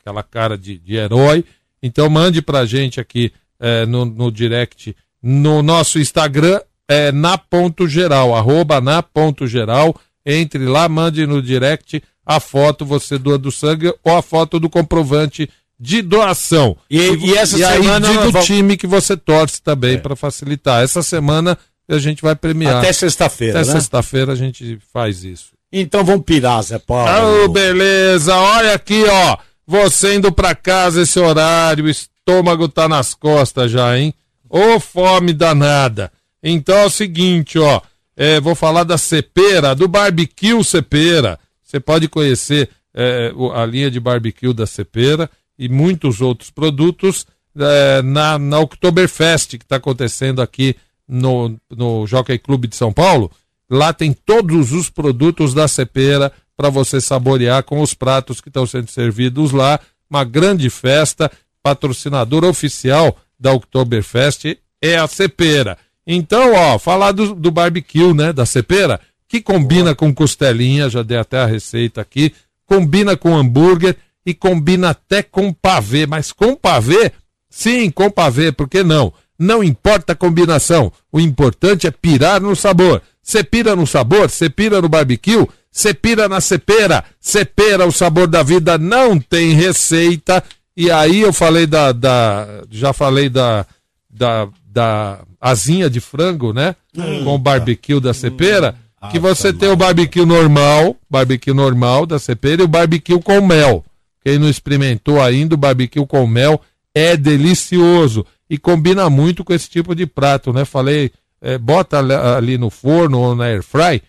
aquela 0.00 0.22
cara 0.22 0.56
de, 0.56 0.78
de 0.78 0.94
herói. 0.94 1.44
Então 1.82 2.08
mande 2.08 2.40
pra 2.40 2.64
gente 2.64 3.00
aqui 3.00 3.32
é, 3.58 3.84
no, 3.84 4.04
no 4.04 4.30
direct, 4.30 4.96
no 5.22 5.62
nosso 5.62 5.98
Instagram, 5.98 6.60
é 6.88 7.10
na 7.10 7.36
ponto 7.36 7.88
geral, 7.88 8.34
arroba 8.34 8.80
na 8.80 9.02
ponto 9.02 9.46
geral. 9.46 9.98
Entre 10.26 10.66
lá, 10.66 10.88
mande 10.88 11.24
no 11.26 11.40
direct 11.40 12.02
a 12.26 12.40
foto, 12.40 12.84
você 12.84 13.16
doando 13.16 13.52
sangue, 13.52 13.94
ou 14.02 14.16
a 14.16 14.20
foto 14.22 14.58
do 14.58 14.68
comprovante 14.68 15.48
de 15.78 16.02
doação. 16.02 16.76
E- 16.90 16.98
e 17.26 17.34
essa 17.36 17.56
aí 17.56 17.82
semana 17.82 18.08
diga 18.08 18.38
o 18.40 18.42
time 18.42 18.76
que 18.76 18.86
você 18.86 19.16
torce 19.16 19.62
também 19.62 19.98
pra 19.98 20.16
facilitar. 20.16 20.82
Essa 20.82 21.02
semana 21.02 21.56
a 21.88 21.98
gente 21.98 22.22
vai 22.22 22.34
premiar. 22.34 22.78
Até 22.78 22.92
sexta-feira, 22.92 23.60
Até 23.60 23.68
né? 23.68 23.78
sexta-feira 23.78 24.32
a 24.32 24.34
gente 24.36 24.78
faz 24.92 25.22
isso. 25.22 25.50
Então 25.72 26.04
vamos 26.04 26.24
pirar, 26.24 26.60
Zé 26.62 26.78
Paulo. 26.78 27.44
Ô, 27.44 27.48
beleza. 27.48 28.34
Olha 28.34 28.72
aqui, 28.74 29.04
ó. 29.08 29.36
Você 29.66 30.14
indo 30.16 30.32
pra 30.32 30.54
casa 30.54 31.02
esse 31.02 31.18
horário, 31.20 31.84
o 31.84 31.88
estômago 31.88 32.68
tá 32.68 32.88
nas 32.88 33.14
costas 33.14 33.70
já, 33.70 33.96
hein? 33.98 34.12
Ô, 34.48 34.80
fome 34.80 35.32
danada. 35.32 36.10
Então 36.42 36.76
é 36.76 36.84
o 36.86 36.90
seguinte, 36.90 37.58
ó. 37.58 37.80
É, 38.16 38.40
vou 38.40 38.54
falar 38.54 38.84
da 38.84 38.96
Cepera, 38.96 39.74
do 39.74 39.86
barbecue 39.86 40.64
Cepera. 40.64 41.38
Você 41.62 41.78
pode 41.78 42.08
conhecer 42.08 42.70
é, 42.94 43.32
a 43.54 43.66
linha 43.66 43.90
de 43.90 44.00
barbecue 44.00 44.54
da 44.54 44.66
Cepera 44.66 45.30
e 45.58 45.68
muitos 45.68 46.20
outros 46.20 46.50
produtos 46.50 47.26
é, 47.54 48.02
na, 48.02 48.38
na 48.38 48.58
Oktoberfest 48.60 49.58
que 49.58 49.64
está 49.64 49.76
acontecendo 49.76 50.40
aqui 50.40 50.74
no, 51.06 51.56
no 51.70 52.06
Jockey 52.06 52.38
Clube 52.38 52.68
de 52.68 52.76
São 52.76 52.92
Paulo. 52.92 53.30
Lá 53.68 53.92
tem 53.92 54.12
todos 54.12 54.72
os 54.72 54.88
produtos 54.88 55.52
da 55.52 55.68
Cepera 55.68 56.32
para 56.56 56.70
você 56.70 57.00
saborear 57.00 57.62
com 57.64 57.80
os 57.80 57.92
pratos 57.92 58.40
que 58.40 58.48
estão 58.48 58.66
sendo 58.66 58.90
servidos 58.90 59.52
lá. 59.52 59.78
Uma 60.08 60.24
grande 60.24 60.70
festa, 60.70 61.30
patrocinadora 61.62 62.46
oficial 62.46 63.16
da 63.38 63.52
Oktoberfest 63.52 64.56
é 64.80 64.96
a 64.96 65.06
Cepera. 65.06 65.76
Então, 66.06 66.54
ó, 66.54 66.78
falar 66.78 67.12
do, 67.12 67.34
do 67.34 67.50
barbecue, 67.50 68.14
né, 68.14 68.32
da 68.32 68.46
Cepera, 68.46 69.00
que 69.28 69.40
combina 69.40 69.94
com 69.94 70.14
costelinha, 70.14 70.88
já 70.88 71.02
dei 71.02 71.18
até 71.18 71.38
a 71.38 71.46
receita 71.46 72.00
aqui, 72.00 72.32
combina 72.64 73.16
com 73.16 73.36
hambúrguer 73.36 73.96
e 74.24 74.32
combina 74.32 74.90
até 74.90 75.22
com 75.22 75.52
pavê, 75.52 76.06
mas 76.06 76.32
com 76.32 76.54
pavê, 76.54 77.12
sim, 77.48 77.90
com 77.90 78.10
pavê, 78.10 78.52
por 78.52 78.68
que 78.68 78.82
não? 78.82 79.12
Não 79.38 79.62
importa 79.62 80.12
a 80.12 80.16
combinação, 80.16 80.92
o 81.12 81.20
importante 81.20 81.86
é 81.86 81.90
pirar 81.90 82.40
no 82.40 82.56
sabor. 82.56 83.02
Você 83.22 83.42
pira 83.42 83.74
no 83.74 83.86
sabor, 83.86 84.30
você 84.30 84.48
pira 84.48 84.80
no 84.80 84.88
barbecue, 84.88 85.46
você 85.70 85.92
pira 85.92 86.28
na 86.28 86.40
cepera. 86.40 87.04
Cepera, 87.20 87.84
o 87.84 87.92
sabor 87.92 88.28
da 88.28 88.42
vida 88.42 88.78
não 88.78 89.18
tem 89.18 89.52
receita. 89.52 90.42
E 90.76 90.90
aí 90.90 91.20
eu 91.20 91.32
falei 91.32 91.66
da, 91.66 91.90
da 91.92 92.62
já 92.70 92.92
falei 92.92 93.28
da, 93.28 93.66
da, 94.08 94.48
da 94.76 95.20
asinha 95.40 95.88
de 95.88 96.00
frango, 96.00 96.52
né? 96.52 96.76
Com 97.24 97.34
o 97.34 97.38
barbecue 97.38 97.98
da 97.98 98.12
cepera. 98.12 98.74
Que 99.10 99.18
você 99.18 99.52
tem 99.52 99.68
o 99.70 99.76
barbecue 99.76 100.24
normal, 100.26 100.96
barbecue 101.08 101.52
normal 101.54 102.04
da 102.04 102.18
cepera 102.18 102.60
e 102.60 102.64
o 102.64 102.68
barbecue 102.68 103.18
com 103.22 103.40
mel. 103.40 103.82
Quem 104.24 104.38
não 104.38 104.48
experimentou 104.48 105.22
ainda, 105.22 105.54
o 105.54 105.58
barbecue 105.58 106.04
com 106.06 106.26
mel 106.26 106.60
é 106.94 107.16
delicioso 107.16 108.26
e 108.50 108.58
combina 108.58 109.08
muito 109.08 109.44
com 109.44 109.52
esse 109.54 109.68
tipo 109.70 109.94
de 109.94 110.06
prato, 110.06 110.52
né? 110.52 110.64
Falei, 110.64 111.10
é, 111.40 111.56
bota 111.56 111.98
ali- 111.98 112.12
ali 112.14 112.58
no 112.58 112.68
forno 112.70 113.18
ou 113.20 113.34
na 113.34 113.44
air 113.44 113.62
fry 113.62 114.02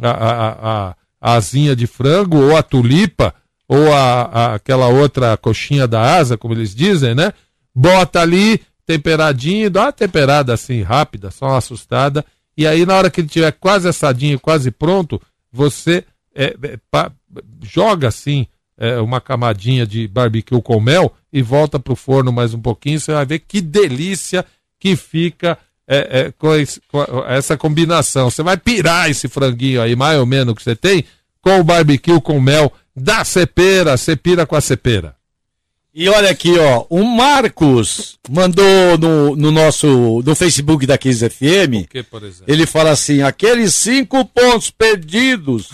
a, 0.00 0.10
a, 0.10 0.48
a, 0.88 0.94
a 1.20 1.34
asinha 1.34 1.74
de 1.74 1.86
frango 1.86 2.36
ou 2.38 2.56
a 2.56 2.62
tulipa 2.62 3.34
ou 3.68 3.92
a, 3.92 4.22
a- 4.22 4.54
aquela 4.54 4.88
outra 4.88 5.36
coxinha 5.36 5.86
da 5.88 6.16
asa, 6.16 6.36
como 6.36 6.54
eles 6.54 6.74
dizem, 6.74 7.14
né? 7.14 7.32
Bota 7.74 8.20
ali, 8.20 8.60
temperadinho, 8.86 9.70
dá 9.70 9.82
uma 9.82 9.92
temperada 9.92 10.52
assim 10.52 10.82
rápida, 10.82 11.30
só 11.30 11.46
uma 11.46 11.58
assustada. 11.58 12.24
E 12.56 12.66
aí, 12.66 12.84
na 12.84 12.94
hora 12.96 13.10
que 13.10 13.20
ele 13.20 13.28
tiver 13.28 13.52
quase 13.52 13.88
assadinho, 13.88 14.38
quase 14.38 14.70
pronto, 14.70 15.20
você 15.50 16.04
é, 16.34 16.54
é, 16.62 16.78
pa- 16.90 17.12
joga 17.62 18.08
assim 18.08 18.46
é, 18.78 18.98
uma 18.98 19.20
camadinha 19.20 19.86
de 19.86 20.06
barbecue 20.08 20.60
com 20.62 20.80
mel 20.80 21.14
e 21.32 21.40
volta 21.42 21.78
pro 21.78 21.94
forno 21.96 22.32
mais 22.32 22.52
um 22.54 22.60
pouquinho. 22.60 22.98
Você 23.00 23.12
vai 23.12 23.24
ver 23.24 23.38
que 23.40 23.60
delícia 23.60 24.44
que 24.78 24.96
fica 24.96 25.56
é, 25.86 26.20
é, 26.20 26.32
com, 26.32 26.54
esse- 26.54 26.80
com 26.88 27.02
essa 27.26 27.56
combinação. 27.56 28.30
Você 28.30 28.42
vai 28.42 28.56
pirar 28.56 29.10
esse 29.10 29.28
franguinho 29.28 29.80
aí, 29.82 29.94
mais 29.96 30.18
ou 30.18 30.26
menos, 30.26 30.54
que 30.54 30.62
você 30.62 30.74
tem, 30.76 31.04
com 31.40 31.58
o 31.60 31.64
barbecue 31.64 32.20
com 32.20 32.40
mel 32.40 32.72
da 32.94 33.24
cepera. 33.24 33.96
Você 33.96 34.14
pira 34.16 34.46
com 34.46 34.56
a 34.56 34.60
cepera. 34.60 35.14
E 35.94 36.08
olha 36.08 36.30
aqui, 36.30 36.58
ó, 36.58 36.86
o 36.88 37.04
Marcos 37.04 38.18
mandou 38.30 38.96
no, 38.98 39.36
no 39.36 39.50
nosso, 39.50 40.22
no 40.24 40.34
Facebook 40.34 40.86
da 40.86 40.96
15 40.96 41.28
FM, 41.28 41.86
que, 41.90 42.02
ele 42.46 42.64
fala 42.66 42.90
assim, 42.90 43.20
aqueles 43.22 43.74
cinco 43.74 44.24
pontos 44.24 44.70
perdidos 44.70 45.68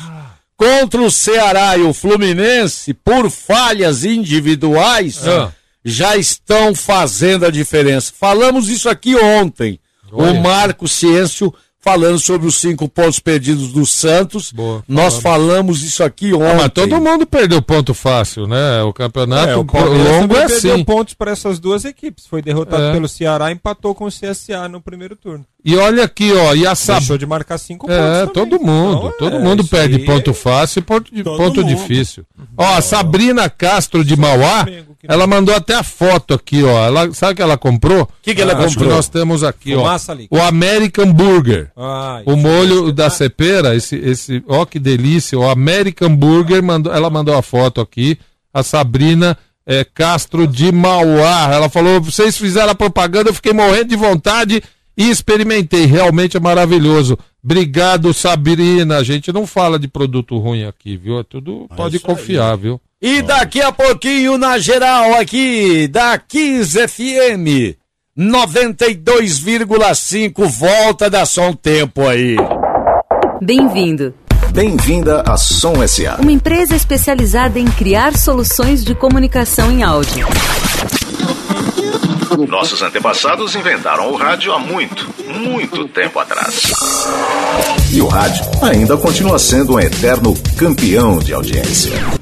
contra 0.56 1.00
o 1.00 1.10
Ceará 1.10 1.76
e 1.76 1.82
o 1.82 1.92
Fluminense 1.92 2.92
por 2.92 3.30
falhas 3.30 4.04
individuais 4.04 5.24
Ah. 5.28 5.52
já 5.84 6.16
estão 6.16 6.74
fazendo 6.74 7.46
a 7.46 7.50
diferença. 7.50 8.12
Falamos 8.18 8.68
isso 8.68 8.88
aqui 8.88 9.14
ontem. 9.14 9.78
Olha. 10.10 10.32
O 10.32 10.42
Marcos 10.42 10.90
Ciêncio 10.92 11.54
falando 11.88 12.18
sobre 12.18 12.46
os 12.46 12.56
cinco 12.56 12.86
pontos 12.86 13.18
perdidos 13.18 13.72
do 13.72 13.86
Santos. 13.86 14.52
Boa, 14.52 14.84
Nós 14.86 15.16
falamos 15.16 15.82
isso 15.82 16.04
aqui 16.04 16.34
ontem. 16.34 16.46
Ah, 16.50 16.54
mas 16.56 16.68
todo 16.70 17.00
mundo 17.00 17.26
perdeu 17.26 17.62
ponto 17.62 17.94
fácil, 17.94 18.46
né? 18.46 18.82
O 18.82 18.92
campeonato 18.92 19.48
É, 19.48 19.56
o 19.56 19.60
longo 19.62 20.34
é 20.36 20.40
também 20.42 20.46
perdeu 20.48 20.74
assim. 20.74 20.84
pontos 20.84 21.14
para 21.14 21.30
essas 21.30 21.58
duas 21.58 21.86
equipes. 21.86 22.26
Foi 22.26 22.42
derrotado 22.42 22.82
É. 22.82 22.92
pelo 22.92 23.08
Ceará 23.08 23.50
e 23.50 23.54
empatou 23.54 23.94
com 23.94 24.04
o 24.04 24.10
CSA 24.10 24.68
no 24.68 24.82
primeiro 24.82 25.16
turno. 25.16 25.46
E 25.64 25.74
olha 25.76 26.04
aqui, 26.04 26.30
ó, 26.32 26.54
e 26.54 26.66
a 26.66 26.74
Sab... 26.74 26.98
Deixou 26.98 27.16
de 27.18 27.26
marcar 27.26 27.56
cinco 27.58 27.86
pontos. 27.86 28.00
É, 28.02 28.26
também. 28.26 28.34
todo 28.34 28.60
mundo. 28.60 28.98
Então, 28.98 29.12
todo 29.18 29.36
é, 29.36 29.38
mundo 29.40 29.66
perde 29.66 29.96
aí 29.96 30.04
ponto 30.04 30.34
fácil 30.34 30.80
e 30.80 30.82
ponto, 30.82 31.10
Todo 31.24 31.36
ponto 31.36 31.60
mundo. 31.62 31.74
difícil. 31.74 32.24
Ó, 32.56 32.64
a 32.74 32.80
Sabrina 32.82 33.48
Castro 33.48 34.04
de 34.04 34.14
Mauá, 34.16 34.64
Flamengo. 34.64 34.96
Que 34.98 35.06
não. 35.06 35.14
Ela 35.14 35.26
mandou 35.26 35.54
até 35.54 35.74
a 35.74 35.82
foto 35.82 36.34
aqui, 36.34 36.62
ó. 36.64 36.84
Ela, 36.86 37.12
sabe 37.14 37.32
o 37.32 37.36
que 37.36 37.42
ela 37.42 37.56
comprou? 37.56 38.02
O 38.02 38.08
que 38.22 38.34
que 38.34 38.42
ela 38.42 38.52
Acho 38.54 38.68
comprou? 38.74 38.88
que 38.88 38.94
nós 38.94 39.08
temos 39.08 39.44
aqui, 39.44 39.74
Fumaça 39.74 40.12
ó. 40.12 40.14
líquida. 40.14 40.40
O 40.40 40.42
American 40.44 41.12
Burger. 41.12 41.70
Ah, 41.76 42.22
O 42.26 42.36
molho 42.36 42.92
da 42.92 43.08
cepera, 43.10 43.74
esse, 43.76 43.96
esse, 43.96 44.42
ó 44.48 44.64
que 44.64 44.78
delícia, 44.78 45.38
o 45.38 45.48
American 45.48 46.14
Burger, 46.16 46.62
mandou, 46.62 46.92
ela 46.92 47.08
mandou 47.10 47.34
a 47.36 47.42
foto 47.42 47.80
aqui, 47.80 48.18
a 48.52 48.62
Sabrina 48.62 49.38
eh, 49.66 49.84
Castro 49.94 50.46
de 50.46 50.72
Mauá. 50.72 51.50
Ela 51.52 51.68
falou, 51.68 52.00
vocês 52.00 52.36
fizeram 52.36 52.70
a 52.72 52.74
propaganda, 52.74 53.30
eu 53.30 53.34
fiquei 53.34 53.52
morrendo 53.52 53.90
de 53.90 53.96
vontade 53.96 54.62
e 54.96 55.08
experimentei, 55.10 55.84
realmente 55.86 56.36
é 56.36 56.40
maravilhoso. 56.40 57.16
Obrigado, 57.44 58.12
Sabrina. 58.12 58.96
A 58.96 59.02
gente 59.04 59.32
não 59.32 59.46
fala 59.46 59.78
de 59.78 59.86
produto 59.86 60.36
ruim 60.38 60.64
aqui, 60.64 60.96
viu? 60.96 61.20
É 61.20 61.22
tudo, 61.22 61.66
pode 61.76 61.98
confiar, 62.00 62.56
viu? 62.56 62.80
E 63.00 63.22
daqui 63.22 63.62
a 63.62 63.70
pouquinho, 63.70 64.36
na 64.36 64.58
geral 64.58 65.14
aqui, 65.14 65.86
da 65.86 66.18
15 66.18 66.88
FM 66.88 67.76
92,5, 68.18 70.48
volta 70.48 71.08
da 71.08 71.24
só 71.24 71.50
um 71.50 71.54
tempo 71.54 72.04
aí. 72.04 72.34
Bem-vindo. 73.40 74.12
Bem-vinda 74.50 75.22
à 75.24 75.36
Som 75.36 75.74
SA. 75.86 76.16
Uma 76.20 76.32
empresa 76.32 76.74
especializada 76.74 77.60
em 77.60 77.66
criar 77.66 78.16
soluções 78.16 78.84
de 78.84 78.96
comunicação 78.96 79.70
em 79.70 79.84
áudio. 79.84 80.26
Nossos 82.48 82.82
antepassados 82.82 83.54
inventaram 83.54 84.10
o 84.10 84.16
rádio 84.16 84.52
há 84.52 84.58
muito, 84.58 85.08
muito 85.24 85.86
tempo 85.86 86.18
atrás. 86.18 86.72
E 87.92 88.00
o 88.00 88.08
rádio 88.08 88.44
ainda 88.60 88.96
continua 88.96 89.38
sendo 89.38 89.74
um 89.74 89.80
eterno 89.80 90.34
campeão 90.56 91.20
de 91.20 91.32
audiência. 91.32 92.17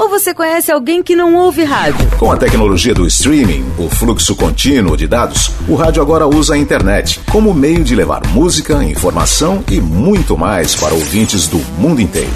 Ou 0.00 0.08
você 0.08 0.32
conhece 0.32 0.72
alguém 0.72 1.02
que 1.02 1.14
não 1.14 1.34
ouve 1.34 1.62
rádio? 1.62 2.08
Com 2.18 2.32
a 2.32 2.36
tecnologia 2.38 2.94
do 2.94 3.06
streaming, 3.06 3.70
o 3.76 3.90
fluxo 3.90 4.34
contínuo 4.34 4.96
de 4.96 5.06
dados, 5.06 5.50
o 5.68 5.74
rádio 5.74 6.00
agora 6.00 6.26
usa 6.26 6.54
a 6.54 6.56
internet 6.56 7.20
como 7.30 7.52
meio 7.52 7.84
de 7.84 7.94
levar 7.94 8.26
música, 8.28 8.82
informação 8.82 9.62
e 9.70 9.78
muito 9.78 10.38
mais 10.38 10.74
para 10.74 10.94
ouvintes 10.94 11.46
do 11.46 11.58
mundo 11.78 12.00
inteiro. 12.00 12.32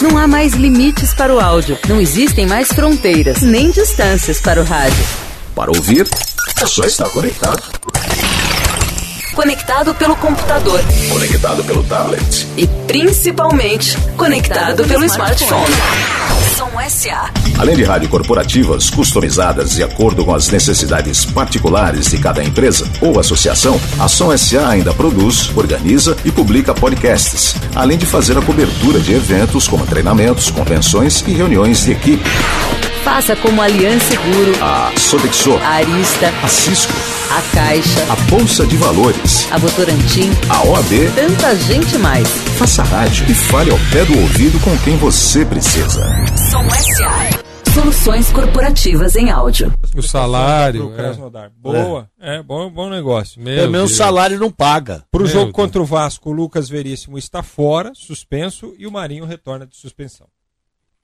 Não 0.00 0.18
há 0.18 0.26
mais 0.26 0.54
limites 0.54 1.14
para 1.14 1.32
o 1.32 1.38
áudio. 1.38 1.78
Não 1.88 2.00
existem 2.00 2.44
mais 2.44 2.72
fronteiras, 2.72 3.40
nem 3.40 3.70
distâncias 3.70 4.40
para 4.40 4.60
o 4.60 4.64
rádio. 4.64 5.04
Para 5.54 5.70
ouvir, 5.70 6.08
é 6.60 6.66
só 6.66 6.82
estar 6.82 7.08
conectado. 7.10 7.62
Conectado 9.34 9.94
pelo 9.94 10.14
computador 10.16 10.80
Conectado 11.10 11.64
pelo 11.64 11.82
tablet. 11.84 12.46
e 12.56 12.66
principalmente 12.86 13.96
conectado 14.16 14.84
pelo 14.84 15.04
smartphone. 15.06 15.72
Som 16.56 16.70
SA. 16.88 17.30
Além 17.58 17.74
de 17.76 17.82
rádio 17.82 18.08
corporativas 18.10 18.90
customizadas 18.90 19.72
de 19.74 19.82
acordo 19.82 20.24
com 20.24 20.34
as 20.34 20.48
necessidades 20.48 21.24
particulares 21.24 22.10
de 22.10 22.18
cada 22.18 22.44
empresa 22.44 22.86
ou 23.00 23.18
associação, 23.18 23.80
a 23.98 24.06
Som 24.06 24.36
SA 24.36 24.68
ainda 24.68 24.92
produz, 24.92 25.50
organiza 25.56 26.16
e 26.24 26.30
publica 26.30 26.74
podcasts, 26.74 27.54
além 27.74 27.96
de 27.96 28.04
fazer 28.04 28.36
a 28.36 28.42
cobertura 28.42 29.00
de 29.00 29.14
eventos 29.14 29.66
como 29.66 29.86
treinamentos, 29.86 30.50
convenções 30.50 31.24
e 31.26 31.32
reuniões 31.32 31.84
de 31.84 31.92
equipe. 31.92 32.28
Faça 33.02 33.34
como 33.36 33.60
Aliança 33.60 34.06
Seguro, 34.10 34.52
A 34.60 34.92
Sodexo, 34.96 35.54
a 35.56 35.68
Arista, 35.76 36.32
a 36.42 36.48
Cisco, 36.48 36.92
a 37.36 37.42
Caixa, 37.54 38.12
a 38.12 38.16
Bolsa 38.30 38.66
de 38.66 38.76
Valores, 38.76 39.50
a 39.50 39.58
Votorantim, 39.58 40.30
a 40.50 40.64
OAB. 40.66 41.10
tanta 41.14 41.56
gente 41.56 41.96
mais. 41.98 42.28
Faça 42.58 42.82
rádio 42.82 43.24
e 43.30 43.34
fale 43.34 43.70
ao 43.70 43.78
pé 43.90 44.04
do 44.04 44.18
ouvido 44.20 44.60
com 44.60 44.76
quem 44.78 44.96
você 44.98 45.44
precisa. 45.44 46.04
Som 46.50 46.68
SA. 46.70 47.42
Soluções 47.72 48.30
corporativas 48.30 49.16
em 49.16 49.30
áudio. 49.30 49.72
O 49.96 50.02
salário. 50.02 50.92
É. 50.94 51.48
Boa. 51.56 52.06
É, 52.20 52.42
bom, 52.42 52.70
bom 52.70 52.90
negócio. 52.90 53.40
Meu 53.40 53.64
Também 53.64 53.80
o 53.80 53.88
salário 53.88 54.38
não 54.38 54.50
paga. 54.50 55.02
Pro 55.10 55.22
Meu 55.24 55.32
jogo 55.32 55.44
Deus. 55.46 55.54
contra 55.56 55.80
o 55.80 55.84
Vasco, 55.86 56.28
o 56.28 56.32
Lucas 56.34 56.68
Veríssimo 56.68 57.16
está 57.16 57.42
fora, 57.42 57.92
suspenso, 57.94 58.74
e 58.78 58.86
o 58.86 58.92
Marinho 58.92 59.24
retorna 59.24 59.66
de 59.66 59.74
suspensão. 59.76 60.26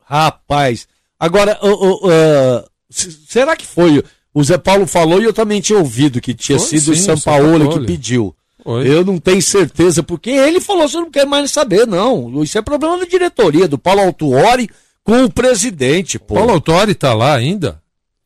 Rapaz, 0.05 0.87
agora, 1.19 1.59
o- 1.62 2.07
o- 2.07 2.11
ah, 2.11 2.64
s- 2.91 3.19
será 3.27 3.57
que 3.57 3.67
foi? 3.67 4.03
O 4.38 4.44
Zé 4.44 4.57
Paulo 4.59 4.87
falou 4.87 5.20
e 5.20 5.24
eu 5.24 5.33
também 5.33 5.61
tinha 5.61 5.79
ouvido 5.79 6.20
que 6.20 6.33
tinha 6.33 6.59
Foi, 6.59 6.68
sido 6.68 6.92
o 6.92 6.94
sim, 6.94 7.03
São 7.03 7.14
o 7.16 7.20
Paulo 7.20 7.53
que 7.59 7.64
Sampaoli. 7.64 7.87
pediu. 7.87 8.35
Oi. 8.64 8.87
Eu 8.88 9.05
não 9.05 9.18
tenho 9.18 9.42
certeza, 9.42 10.03
porque 10.03 10.31
ele 10.31 10.61
falou 10.61 10.85
eu 10.85 11.01
não 11.01 11.11
quero 11.11 11.29
mais 11.29 11.51
saber, 11.51 11.87
não. 11.87 12.42
Isso 12.42 12.57
é 12.59 12.62
problema 12.62 12.98
da 12.98 13.05
diretoria, 13.05 13.66
do 13.66 13.79
Paulo 13.79 14.01
Autuori 14.03 14.68
com 15.03 15.24
o 15.24 15.33
presidente, 15.33 16.18
pô. 16.18 16.35
Paulo 16.35 16.53
Autori 16.53 16.94
tá 16.94 17.14
lá 17.14 17.35
ainda? 17.35 17.81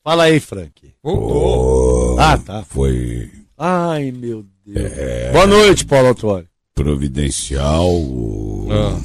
Fala 0.05 0.25
aí, 0.25 0.40
Frank. 0.40 0.72
Voltou. 1.03 2.18
Ah, 2.18 2.37
tá. 2.37 2.62
Foi 2.68 3.31
Ai, 3.57 4.11
meu 4.12 4.44
Deus. 4.66 5.33
Boa 5.33 5.46
noite, 5.46 5.85
Paulo 5.87 6.09
Autuori. 6.09 6.46
providencial 6.75 7.88
o 7.88 8.68
Ah, 8.70 9.01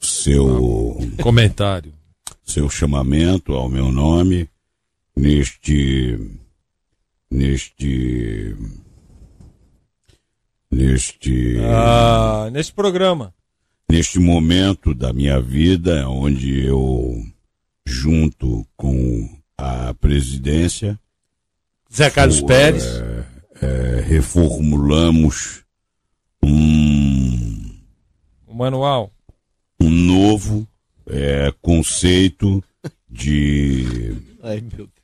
seu, 0.00 0.98
comentário. 1.22 1.92
seu 2.44 2.68
chamamento 2.68 3.52
ao 3.54 3.68
meu 3.68 3.90
nome 3.90 4.48
neste 5.18 6.16
neste 7.30 8.56
neste 10.70 11.56
Ah, 11.60 12.48
nesse 12.52 12.72
programa. 12.72 13.34
neste 13.90 14.18
momento 14.18 14.94
da 14.94 15.12
minha 15.12 15.40
vida 15.40 16.08
onde 16.08 16.64
eu 16.64 17.22
junto 17.86 18.66
com 18.76 19.28
a 19.56 19.92
presidência 19.94 20.98
Zé 21.92 22.10
Carlos 22.10 22.40
o, 22.40 22.46
Pérez. 22.46 22.84
é, 22.84 23.24
é, 23.62 24.00
reformulamos 24.02 25.64
um 26.42 27.74
O 28.46 28.54
manual. 28.54 29.10
um 29.80 29.90
novo 29.90 30.68
é, 31.06 31.52
conceito 31.62 32.62
de, 33.10 34.14
Ai, 34.42 34.60
meu 34.60 34.86
Deus. 34.86 34.97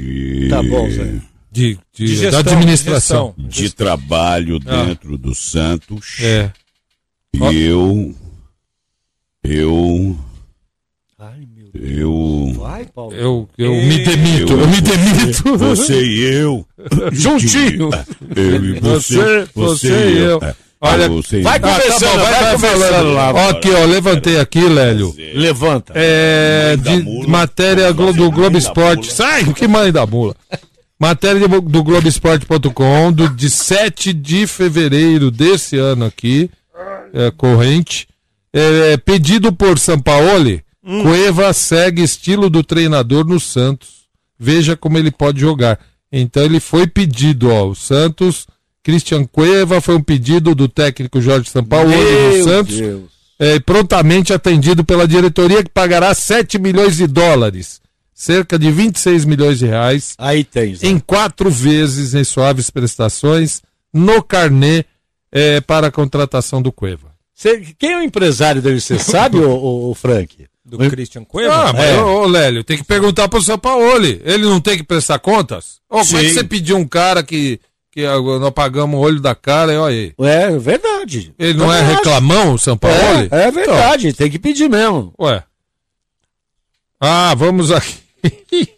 De, 0.00 0.48
Tá 0.48 0.62
bom, 0.62 0.90
Zé. 0.90 1.04
De, 1.50 1.78
de- 1.92 2.04
De 2.06 2.14
da 2.16 2.20
gestão, 2.30 2.40
administração. 2.40 3.34
de 3.38 3.48
de 3.64 3.74
trabalho 3.74 4.60
Ah. 4.66 4.84
dentro 4.84 5.16
do 5.18 5.34
Santos. 5.34 6.18
É. 6.20 6.52
E 7.34 7.40
Ó. 7.42 7.52
eu, 7.52 8.14
eu, 9.42 10.16
Ai, 11.18 11.46
meu 11.54 11.70
Deus. 11.72 11.98
eu, 11.98 12.52
Vai, 12.60 12.84
Paulo. 12.86 13.12
Eu, 13.14 13.48
eu 13.58 13.72
me 13.74 13.98
demito, 14.04 14.52
eu, 14.52 14.68
me 14.68 14.80
demito. 14.80 15.56
você 15.58 16.04
e 16.04 16.20
eu, 16.20 16.66
Juntinho. 17.12 17.90
eu 18.36 18.64
e 18.64 18.80
você, 18.80 19.16
Você- 19.16 19.48
você 19.54 20.10
e 20.14 20.18
eu. 20.18 20.38
É. 20.42 20.54
Olha, 20.80 21.08
você 21.08 21.40
e 21.40 21.42
vai 21.42 21.58
Conversando, 21.58 22.22
vai 22.22 22.52
conversando 22.52 23.12
lá, 23.12 23.32
Ó, 23.32 23.48
aqui, 23.50 23.70
ó, 23.70 23.84
levantei 23.84 24.38
aqui, 24.38 24.60
Lélio. 24.60 25.12
Levanta. 25.34 25.92
É, 25.96 26.76
de, 26.76 27.02
mula. 27.02 27.28
matéria 27.28 27.92
do 27.92 28.04
Mãe 28.04 28.30
Globo 28.30 28.56
Esporte. 28.56 29.12
Sai, 29.12 29.52
que 29.52 29.66
mãe 29.66 29.90
da 29.90 30.06
mula. 30.06 30.36
Matéria 31.00 31.46
do 31.46 31.84
Globoesporte.com 31.84 33.12
do, 33.12 33.28
de 33.28 33.48
7 33.48 34.12
de 34.12 34.48
fevereiro 34.48 35.30
desse 35.30 35.76
ano 35.76 36.04
aqui, 36.04 36.50
é, 37.12 37.30
corrente. 37.30 38.08
É, 38.52 38.96
pedido 38.96 39.52
por 39.52 39.78
Sampaoli, 39.78 40.64
Cueva 41.02 41.52
segue 41.52 42.02
estilo 42.02 42.48
do 42.48 42.64
treinador 42.64 43.26
no 43.26 43.38
Santos. 43.38 44.06
Veja 44.38 44.74
como 44.74 44.96
ele 44.96 45.10
pode 45.10 45.38
jogar. 45.40 45.78
Então 46.10 46.42
ele 46.42 46.60
foi 46.60 46.86
pedido, 46.86 47.50
ó, 47.50 47.66
o 47.66 47.74
Santos, 47.74 48.46
Christian 48.82 49.24
Cueva 49.24 49.80
foi 49.80 49.96
um 49.96 50.02
pedido 50.02 50.54
do 50.54 50.68
técnico 50.68 51.20
Jorge 51.20 51.50
Sampaoli 51.50 51.94
no 51.94 52.32
Meu 52.32 52.44
Santos 52.44 52.76
Deus. 52.76 53.02
é, 53.38 53.58
prontamente 53.60 54.32
atendido 54.32 54.84
pela 54.84 55.06
diretoria 55.06 55.62
que 55.62 55.70
pagará 55.70 56.14
7 56.14 56.58
milhões 56.58 56.96
de 56.96 57.06
dólares, 57.06 57.80
cerca 58.14 58.58
de 58.58 58.70
26 58.70 59.24
milhões 59.24 59.58
de 59.58 59.66
reais, 59.66 60.14
Aí 60.18 60.42
tem, 60.44 60.74
Zé. 60.74 60.86
em 60.88 60.98
quatro 60.98 61.50
vezes 61.50 62.14
em 62.14 62.24
suaves 62.24 62.70
prestações 62.70 63.60
no 63.92 64.22
carnê 64.22 64.84
é, 65.30 65.60
para 65.60 65.88
a 65.88 65.90
contratação 65.92 66.62
do 66.62 66.72
Cueva. 66.72 67.08
Cê- 67.34 67.62
quem 67.78 67.92
é 67.92 67.98
o 67.98 68.02
empresário 68.02 68.60
dele, 68.62 68.80
você 68.80 68.98
sabe, 68.98 69.38
ô, 69.38 69.90
ô, 69.90 69.94
Frank? 69.94 70.46
Do 70.64 70.76
Christian 70.90 71.24
Cueva. 71.24 71.68
Ah, 71.68 71.72
mas, 71.72 71.84
É. 71.84 72.00
ô, 72.02 72.22
ô, 72.22 72.26
Lélio, 72.26 72.64
tem 72.64 72.76
que 72.76 72.84
perguntar 72.84 73.28
pro 73.28 73.40
São 73.40 73.58
Paulo. 73.58 73.84
Ele 74.04 74.42
não 74.44 74.60
tem 74.60 74.76
que 74.76 74.82
prestar 74.82 75.18
contas? 75.18 75.76
Ô, 75.88 75.98
como 76.04 76.18
é 76.18 76.24
que 76.24 76.32
você 76.34 76.44
pediu 76.44 76.76
um 76.76 76.86
cara 76.86 77.22
que, 77.22 77.58
que 77.98 78.38
nós 78.38 78.50
pagamos 78.52 78.96
o 78.98 79.02
olho 79.02 79.20
da 79.20 79.34
cara 79.34 79.72
e 79.72 79.76
olha 79.76 79.94
aí? 79.94 80.14
É 80.18 80.50
verdade. 80.58 81.34
Ele 81.38 81.54
não 81.58 81.72
é 81.72 81.80
acho. 81.80 81.90
reclamão, 81.96 82.52
o 82.54 82.58
São 82.58 82.76
Paulo? 82.76 82.96
É, 83.30 83.44
é 83.44 83.50
verdade, 83.50 84.12
tem 84.12 84.30
que 84.30 84.38
pedir 84.38 84.68
mesmo. 84.68 85.12
Ué. 85.20 85.42
Ah, 87.00 87.34
vamos 87.34 87.70
aqui. 87.72 87.96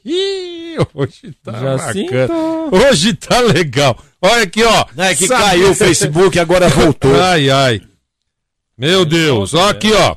Hoje 0.95 1.35
tá 1.43 1.53
Jacinto. 1.53 2.11
bacana. 2.13 2.35
Hoje 2.73 3.15
tá 3.15 3.41
legal. 3.41 3.99
Olha 4.23 4.43
aqui, 4.45 4.63
ó. 4.63 4.87
Não 4.95 5.05
é 5.05 5.15
que 5.15 5.27
Sabe- 5.27 5.43
caiu 5.43 5.71
o 5.71 5.75
Facebook 5.77 6.39
agora 6.39 6.69
voltou. 6.69 7.15
Ai, 7.21 7.51
ai. 7.51 7.81
Meu 8.77 9.05
Deus. 9.05 9.53
Ó 9.55 9.69
aqui, 9.69 9.93
ó. 9.93 10.17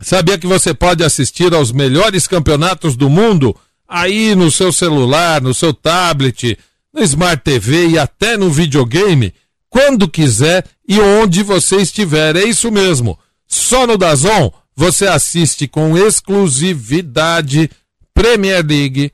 Sabia 0.00 0.36
que 0.36 0.46
você 0.46 0.74
pode 0.74 1.04
assistir 1.04 1.54
aos 1.54 1.70
melhores 1.72 2.26
campeonatos 2.26 2.96
do 2.96 3.08
mundo 3.08 3.56
aí 3.88 4.34
no 4.34 4.50
seu 4.50 4.72
celular, 4.72 5.40
no 5.40 5.54
seu 5.54 5.72
tablet, 5.72 6.58
no 6.92 7.02
Smart 7.02 7.42
TV 7.42 7.88
e 7.88 7.98
até 7.98 8.36
no 8.36 8.50
videogame, 8.50 9.32
quando 9.68 10.08
quiser 10.08 10.64
e 10.86 11.00
onde 11.00 11.42
você 11.42 11.76
estiver. 11.76 12.36
É 12.36 12.44
isso 12.44 12.70
mesmo. 12.70 13.18
Só 13.46 13.86
no 13.86 13.96
Dazon 13.96 14.52
você 14.74 15.06
assiste 15.06 15.66
com 15.66 15.96
exclusividade 15.96 17.70
Premier 18.14 18.64
League, 18.66 19.12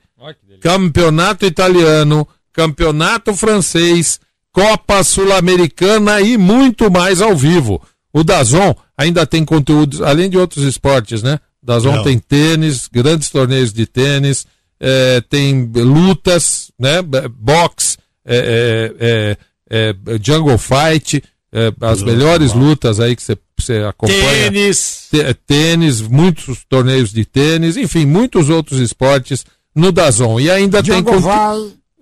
Campeonato 0.60 1.46
Italiano, 1.46 2.26
Campeonato 2.52 3.34
Francês, 3.34 4.20
Copa 4.52 5.04
Sul-Americana 5.04 6.20
e 6.20 6.36
muito 6.36 6.90
mais 6.90 7.20
ao 7.20 7.36
vivo. 7.36 7.80
O 8.12 8.24
Dazon 8.24 8.74
ainda 8.96 9.24
tem 9.26 9.44
conteúdos, 9.44 10.02
além 10.02 10.28
de 10.28 10.36
outros 10.36 10.64
esportes, 10.64 11.22
né? 11.22 11.38
Dazon 11.62 11.96
Não. 11.96 12.02
tem 12.02 12.18
tênis, 12.18 12.88
grandes 12.90 13.30
torneios 13.30 13.72
de 13.72 13.86
tênis, 13.86 14.46
eh, 14.80 15.22
tem 15.28 15.70
lutas, 15.74 16.70
né? 16.78 17.02
B- 17.02 17.28
Boxe, 17.28 17.96
eh, 18.24 18.94
eh, 19.00 19.36
eh, 19.70 19.94
eh, 20.06 20.18
Jungle 20.22 20.58
Fight, 20.58 21.22
as 21.80 22.02
melhores 22.02 22.52
lutas 22.52 23.00
aí 23.00 23.16
que 23.16 23.22
você- 23.22 23.38
você 23.58 23.78
acompanha 23.88 24.50
Tênis. 24.52 25.08
tê- 25.10 25.34
tênis, 25.34 26.00
muitos 26.02 26.58
torneios 26.68 27.10
de 27.12 27.24
tênis, 27.24 27.76
enfim, 27.76 28.04
muitos 28.06 28.48
outros 28.50 28.78
esportes 28.80 29.44
no 29.74 29.90
Dazon. 29.90 30.38
E 30.38 30.50
ainda 30.50 30.82
tem 30.82 30.92
Django 31.02 31.10
conte- 31.12 31.22
vai. 31.24 31.56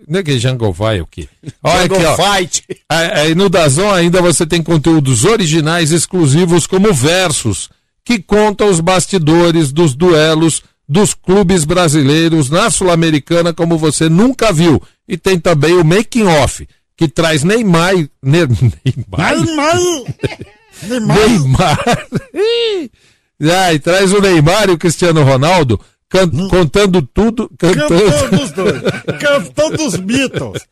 Não 0.08 0.20
é 0.20 0.22
que 0.22 0.38
Jungle 0.38 0.72
vai 0.72 1.00
o 1.00 1.06
quê? 1.06 1.28
Olha 1.64 1.84
aqui, 1.84 1.94
Jungle 1.94 2.10
ó. 2.12 2.16
Fight. 2.36 2.62
Aí 2.88 3.10
aí 3.20 3.34
no 3.34 3.48
Dazon 3.48 3.90
ainda 3.90 4.20
você 4.22 4.46
tem 4.46 4.62
conteúdos 4.62 5.24
originais 5.24 5.90
exclusivos 5.90 6.66
como 6.66 6.92
Versus, 6.92 7.68
que 8.04 8.20
conta 8.20 8.64
os 8.64 8.78
bastidores 8.80 9.72
dos 9.72 9.94
duelos 9.94 10.62
dos 10.88 11.14
clubes 11.14 11.64
brasileiros 11.64 12.48
na 12.50 12.70
Sul-Americana 12.70 13.52
como 13.52 13.76
você 13.78 14.08
nunca 14.08 14.52
viu. 14.52 14.80
E 15.08 15.16
tem 15.16 15.38
também 15.38 15.74
o 15.74 15.84
Making 15.84 16.26
Off, 16.26 16.66
que 16.96 17.08
traz 17.08 17.42
Neymar, 17.44 17.94
Ne- 18.22 18.46
Neymar, 18.84 19.36
Neymar. 19.44 19.76
Neymar. 20.82 21.78
Ah, 23.38 23.74
e 23.74 23.78
traz 23.78 24.12
o 24.14 24.20
Neymar 24.20 24.70
e 24.70 24.72
o 24.72 24.78
Cristiano 24.78 25.22
Ronaldo 25.22 25.78
can- 26.08 26.30
contando 26.48 27.02
tudo, 27.02 27.50
Cantor 27.58 27.86
cantando. 27.88 28.36
dos 28.38 28.50
dois. 28.52 28.82
Cantor 29.20 29.76
dos 29.76 29.96
Beatles. 29.96 30.62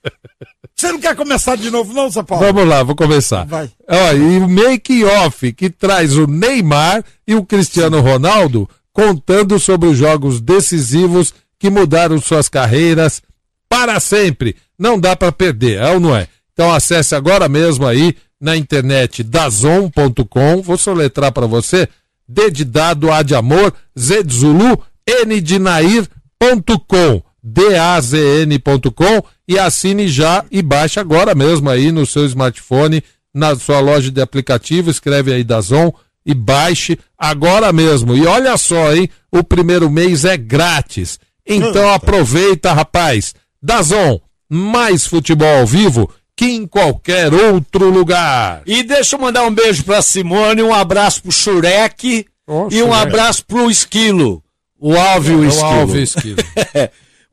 Você 0.74 0.90
não 0.90 0.98
quer 0.98 1.14
começar 1.14 1.56
de 1.56 1.70
novo, 1.70 1.92
não, 1.92 2.10
São 2.10 2.24
Paulo? 2.24 2.42
Vamos 2.46 2.66
lá, 2.66 2.82
vou 2.82 2.96
começar. 2.96 3.44
Vai. 3.44 3.70
Ó, 3.86 4.12
e 4.14 4.38
o 4.38 4.48
Make 4.48 5.04
Off, 5.04 5.52
que 5.52 5.68
traz 5.68 6.16
o 6.16 6.26
Neymar 6.26 7.04
e 7.28 7.34
o 7.34 7.44
Cristiano 7.44 8.00
Ronaldo 8.00 8.66
contando 8.94 9.58
sobre 9.58 9.88
os 9.88 9.98
jogos 9.98 10.40
decisivos 10.40 11.34
que 11.58 11.68
mudaram 11.68 12.18
suas 12.20 12.48
carreiras 12.48 13.20
para 13.68 13.98
sempre. 13.98 14.56
Não 14.78 14.98
dá 14.98 15.16
para 15.16 15.32
perder, 15.32 15.78
é 15.78 15.90
ou 15.90 16.00
não 16.00 16.16
é? 16.16 16.28
Então 16.52 16.72
acesse 16.72 17.14
agora 17.14 17.48
mesmo 17.48 17.86
aí 17.86 18.16
na 18.40 18.56
internet 18.56 19.22
dazon.com, 19.24 20.62
vou 20.62 20.78
soletrar 20.78 21.32
para 21.32 21.46
você, 21.46 21.88
D 22.28 22.50
de 22.50 22.64
dado, 22.64 23.10
A 23.10 23.22
de 23.22 23.34
amor, 23.34 23.74
Z 23.98 24.22
de 24.22 24.34
Zulu, 24.34 24.80
N 25.06 25.40
de 25.40 25.58
Nair.com, 25.58 27.22
D-A-Z-N.com 27.42 29.22
e 29.48 29.58
assine 29.58 30.06
já 30.06 30.44
e 30.50 30.62
baixe 30.62 31.00
agora 31.00 31.34
mesmo 31.34 31.68
aí 31.68 31.90
no 31.90 32.06
seu 32.06 32.24
smartphone, 32.26 33.02
na 33.32 33.56
sua 33.56 33.80
loja 33.80 34.10
de 34.10 34.20
aplicativo, 34.20 34.90
escreve 34.90 35.32
aí 35.32 35.42
Dazon 35.42 35.92
e 36.24 36.32
baixe 36.34 36.98
agora 37.18 37.72
mesmo. 37.72 38.14
E 38.16 38.26
olha 38.26 38.56
só, 38.56 38.94
hein, 38.94 39.08
o 39.30 39.42
primeiro 39.42 39.90
mês 39.90 40.24
é 40.24 40.36
grátis. 40.36 41.18
Então 41.46 41.90
aproveita, 41.92 42.72
rapaz. 42.72 43.34
Dazon, 43.62 44.18
mais 44.48 45.06
futebol 45.06 45.60
ao 45.60 45.66
vivo 45.66 46.10
que 46.36 46.46
em 46.46 46.66
qualquer 46.66 47.32
outro 47.32 47.88
lugar. 47.90 48.62
E 48.66 48.82
deixa 48.82 49.14
eu 49.16 49.20
mandar 49.20 49.44
um 49.46 49.54
beijo 49.54 49.84
pra 49.84 50.02
Simone, 50.02 50.62
um 50.62 50.74
abraço 50.74 51.22
pro 51.22 51.30
Shurek 51.30 52.26
Ó, 52.46 52.68
e 52.70 52.82
um 52.82 52.86
Shurek. 52.86 53.02
abraço 53.02 53.44
pro 53.46 53.70
Esquilo. 53.70 54.42
O 54.78 54.96
Alve 54.96 55.32
e 55.32 55.36
o 55.36 55.44
É 55.44 55.46
o 55.46 55.48
Esquilo. 55.48 55.66
Alve 55.80 56.02
Esquilo. 56.02 56.36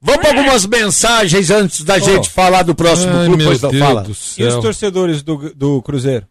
Vamos 0.01 0.21
para 0.21 0.29
algumas 0.37 0.65
mensagens 0.65 1.49
antes 1.49 1.83
da 1.83 1.99
gente 1.99 2.29
falar 2.29 2.63
do 2.63 2.73
próximo 2.75 3.13
Ai, 3.13 3.25
clube, 3.27 3.43
meu 3.43 3.57
Deus 3.57 3.77
fala. 3.79 4.01
do 4.03 4.09
E 4.09 4.11
os 4.13 4.17
céu. 4.35 4.61
torcedores 4.61 5.21
do, 5.21 5.53
do 5.55 5.81
Cruzeiro? 5.81 6.25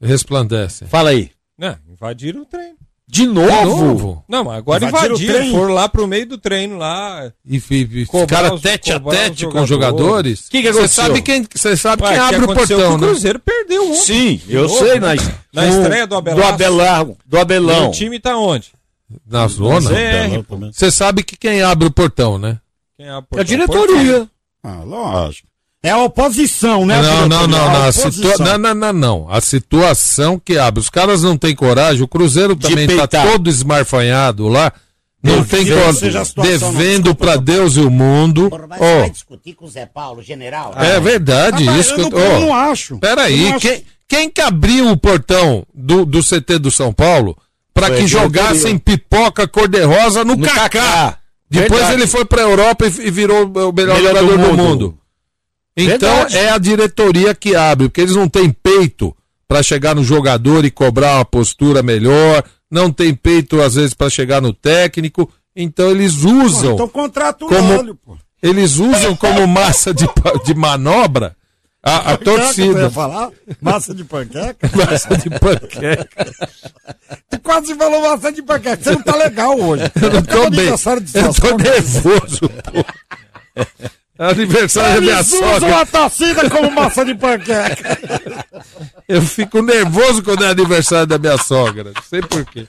Resplandece. 0.00 0.84
Fala 0.86 1.10
aí. 1.10 1.30
Né, 1.58 1.76
invadiram 1.88 2.42
o 2.42 2.44
treino. 2.44 2.76
De 3.08 3.24
novo? 3.24 4.24
Não, 4.28 4.42
mas 4.42 4.56
agora 4.58 4.84
Invadiram 4.84 5.14
o 5.14 5.16
invadiram, 5.16 5.34
treino? 5.38 5.56
foram 5.58 5.74
lá 5.74 5.88
pro 5.88 6.08
meio 6.08 6.26
do 6.26 6.36
treino 6.38 6.76
lá. 6.76 7.32
E, 7.48 7.56
e, 7.56 7.60
e 7.70 8.02
os- 8.02 8.60
tete 8.60 8.90
a 8.92 8.98
tete 8.98 9.46
com 9.46 9.60
os 9.62 9.68
jogadores. 9.68 9.68
jogadores. 9.68 10.48
Que 10.48 10.60
que 10.60 10.72
Você 10.72 10.78
aconteceu? 10.80 11.04
sabe 11.04 11.22
quem, 11.22 11.46
você 11.54 11.76
sabe 11.76 12.02
Ué, 12.02 12.08
quem 12.08 12.18
que 12.18 12.34
abre 12.34 12.44
o 12.50 12.54
portão, 12.54 12.78
né? 12.98 13.06
O 13.06 13.10
Cruzeiro 13.10 13.38
perdeu 13.38 13.84
ontem. 13.92 13.94
Sim, 14.02 14.40
eu 14.48 14.62
novo, 14.62 14.78
sei. 14.78 14.98
né? 14.98 15.14
Na, 15.52 15.62
Na 15.62 15.68
estreia 15.68 16.04
do 16.06 16.16
Abelaço. 16.16 16.42
Do 16.42 16.48
Abelão. 16.52 17.16
Do 17.24 17.36
E 17.36 17.40
Abelão. 17.40 17.88
o 17.88 17.92
time 17.92 18.18
tá 18.18 18.36
onde? 18.36 18.72
Na 19.24 19.46
zona. 19.46 19.88
Você 20.72 20.90
sabe 20.90 21.22
que 21.22 21.36
quem 21.36 21.62
abre 21.62 21.86
o 21.86 21.92
portão, 21.92 22.38
né? 22.40 22.58
Quem 22.96 23.06
é 23.06 23.10
a, 23.10 23.22
É 23.36 23.40
a 23.40 23.42
diretoria. 23.44 24.28
Ah, 24.64 24.82
lógico. 24.84 25.46
É 25.86 25.90
a 25.90 25.98
oposição, 25.98 26.84
né? 26.84 27.00
Não, 27.00 27.28
não, 27.28 27.46
diretoria? 27.46 27.46
não, 27.48 27.66
A 27.68 27.72
não. 27.72 27.84
A 27.84 27.92
situa... 27.92 28.34
não, 28.38 28.58
não, 28.58 28.74
não, 28.74 28.92
não. 28.92 29.26
A 29.30 29.40
situação 29.40 30.40
que 30.42 30.58
abre. 30.58 30.80
Os 30.80 30.90
caras 30.90 31.22
não 31.22 31.36
têm 31.36 31.54
coragem. 31.54 32.02
O 32.02 32.08
Cruzeiro 32.08 32.56
também 32.56 32.86
tá 32.88 32.94
peitar. 33.08 33.30
todo 33.30 33.48
esmarfanhado 33.48 34.48
lá. 34.48 34.72
Não 35.22 35.44
tem 35.44 35.66
coragem. 35.66 36.10
Devendo 36.42 37.16
não. 37.18 37.38
Deus 37.42 37.76
e 37.76 37.80
o 37.80 37.90
mundo. 37.90 38.48
Porra, 38.50 38.66
mas 38.68 38.78
você 38.78 38.98
vai 39.00 39.10
discutir 39.10 39.54
com 39.54 39.64
o 39.64 39.68
Zé 39.68 39.86
Paulo, 39.86 40.22
general? 40.22 40.72
é 40.76 40.98
verdade 41.00 41.68
Ah, 41.68 41.78
isso. 41.78 41.92
eu 41.92 41.96
que 41.96 42.02
não, 42.10 42.18
eu- 42.18 42.24
eu 42.24 42.36
ó, 42.36 42.40
não 42.40 42.54
acho. 42.54 42.98
Peraí, 42.98 43.48
não 43.48 43.56
acho. 43.56 43.60
quem, 43.68 43.84
quem 44.08 44.30
que 44.30 44.40
abriu 44.40 44.88
o 44.90 44.96
portão 44.96 45.64
do, 45.74 46.04
do 46.04 46.20
CT 46.22 46.58
do 46.58 46.70
São 46.70 46.92
Paulo 46.92 47.36
para 47.74 47.90
que 47.90 48.06
jogassem 48.06 48.78
pipoca 48.78 49.46
cor-de-rosa 49.48 50.24
no, 50.24 50.36
No 50.36 50.44
Kaká? 50.46 50.68
Kaká. 50.68 51.18
Depois 51.50 51.80
Verdade. 51.80 51.94
ele 52.00 52.06
foi 52.08 52.24
pra 52.24 52.42
Europa 52.42 52.86
e, 52.86 53.06
e 53.06 53.10
virou 53.10 53.44
o 53.46 53.72
melhor, 53.72 53.96
Melhor 53.96 53.98
jogador 54.16 54.38
do 54.38 54.48
do 54.48 54.56
mundo. 54.56 54.98
Então 55.76 56.08
Verdade. 56.10 56.36
é 56.38 56.50
a 56.50 56.58
diretoria 56.58 57.34
que 57.34 57.54
abre, 57.54 57.88
porque 57.88 58.00
eles 58.00 58.16
não 58.16 58.28
têm 58.28 58.50
peito 58.50 59.14
para 59.46 59.62
chegar 59.62 59.94
no 59.94 60.02
jogador 60.02 60.64
e 60.64 60.70
cobrar 60.70 61.16
uma 61.16 61.24
postura 61.24 61.82
melhor, 61.82 62.42
não 62.70 62.90
tem 62.90 63.14
peito 63.14 63.60
às 63.60 63.74
vezes 63.74 63.92
para 63.94 64.08
chegar 64.10 64.40
no 64.40 64.52
técnico, 64.52 65.30
então 65.54 65.90
eles 65.90 66.14
Pô, 66.16 66.30
usam, 66.30 66.74
Então 66.74 66.88
contrata 66.88 67.44
o 67.44 67.48
Como- 67.48 67.74
Lólio, 67.76 67.94
pô. 67.94 68.16
eles 68.42 68.76
usam 68.76 69.14
como 69.14 69.46
massa 69.46 69.92
de, 69.94 70.06
de 70.44 70.54
manobra 70.54 71.36
a, 71.82 71.96
a 71.98 72.02
Panqueca, 72.18 72.24
torcida. 72.24 72.90
falar? 72.90 73.30
Massa 73.60 73.94
de 73.94 74.02
panqueca? 74.02 74.56
Massa 74.74 75.16
de 75.18 75.30
panqueca. 75.30 76.08
Tu 77.30 77.38
quase 77.40 77.74
falou 77.76 78.00
massa 78.02 78.32
de 78.32 78.42
panqueca. 78.42 78.82
Você 78.82 78.90
não 78.90 79.02
tá 79.02 79.14
legal 79.14 79.56
hoje. 79.60 79.84
Eu 80.02 80.10
não 80.12 80.22
tô 80.22 80.42
É 80.42 80.46
o 80.46 80.50
bem. 80.50 80.66
Eu 80.66 81.34
tô 81.34 81.56
nervoso, 81.56 82.40
pô. 82.48 83.62
É 84.18 84.30
aniversário 84.30 84.94
da 84.94 85.00
minha 85.00 85.12
Eles 85.14 85.32
usam 85.32 85.60
sogra. 85.60 85.80
a 85.80 85.86
torcida 85.86 86.50
como 86.50 86.70
massa 86.70 87.04
de 87.04 87.14
panqueca. 87.14 87.98
Eu 89.08 89.22
fico 89.22 89.62
nervoso 89.62 90.22
quando 90.22 90.44
é 90.44 90.48
aniversário 90.50 91.06
da 91.06 91.18
minha 91.18 91.38
sogra. 91.38 91.92
Não 91.94 92.02
sei 92.02 92.20
porquê. 92.22 92.66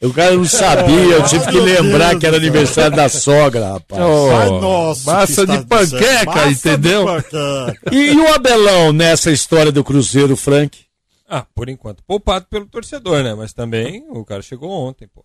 O 0.00 0.12
cara 0.12 0.36
não 0.36 0.44
sabia, 0.44 1.16
eu 1.16 1.24
tive 1.24 1.44
que 1.46 1.58
lembrar 1.58 2.16
que 2.16 2.24
era 2.24 2.36
aniversário 2.36 2.96
da 2.96 3.08
sogra, 3.08 3.72
rapaz. 3.72 4.00
Ai, 4.00 4.48
nossa. 4.48 5.10
massa 5.10 5.44
de 5.44 5.64
panqueca, 5.66 6.24
Massa 6.24 6.50
entendeu? 6.50 7.00
De 7.00 7.06
panqueca. 7.06 7.78
E, 7.90 8.12
e 8.12 8.16
o 8.16 8.32
Abelão 8.32 8.92
nessa 8.92 9.32
história 9.32 9.72
do 9.72 9.82
Cruzeiro, 9.82 10.36
Frank? 10.36 10.78
Ah, 11.28 11.44
por 11.52 11.68
enquanto, 11.68 12.00
poupado 12.04 12.46
pelo 12.48 12.66
torcedor, 12.66 13.24
né? 13.24 13.34
Mas 13.34 13.52
também 13.52 14.04
o 14.08 14.24
cara 14.24 14.40
chegou 14.40 14.70
ontem, 14.70 15.08
pô. 15.12 15.24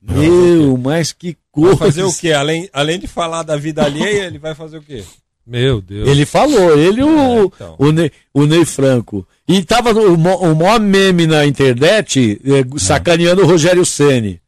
Meu, 0.00 0.76
mas 0.76 1.12
que 1.12 1.36
Vai 1.54 1.64
coisa. 1.70 1.76
fazer 1.78 2.02
o 2.04 2.12
quê? 2.14 2.32
Além, 2.32 2.68
além 2.72 2.98
de 3.00 3.06
falar 3.08 3.42
da 3.42 3.56
vida 3.56 3.84
alheia, 3.84 4.26
ele 4.26 4.38
vai 4.38 4.54
fazer 4.54 4.78
o 4.78 4.82
quê? 4.82 5.02
Meu 5.44 5.80
Deus. 5.80 6.06
Ele 6.08 6.24
falou, 6.26 6.78
ele 6.78 7.00
e 7.00 7.04
o, 7.04 7.08
É, 7.40 7.44
então. 7.46 7.74
o, 7.78 7.90
Ney, 7.90 8.12
o 8.34 8.44
Ney 8.46 8.64
Franco. 8.64 9.26
E 9.48 9.64
tava 9.64 9.92
o, 9.92 10.14
o 10.14 10.54
maior 10.54 10.78
meme 10.78 11.26
na 11.26 11.46
internet 11.46 12.40
eh, 12.44 12.78
sacaneando 12.78 13.42
o 13.42 13.46
Rogério 13.46 13.84
Ceni. 13.84 14.40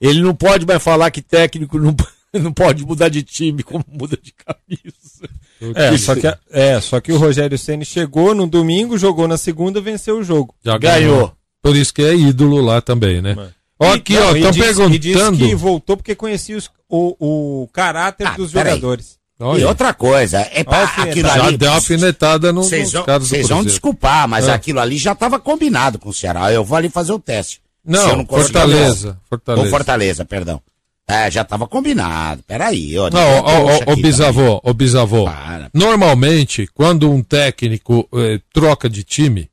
Ele 0.00 0.20
não 0.20 0.34
pode 0.34 0.66
mais 0.66 0.82
falar 0.82 1.10
que 1.10 1.22
técnico 1.22 1.78
não, 1.78 1.94
não 2.34 2.52
pode 2.52 2.84
mudar 2.84 3.08
de 3.08 3.22
time 3.22 3.62
como 3.62 3.84
muda 3.88 4.18
de 4.20 4.32
camisa. 4.32 5.28
É, 5.76 5.96
só 5.98 6.14
que, 6.16 6.26
é, 6.50 6.80
só 6.80 7.00
que 7.00 7.12
o 7.12 7.18
Rogério 7.18 7.56
Ceni 7.58 7.84
chegou 7.84 8.34
no 8.34 8.46
domingo, 8.46 8.98
jogou 8.98 9.28
na 9.28 9.36
segunda, 9.36 9.80
venceu 9.80 10.18
o 10.18 10.24
jogo. 10.24 10.54
Já 10.64 10.76
Ganhou. 10.78 11.32
Por 11.62 11.76
isso 11.76 11.92
que 11.94 12.02
é 12.02 12.14
ídolo 12.14 12.60
lá 12.60 12.80
também, 12.80 13.20
né? 13.22 13.36
Ó, 13.80 13.92
aqui, 13.94 14.12
Não, 14.14 14.28
ó, 14.28 14.36
estão 14.36 14.50
disse- 14.50 14.82
E 14.82 14.98
disse 14.98 15.14
perguntando. 15.18 15.38
que 15.48 15.54
voltou 15.54 15.96
porque 15.96 16.14
conhecia 16.14 16.56
os- 16.56 16.70
o, 16.88 17.62
o 17.62 17.68
caráter 17.72 18.26
Ah, 18.26 18.30
dos 18.36 18.50
jogadores. 18.50 19.18
E 19.40 19.42
Olha, 19.42 19.68
outra 19.68 19.94
coisa, 19.94 20.38
é 20.52 20.62
pra 20.62 20.84
aquilo 20.84 21.26
já 21.28 21.46
ali. 21.46 21.56
deu 21.56 21.70
uma 21.70 21.76
alfinetada 21.76 22.52
no, 22.52 22.62
Vocês 22.62 22.82
nos 22.84 22.92
vão, 22.92 23.04
caras 23.04 23.22
do 23.22 23.28
vocês 23.28 23.48
vão 23.48 23.64
desculpar, 23.64 24.28
mas 24.28 24.46
É. 24.48 24.52
aquilo 24.52 24.80
ali 24.80 24.98
já 24.98 25.12
estava 25.12 25.38
combinado 25.40 25.98
com 25.98 26.10
o 26.10 26.14
Ceará. 26.14 26.52
Eu 26.52 26.62
vou 26.62 26.76
ali 26.76 26.90
fazer 26.90 27.12
o 27.12 27.18
teste. 27.18 27.58
Não, 27.82 28.22
conseguir, 28.26 28.52
Fortaleza. 28.52 29.18
Fortaleza. 29.30 29.64
Ou 29.64 29.70
Fortaleza, 29.70 30.24
perdão. 30.26 30.60
É, 31.08 31.30
já 31.30 31.42
tava 31.42 31.66
combinado. 31.66 32.42
Peraí, 32.46 32.96
ó. 32.98 33.08
Não, 33.10 33.40
ô, 33.40 33.90
aqui 33.90 34.02
bisavô, 34.02 34.60
ô 34.62 34.74
bisavô. 34.74 35.24
Para. 35.24 35.70
Normalmente, 35.72 36.68
quando 36.74 37.10
um 37.10 37.22
técnico 37.22 38.06
eh, 38.14 38.38
troca 38.52 38.88
de 38.90 39.02
time, 39.02 39.49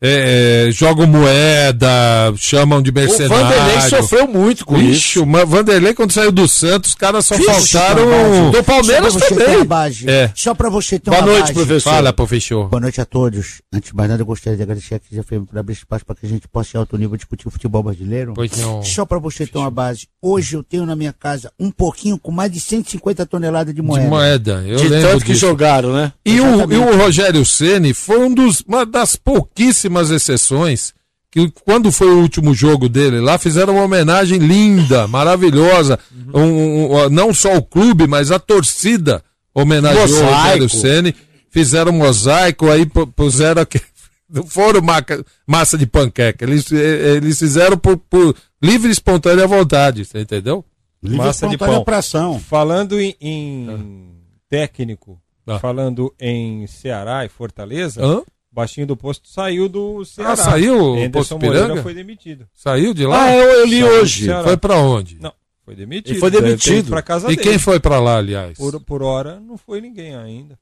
eh, 0.00 0.68
jogam 0.72 1.06
moeda, 1.06 2.32
chamam 2.36 2.80
de 2.82 2.90
O 2.90 2.94
Vanderlei 2.94 3.08
mercenário. 3.08 3.88
sofreu 3.88 4.28
muito 4.28 4.64
com 4.64 4.76
Ixi, 4.78 5.18
isso. 5.18 5.22
o 5.24 5.46
Vanderlei, 5.46 5.94
quando 5.94 6.12
saiu 6.12 6.30
do 6.32 6.46
Santos, 6.46 6.90
os 6.90 6.94
caras 6.96 7.26
só 7.26 7.34
faltaram. 7.36 8.50
Do 8.50 8.62
Palmeiras 8.64 9.12
Só 9.12 9.18
pra 9.18 9.28
você 9.28 9.34
ter 9.34 9.44
também. 9.44 9.56
uma 9.56 9.64
base. 9.64 10.08
É. 10.10 10.30
Só 10.34 10.54
pra 10.54 10.68
você 10.70 10.98
ter 10.98 11.10
Boa 11.10 11.22
uma 11.22 11.26
noite, 11.32 11.40
base. 11.40 11.54
professor. 11.54 11.90
Fala, 11.90 12.12
professor. 12.12 12.68
Boa 12.68 12.80
noite 12.80 13.00
a 13.00 13.04
todos. 13.04 13.60
Antes 13.72 13.90
de 13.90 13.96
mais 13.96 14.08
nada, 14.10 14.22
eu 14.22 14.26
gostaria 14.26 14.56
de 14.56 14.62
agradecer 14.62 14.94
aqui 14.96 15.06
já 15.14 15.22
foi 15.22 15.40
por 15.40 15.58
abrir 15.58 15.72
espaço 15.74 16.04
para 16.04 16.16
que 16.16 16.26
a 16.26 16.28
gente 16.28 16.46
possa 16.48 16.76
em 16.76 16.80
alto 16.80 16.96
nível 16.96 17.16
discutir 17.16 17.48
o 17.48 17.50
futebol 17.50 17.82
brasileiro. 17.82 18.34
Pois 18.34 18.50
não. 18.56 18.82
Só 18.82 19.04
para 19.04 19.18
você 19.18 19.46
ter 19.46 19.58
uma 19.58 19.70
base. 19.70 20.06
Hoje 20.22 20.54
eu 20.56 20.62
tenho 20.62 20.84
na 20.86 20.94
minha 20.96 21.12
casa 21.12 21.50
um 21.58 21.70
pouquinho 21.70 22.18
com 22.18 22.30
mais 22.30 22.50
de 22.52 22.60
150 22.60 23.26
toneladas 23.26 23.74
de 23.74 23.82
moeda. 23.82 24.04
De 24.04 24.10
moeda, 24.10 24.64
eu 24.66 24.76
De 24.76 24.88
lembro 24.88 25.08
tanto 25.10 25.24
que 25.24 25.32
disso. 25.32 25.46
jogaram, 25.46 25.92
né? 25.92 26.12
E 26.24 26.40
o, 26.40 26.72
e 26.72 26.76
o 26.76 26.96
Rogério 26.96 27.44
Ceni 27.44 27.92
foi 27.94 28.18
um 28.18 28.32
dos, 28.32 28.62
uma 28.66 28.84
das 28.86 29.16
pouquíssimas 29.16 29.87
exceções 30.10 30.92
que 31.30 31.50
quando 31.64 31.92
foi 31.92 32.08
o 32.08 32.20
último 32.20 32.54
jogo 32.54 32.88
dele 32.88 33.20
lá 33.20 33.36
fizeram 33.38 33.74
uma 33.74 33.84
homenagem 33.84 34.38
linda, 34.38 35.06
maravilhosa. 35.06 35.98
Um- 36.32 36.40
um- 36.42 36.96
um- 37.04 37.08
não 37.10 37.34
só 37.34 37.56
o 37.56 37.62
clube, 37.62 38.06
mas 38.06 38.30
a 38.30 38.38
torcida 38.38 39.22
homenageou 39.54 40.06
o 40.06 40.10
Mosaico. 40.10 40.34
Rogério 40.36 40.68
Ceni. 40.70 41.14
Fizeram 41.50 41.92
um 41.92 41.96
mosaico 41.98 42.70
aí 42.70 42.84
pu- 42.86 43.06
puseram 43.06 43.62
aqui. 43.62 43.80
Não 44.30 44.42
foram 44.46 44.82
maca- 44.82 45.24
massa 45.46 45.78
de 45.78 45.86
panqueca. 45.86 46.44
Eles, 46.44 46.70
eles 46.70 47.38
fizeram 47.38 47.78
por, 47.78 47.96
por 47.96 48.36
livre 48.62 48.88
e 48.88 48.92
espontânea 48.92 49.46
vontade, 49.46 50.04
você 50.04 50.20
entendeu? 50.20 50.62
Livre 51.02 51.16
Massa 51.16 51.46
de 51.48 51.54
espontânea 51.54 51.76
pão. 51.76 51.84
pressão. 51.84 52.38
Falando 52.38 53.00
em, 53.00 53.14
em 53.20 54.10
técnico, 54.50 55.18
Ah. 55.46 55.58
falando 55.58 56.14
em 56.20 56.66
Ceará 56.66 57.24
e 57.24 57.28
Fortaleza, 57.30 58.04
Hã? 58.04 58.20
O 58.58 58.60
baixinho 58.60 58.86
do 58.86 58.96
posto 58.96 59.28
saiu 59.28 59.68
do 59.68 60.04
Ceará. 60.04 60.32
Ah, 60.32 60.36
saiu 60.36 60.74
o 60.76 60.94
Anderson 60.94 61.10
Posto 61.10 61.34
Moreira 61.38 61.60
Piranga? 61.66 61.82
foi 61.82 61.94
demitido. 61.94 62.48
Saiu 62.52 62.92
de 62.92 63.06
lá? 63.06 63.24
Ah, 63.24 63.34
eu, 63.36 63.50
eu 63.60 63.66
li 63.66 63.80
Saiu 63.80 63.92
hoje. 64.00 64.26
Foi 64.42 64.56
pra 64.56 64.76
onde? 64.78 65.18
Não, 65.20 65.32
foi 65.64 65.74
demitido. 65.76 66.10
Ele 66.12 66.20
foi 66.20 66.30
demitido. 66.30 66.76
ido 66.78 66.88
Pra 66.90 67.02
casa 67.02 67.32
E 67.32 67.36
dele. 67.36 67.48
quem 67.48 67.58
foi 67.58 67.78
pra 67.78 68.00
lá, 68.00 68.16
aliás? 68.18 68.58
Por, 68.58 68.80
por 68.80 69.02
hora, 69.02 69.38
não 69.40 69.56
foi 69.56 69.80
ninguém 69.80 70.14
ainda. 70.16 70.58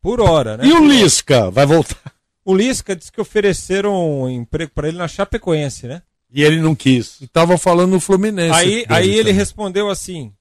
Por 0.00 0.20
hora, 0.20 0.56
né? 0.56 0.64
E 0.66 0.72
o. 0.72 0.84
Lisca 0.88 1.50
vai 1.50 1.66
voltar. 1.66 1.96
O 2.44 2.54
Lisca 2.56 2.96
disse 2.96 3.12
que 3.12 3.20
ofereceram 3.20 4.22
um 4.22 4.28
emprego 4.28 4.72
pra 4.74 4.88
ele 4.88 4.96
na 4.98 5.06
Chapecoense, 5.06 5.86
né? 5.86 6.02
E 6.34 6.42
ele 6.42 6.60
não 6.60 6.74
quis. 6.74 7.20
E 7.20 7.24
estavam 7.24 7.56
falando 7.56 7.90
no 7.92 8.00
Fluminense. 8.00 8.52
Aí, 8.58 8.84
aí 8.88 9.10
ele 9.10 9.18
também. 9.24 9.34
respondeu 9.34 9.88
assim: 9.90 10.32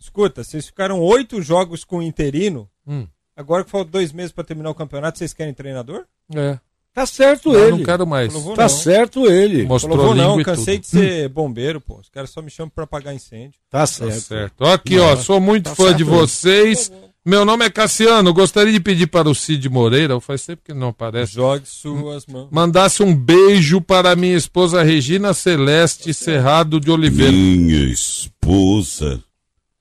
Escuta, 0.00 0.42
vocês 0.42 0.66
ficaram 0.66 1.00
oito 1.00 1.42
jogos 1.42 1.84
com 1.84 1.98
o 1.98 2.02
interino. 2.02 2.66
Hum. 2.86 3.06
Agora 3.36 3.64
que 3.64 3.70
faltam 3.70 3.90
dois 3.90 4.12
meses 4.12 4.32
pra 4.32 4.44
terminar 4.44 4.70
o 4.70 4.74
campeonato, 4.74 5.18
vocês 5.18 5.32
querem 5.34 5.52
treinador? 5.54 6.04
É. 6.34 6.58
Tá 6.92 7.04
certo 7.06 7.52
Não, 7.52 7.58
ele. 7.58 7.70
não 7.78 7.82
quero 7.82 8.06
mais. 8.06 8.28
Falou, 8.28 8.42
vou 8.44 8.54
Tá 8.54 8.62
não. 8.62 8.68
certo 8.68 9.26
ele. 9.26 9.64
Mostrou 9.64 9.96
Falou, 9.96 10.14
não, 10.14 10.40
cansei 10.44 10.78
tudo. 10.78 10.82
de 10.82 10.86
ser 10.86 11.28
bombeiro, 11.28 11.80
pô. 11.80 11.98
Os 11.98 12.08
caras 12.08 12.30
só 12.30 12.40
me 12.40 12.48
chamam 12.50 12.70
pra 12.72 12.84
apagar 12.84 13.12
incêndio. 13.12 13.58
Tá 13.68 13.80
Tá 13.80 13.86
certo. 13.88 14.20
certo. 14.20 14.54
Ó, 14.60 14.72
Aqui, 14.72 14.96
ó, 15.00 15.16
sou 15.16 15.40
muito 15.40 15.74
fã 15.74 15.92
de 15.92 16.04
vocês. 16.04 16.92
Meu 17.26 17.44
nome 17.44 17.64
é 17.64 17.70
Cassiano. 17.70 18.32
Gostaria 18.32 18.72
de 18.72 18.78
pedir 18.78 19.08
para 19.08 19.28
o 19.28 19.34
Cid 19.34 19.68
Moreira, 19.68 20.20
faz 20.20 20.46
tempo 20.46 20.62
que 20.64 20.72
não 20.72 20.88
aparece, 20.90 21.32
Jogue 21.34 21.66
suas 21.66 22.26
mãos. 22.26 22.48
mandasse 22.52 23.02
um 23.02 23.12
beijo 23.16 23.80
para 23.80 24.14
minha 24.14 24.36
esposa 24.36 24.82
Regina 24.84 25.34
Celeste 25.34 26.14
Cerrado 26.14 26.78
de 26.78 26.92
Oliveira. 26.92 27.32
Minha 27.32 27.86
esposa, 27.92 29.20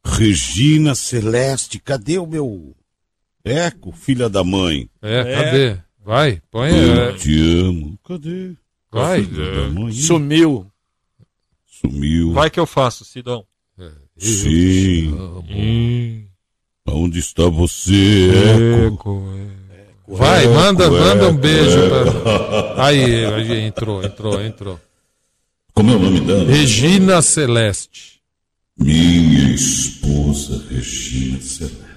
Regina 0.03 0.95
Celeste, 0.95 1.79
cadê 1.79 2.17
o 2.17 2.25
meu 2.25 2.73
eco, 3.43 3.91
filha 3.91 4.29
da 4.29 4.43
mãe? 4.43 4.89
É, 5.01 5.19
É. 5.19 5.35
cadê? 5.43 5.77
Vai, 6.05 6.41
põe. 6.51 6.69
Eu 6.71 7.01
é, 7.01 7.13
te 7.13 7.59
amo. 7.61 7.97
Cadê? 8.05 8.51
vai. 8.91 9.23
Filha 9.23 9.51
da 9.51 9.69
mãe? 9.69 9.91
Sumiu. 9.93 10.67
Sumiu. 11.65 12.33
Vai 12.33 12.49
que 12.49 12.59
eu 12.59 12.65
faço, 12.65 13.05
Sidão. 13.05 13.45
Sim. 14.17 15.15
Onde 16.87 17.19
está 17.19 17.47
você, 17.47 18.29
Eco? 18.87 19.23
Vai, 20.07 20.47
manda, 20.47 20.83
Eco, 20.85 20.93
manda 20.93 21.25
um 21.25 21.29
eco, 21.29 21.37
beijo 21.39 21.79
eco. 21.79 22.21
pra. 22.21 22.85
Aí, 22.85 23.25
aí, 23.25 23.59
entrou, 23.61 24.03
entrou, 24.03 24.41
entrou. 24.41 24.79
Como 25.73 25.91
é 25.91 25.95
o 25.95 25.99
nome 25.99 26.19
dela? 26.19 26.43
Regina 26.45 27.21
Celeste. 27.21 28.19
Minha 28.77 29.55
esposa, 29.55 30.63
Regina 30.69 31.41
Celeste. 31.41 31.92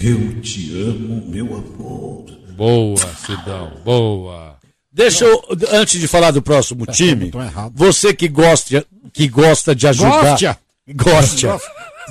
Eu 0.00 0.40
te 0.40 0.70
amo, 0.80 1.24
meu 1.26 1.44
amor. 1.46 2.24
Boa, 2.56 2.96
Cidão, 3.26 3.72
boa. 3.84 4.56
Deixa 4.92 5.24
eu, 5.24 5.42
antes 5.72 6.00
de 6.00 6.06
falar 6.08 6.30
do 6.30 6.42
próximo 6.42 6.86
time, 6.86 7.26
botão 7.26 7.42
errado. 7.42 7.72
você 7.74 8.12
que 8.12 8.26
gosta, 8.28 8.84
que 9.12 9.28
gosta 9.28 9.74
de 9.74 9.86
ajudar. 9.88 10.30
Gosta. 10.32 10.58
Gosta. 10.94 11.60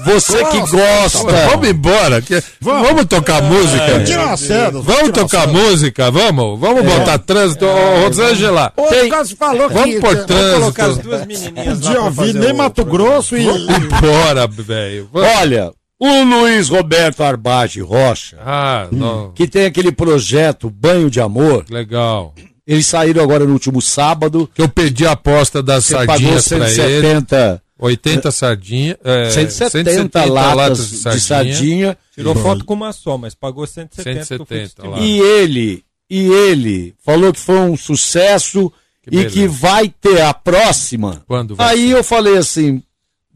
Você 0.05 0.45
que 0.45 0.59
gosta. 0.59 1.47
Vamos 1.49 1.67
embora. 1.67 2.21
que- 2.21 2.41
vamos, 2.61 3.05
tocar 3.05 3.41
música. 3.41 4.03
Tira 4.05 4.25
uma 4.27 4.37
sério. 4.37 4.81
Vamos 4.83 5.11
tocar 5.11 5.47
música, 5.47 6.11
vamos? 6.11 6.59
Vamos 6.59 6.83
botar 6.83 7.17
trânsito. 7.19 7.65
Ô, 7.65 8.03
Rosângela, 8.05 8.71
Ô, 8.77 8.83
tem... 8.87 9.09
Falou 9.35 9.69
vamos 9.69 9.95
que... 9.95 9.99
por 10.01 10.15
Vamos 10.15 10.53
colocar 10.53 10.85
as 10.85 10.97
trânsito. 10.97 11.03
duas 11.07 11.25
menininhas 11.25 11.79
Podia 11.79 12.01
ouvir 12.01 12.33
nem 12.35 12.51
o 12.51 12.57
Mato. 12.57 12.85
Grosso 12.85 13.35
e. 13.35 13.45
Bora, 13.45 14.45
velho. 14.47 15.09
Vamos. 15.11 15.29
Olha, 15.39 15.73
o 15.99 16.23
Luiz 16.23 16.69
Roberto 16.69 17.23
Arbage 17.23 17.81
Rocha, 17.81 18.37
Ah, 18.39 18.87
não. 18.91 19.31
que 19.33 19.47
tem 19.47 19.65
aquele 19.65 19.91
projeto 19.91 20.69
Banho 20.69 21.09
de 21.09 21.19
Amor, 21.19 21.65
Legal. 21.69 22.33
eles 22.65 22.85
saíram 22.85 23.23
agora 23.23 23.45
no 23.45 23.53
último 23.53 23.81
sábado. 23.81 24.49
Que 24.53 24.61
eu 24.61 24.69
pedi 24.69 25.05
a 25.05 25.11
aposta 25.13 25.63
das 25.63 25.85
Você 25.85 25.93
pagou 25.95 26.07
sardinhas 26.15 26.47
pra 26.47 26.57
ele. 26.57 26.75
170, 26.75 27.61
80 27.79 28.31
sardinhas. 28.31 28.97
É, 29.03 29.29
170, 29.31 30.25
latas 30.25 30.89
de 30.91 31.19
sardinha. 31.19 31.97
Tirou 32.13 32.35
foto 32.35 32.65
com 32.65 32.73
uma 32.73 32.91
só, 32.93 33.17
mas 33.17 33.33
pagou 33.35 33.65
170. 33.67 34.25
170 34.25 34.47
que 34.75 34.81
eu 34.81 34.85
fui 34.85 34.89
lá. 34.91 34.99
E 34.99 35.19
ele, 35.19 35.83
e 36.09 36.27
ele 36.27 36.95
falou 37.03 37.31
que 37.33 37.39
foi 37.39 37.59
um 37.59 37.77
sucesso 37.77 38.71
Que 39.03 39.09
e 39.09 39.17
beleza. 39.17 39.29
que 39.35 39.47
vai 39.47 39.87
ter 40.01 40.21
a 40.21 40.33
próxima. 40.33 41.23
Quando 41.27 41.55
vai 41.55 41.73
Aí 41.75 41.89
ser? 41.89 41.97
eu 41.97 42.03
falei 42.03 42.37
assim, 42.37 42.81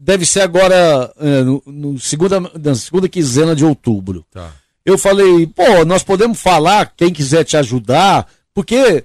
deve 0.04 0.26
ser 0.26 0.40
agora 0.40 1.12
é, 1.20 1.42
no, 1.42 1.62
no 1.64 1.98
segunda, 2.00 2.40
na 2.40 2.74
segunda 2.74 3.08
quinzena 3.08 3.54
de 3.54 3.64
outubro. 3.64 4.24
Tá. 4.32 4.50
Eu 4.84 4.98
falei, 4.98 5.46
pô, 5.46 5.84
nós 5.84 6.02
podemos 6.02 6.40
falar, 6.40 6.92
quem 6.96 7.12
quiser 7.12 7.44
te 7.44 7.56
ajudar, 7.56 8.26
porque 8.52 9.04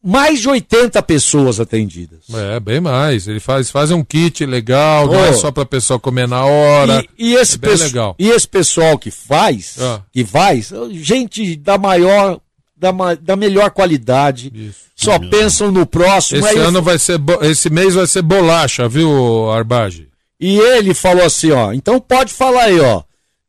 mais 0.00 0.40
de 0.40 0.48
80 0.48 1.02
pessoas 1.02 1.58
atendidas. 1.58 2.20
É, 2.32 2.60
bem 2.60 2.80
mais. 2.80 3.26
Ele 3.26 3.40
faz, 3.40 3.68
faz 3.70 3.90
um 3.90 4.04
kit 4.04 4.46
legal, 4.46 5.08
não 5.08 5.24
é 5.24 5.32
só 5.32 5.50
pra 5.50 5.66
pessoa 5.66 5.98
comer 5.98 6.28
na 6.28 6.44
hora. 6.44 7.04
E, 7.18 7.30
e 7.32 7.34
esse 7.34 7.58
É 7.60 7.68
legal. 7.68 8.14
e 8.18 8.28
esse 8.30 8.46
pessoal 8.46 8.96
que 8.96 9.10
faz, 9.10 9.76
Ah. 9.80 10.00
que 10.12 10.24
faz, 10.24 10.70
gente 10.92 11.56
da 11.56 11.76
maior, 11.76 12.40
da, 12.78 12.92
da 13.20 13.36
melhor 13.36 13.70
qualidade, 13.70 14.50
Isso. 14.54 14.80
só 14.94 15.18
pensam 15.18 15.70
no 15.72 15.84
próximo. 15.86 16.38
Esse 16.40 16.48
aí 16.48 16.56
eu 16.56 16.68
ano 16.68 16.80
vai 16.82 16.98
ser, 16.98 17.18
bo- 17.18 17.42
esse 17.44 17.68
mês 17.70 17.94
vai 17.94 18.06
ser 18.06 18.22
bolacha, 18.22 18.88
viu, 18.88 19.50
Arbage? 19.50 20.08
E 20.40 20.56
ele 20.58 20.94
falou 20.94 21.24
assim, 21.24 21.50
ó, 21.50 21.72
então 21.72 21.98
pode 22.00 22.32
falar 22.32 22.64
aí, 22.64 22.78
ó. 22.80 23.02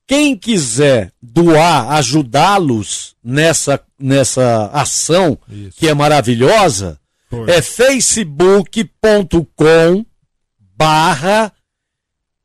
Quem 0.08 0.36
quiser 0.36 1.12
doar, 1.22 1.92
ajudá-los 1.92 3.16
nessa, 3.24 3.80
nessa 4.00 4.66
ação 4.74 5.38
Isso. 5.48 5.78
que 5.78 5.88
é 5.88 5.94
maravilhosa, 5.94 7.00
é 7.48 7.62
facebook.com 9.00 10.06
barra 10.76 11.52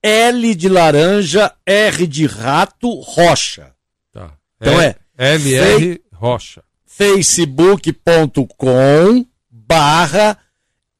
L 0.02 0.54
de 0.54 0.68
laranja, 0.68 1.50
R 1.64 2.06
de 2.06 2.26
rato, 2.26 3.00
rocha. 3.00 3.72
Tá. 4.12 4.32
Então 4.60 4.78
é, 4.80 4.96
LR 5.16 6.00
Rocha. 6.12 6.62
facebook.com 6.96 9.26
barra 9.50 10.38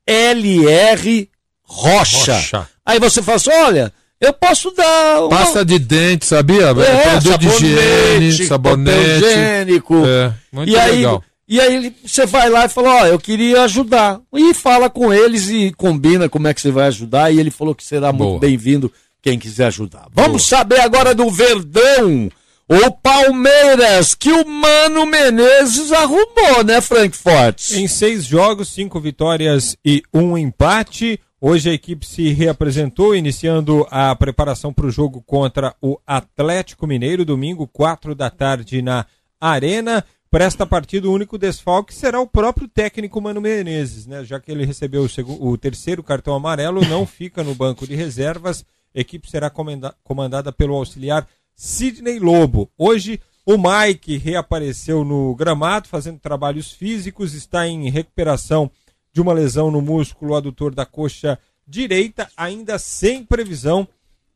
LR 0.07 1.29
Rocha. 1.63 2.35
Rocha. 2.35 2.69
Aí 2.85 2.99
você 2.99 3.23
fala 3.23 3.37
assim, 3.37 3.51
olha, 3.51 3.93
eu 4.21 4.33
posso 4.33 4.71
dar 4.73 5.21
uma... 5.21 5.31
Pasta 5.31 5.65
de 5.65 5.79
dente, 5.79 6.27
sabia? 6.27 6.67
É, 6.67 7.11
Produto 7.11 7.39
de 7.39 7.49
higiene, 7.49 8.47
sabonete. 8.47 9.25
higiênico. 9.25 10.05
É, 10.07 10.33
muito 10.53 10.71
e 10.71 10.77
aí, 10.77 10.97
legal. 10.97 11.23
E 11.47 11.61
aí 11.61 11.95
você 12.05 12.27
vai 12.27 12.49
lá 12.49 12.65
e 12.65 12.69
fala, 12.69 13.03
ó, 13.03 13.07
eu 13.07 13.19
queria 13.19 13.63
ajudar. 13.63 14.21
E 14.35 14.55
fala 14.55 14.91
com 14.91 15.13
eles 15.13 15.49
e 15.49 15.73
combina 15.77 16.29
como 16.29 16.49
é 16.49 16.55
que 16.55 16.61
você 16.61 16.71
vai 16.71 16.89
ajudar. 16.89 17.33
E 17.33 17.39
ele 17.39 17.51
falou 17.51 17.75
que 17.75 17.85
será 17.85 18.13
muito 18.13 18.31
Boa. 18.31 18.41
bem-vindo 18.41 18.93
quem 19.23 19.39
quiser 19.39 19.67
ajudar. 19.67 20.07
Vamos 20.13 20.45
saber 20.45 20.81
agora 20.81 21.15
do 21.15 21.31
Verdão. 21.31 22.31
O 22.69 22.91
Palmeiras, 22.93 24.15
que 24.15 24.33
o 24.33 24.47
Mano 24.49 25.05
Menezes 25.05 25.93
arrumou, 25.93 26.65
né, 26.65 26.81
Frank 26.81 27.15
Fortes? 27.15 27.73
Em 27.75 27.87
seis 27.87 28.25
jogos, 28.25 28.69
cinco 28.71 28.99
vitórias 28.99 29.77
e 29.85 30.03
um 30.13 30.37
empate. 30.39 31.21
Hoje 31.39 31.69
a 31.69 31.75
equipe 31.75 32.07
se 32.07 32.33
reapresentou, 32.33 33.15
iniciando 33.15 33.87
a 33.91 34.17
preparação 34.17 34.73
para 34.73 34.87
o 34.87 34.91
jogo 34.91 35.23
contra 35.27 35.75
o 35.83 35.99
Atlético 36.07 36.87
Mineiro, 36.87 37.23
domingo, 37.23 37.67
quatro 37.69 38.15
da 38.15 38.31
tarde, 38.31 38.81
na 38.81 39.05
Arena. 39.39 40.03
Para 40.31 40.47
esta 40.47 40.65
partida, 40.65 41.07
o 41.07 41.13
único 41.13 41.37
desfalque 41.37 41.93
será 41.95 42.19
o 42.19 42.27
próprio 42.27 42.67
técnico 42.67 43.21
Mano 43.21 43.43
Menezes, 43.43 44.07
né? 44.07 44.25
Já 44.25 44.41
que 44.41 44.51
ele 44.51 44.65
recebeu 44.65 45.03
o, 45.03 45.09
segu- 45.09 45.39
o 45.39 45.59
terceiro 45.59 46.03
cartão 46.03 46.35
amarelo, 46.35 46.81
não 46.89 47.07
fica 47.07 47.45
no 47.45 47.55
banco 47.55 47.87
de 47.87 47.95
reservas. 47.95 48.65
A 48.97 49.01
equipe 49.01 49.31
será 49.31 49.51
comanda- 49.51 49.95
comandada 50.03 50.51
pelo 50.51 50.75
auxiliar 50.75 51.29
Sidney 51.55 52.19
Lobo. 52.19 52.71
Hoje, 52.77 53.21
o 53.47 53.57
Mike 53.57 54.17
reapareceu 54.17 55.05
no 55.05 55.35
gramado, 55.35 55.89
fazendo 55.89 56.19
trabalhos 56.19 56.73
físicos, 56.73 57.35
está 57.35 57.67
em 57.67 57.91
recuperação 57.91 58.71
de 59.13 59.21
uma 59.21 59.33
lesão 59.33 59.71
no 59.71 59.81
músculo 59.81 60.35
adutor 60.35 60.75
da 60.75 60.85
coxa 60.85 61.39
direita, 61.67 62.29
ainda 62.37 62.79
sem 62.79 63.25
previsão 63.25 63.87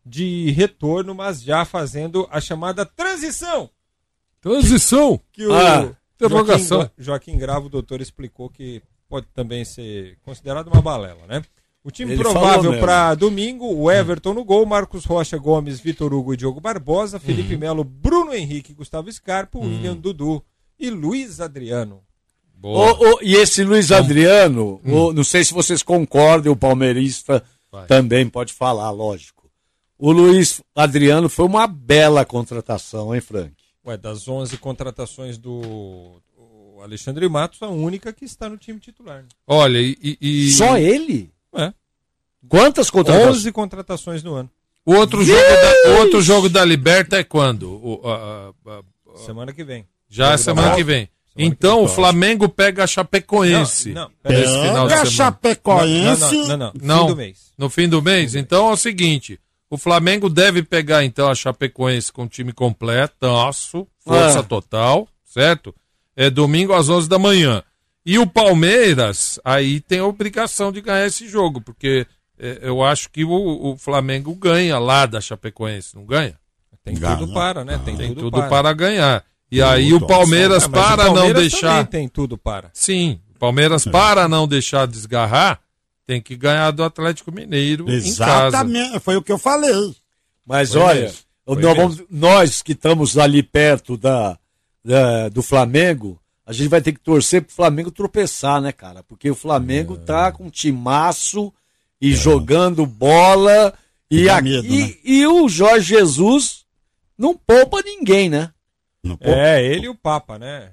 de 0.04 0.50
retorno, 0.52 1.14
mas 1.14 1.42
já 1.42 1.64
fazendo 1.64 2.26
a 2.30 2.40
chamada 2.40 2.86
transição. 2.86 3.68
Transição. 4.40 5.20
Que 5.32 5.46
o 5.46 5.52
Ah. 5.52 5.94
Joaquim, 6.28 6.62
Joaquim 6.98 7.38
Gravo, 7.38 7.66
o 7.66 7.70
doutor, 7.70 8.00
explicou 8.00 8.48
que 8.48 8.82
pode 9.08 9.26
também 9.34 9.64
ser 9.64 10.16
considerado 10.22 10.68
uma 10.68 10.80
balela, 10.82 11.26
né? 11.26 11.42
O 11.84 11.90
time 11.90 12.12
Ele 12.12 12.22
provável 12.22 12.78
para 12.80 13.14
domingo, 13.14 13.64
o 13.72 13.90
Everton 13.90 14.34
no 14.34 14.44
gol, 14.44 14.66
Marcos 14.66 15.04
Rocha 15.04 15.38
Gomes, 15.38 15.80
Vitor 15.80 16.12
Hugo 16.12 16.34
e 16.34 16.36
Diogo 16.36 16.60
Barbosa, 16.60 17.18
Felipe 17.20 17.54
Uhum. 17.54 17.60
Melo, 17.60 17.84
Bruno 17.84 18.34
Henrique, 18.34 18.74
Gustavo 18.74 19.10
Scarpa, 19.10 19.58
Hum. 19.58 19.62
William 19.62 19.96
Dudu 19.96 20.44
e 20.78 20.90
Luiz 20.90 21.40
Adriano. 21.40 22.02
Boa. 22.54 22.92
Ô, 22.92 23.14
ô, 23.14 23.18
e 23.22 23.34
esse 23.36 23.62
Luiz 23.62 23.92
Adriano, 23.92 24.80
ô, 24.84 25.12
não 25.12 25.22
sei 25.24 25.44
se 25.44 25.54
vocês 25.54 25.82
concordam, 25.82 26.52
o 26.52 26.56
palmeirista 26.56 27.42
Vai. 27.70 27.86
também 27.86 28.28
pode 28.28 28.52
falar, 28.52 28.90
lógico. 28.90 29.48
O 29.96 30.10
Luiz 30.12 30.60
Adriano 30.74 31.28
foi 31.28 31.46
uma 31.46 31.66
bela 31.68 32.24
contratação, 32.24 33.14
hein, 33.14 33.20
Frank? 33.20 33.52
Ué, 33.86 33.96
das 33.96 34.26
11 34.28 34.56
contratações 34.58 35.38
do 35.38 36.20
Alexandre 36.82 37.28
Matos, 37.28 37.62
a 37.62 37.68
única 37.68 38.12
que 38.12 38.24
está 38.24 38.48
no 38.48 38.56
time 38.58 38.78
titular. 38.80 39.22
né? 39.22 39.28
Olha, 39.46 39.78
e, 39.78 39.96
e- 40.02 40.18
e- 40.20 40.50
Só 40.52 40.76
ele? 40.76 41.32
É. 41.54 41.72
Quantas 42.48 42.90
contratações? 42.90 43.36
11 43.36 43.52
contratações 43.52 44.22
no 44.22 44.34
ano. 44.34 44.50
o 44.86 44.94
outro 44.94 45.22
jogo, 45.24 45.40
da, 45.40 45.90
o 45.90 45.98
outro 46.00 46.22
jogo 46.22 46.48
da 46.48 46.64
Liberta 46.64 47.16
é 47.18 47.24
quando? 47.24 47.64
O- 47.84 48.00
a- 48.08 48.52
a- 48.66 48.78
a- 48.78 49.16
Semana 49.26 49.52
que 49.52 49.62
vem. 49.64 49.86
já 50.08 50.32
é 50.32 50.36
semana 50.36 50.74
que 50.74 50.84
vem. 50.84 51.08
Semana 51.34 51.54
Então 51.54 51.82
o 51.84 51.88
Flamengo 51.88 52.48
pega 52.48 52.84
a 52.84 52.86
Chapecoense 52.86 53.90
Não, 53.92 54.10
não, 54.24 54.32
final 54.32 54.88
de 54.88 54.94
a. 54.94 55.04
Chapecoense. 55.04 56.36
Não, 56.48 56.56
não, 56.56 56.56
não, 56.56 56.72
não. 56.74 56.82
Não. 56.82 57.00
Fim 57.00 57.06
do 57.08 57.16
mês. 57.16 57.52
No 57.58 57.70
fim 57.70 57.88
do 57.88 58.02
mês? 58.02 58.34
Então 58.34 58.68
é 58.70 58.72
o 58.72 58.76
seguinte: 58.76 59.38
o 59.68 59.76
Flamengo 59.76 60.28
deve 60.30 60.62
pegar 60.62 61.04
então 61.04 61.28
a 61.28 61.34
Chapecoense 61.34 62.12
com 62.12 62.24
o 62.24 62.28
time 62.28 62.52
completaço, 62.52 63.86
força 64.00 64.40
Ah. 64.40 64.42
total, 64.42 65.08
certo? 65.24 65.74
É 66.16 66.30
domingo 66.30 66.72
às 66.72 66.88
11 66.88 67.08
da 67.08 67.18
manhã. 67.18 67.62
E 68.10 68.18
o 68.18 68.26
Palmeiras 68.26 69.38
aí 69.44 69.80
tem 69.80 69.98
a 69.98 70.06
obrigação 70.06 70.72
de 70.72 70.80
ganhar 70.80 71.06
esse 71.06 71.28
jogo, 71.28 71.60
porque 71.60 72.06
é, 72.38 72.60
eu 72.62 72.82
acho 72.82 73.10
que 73.10 73.22
o, 73.24 73.30
o 73.72 73.76
Flamengo 73.76 74.34
ganha 74.34 74.78
lá 74.78 75.04
da 75.04 75.20
Chapecoense, 75.20 75.94
não 75.94 76.06
ganha? 76.06 76.38
Tem 76.84 76.94
Ganha. 76.94 77.16
tudo 77.18 77.34
para, 77.34 77.64
né? 77.66 77.78
Tem, 77.84 77.94
Tem 77.96 78.08
tudo, 78.08 78.20
tudo 78.22 78.38
para. 78.38 78.48
para 78.48 78.72
ganhar. 78.72 79.24
E 79.52 79.60
aí 79.60 79.92
o 79.92 80.06
Palmeiras, 80.06 80.64
Ah, 80.64 80.68
mas 80.68 80.80
o 80.80 80.84
para 80.88 81.04
não 81.04 81.14
Palmeiras 81.14 81.40
deixar. 81.42 81.86
tem 81.86 82.08
tudo 82.08 82.38
para. 82.38 82.70
Sim, 82.72 83.20
o 83.34 83.38
Palmeiras, 83.38 83.84
para 83.84 84.26
não 84.26 84.48
deixar 84.48 84.86
desgarrar, 84.86 85.60
tem 86.06 86.18
que 86.22 86.34
ganhar 86.34 86.70
do 86.70 86.82
Atlético 86.82 87.30
Mineiro. 87.30 87.90
Exatamente, 87.90 88.98
foi 89.00 89.16
o 89.16 89.22
que 89.22 89.32
eu 89.32 89.38
falei. 89.38 89.94
Mas 90.46 90.72
Foi 90.72 90.80
olha, 90.80 91.12
nós, 91.46 91.76
vamos- 91.76 92.02
nós 92.10 92.62
que 92.62 92.72
estamos 92.72 93.18
ali 93.18 93.42
perto 93.42 93.96
da, 93.98 94.38
da- 94.82 95.28
do 95.28 95.42
Flamengo, 95.42 96.18
a 96.48 96.52
gente 96.52 96.68
vai 96.68 96.80
ter 96.80 96.92
que 96.92 97.00
torcer 97.00 97.42
pro 97.42 97.54
Flamengo 97.54 97.90
tropeçar, 97.90 98.60
né, 98.60 98.72
cara? 98.72 99.02
Porque 99.02 99.30
o 99.30 99.34
Flamengo 99.34 99.94
É. 99.94 100.04
tá 100.04 100.32
com 100.32 100.44
um 100.44 100.50
timaço 100.50 101.52
e 102.00 102.14
jogando 102.14 102.86
bola. 102.86 103.74
E, 104.10 104.28
aqui, 104.30 104.44
medo, 104.44 104.68
né? 104.68 104.94
e 105.04 105.26
o 105.26 105.46
Jorge 105.48 105.94
Jesus 105.94 106.64
não 107.18 107.36
poupa 107.36 107.82
ninguém, 107.82 108.30
né? 108.30 108.50
Não, 109.04 109.16
pô, 109.18 109.28
É, 109.28 109.62
ele 109.62 109.84
e 109.86 109.88
o 109.90 109.94
Papa, 109.94 110.38
né? 110.38 110.70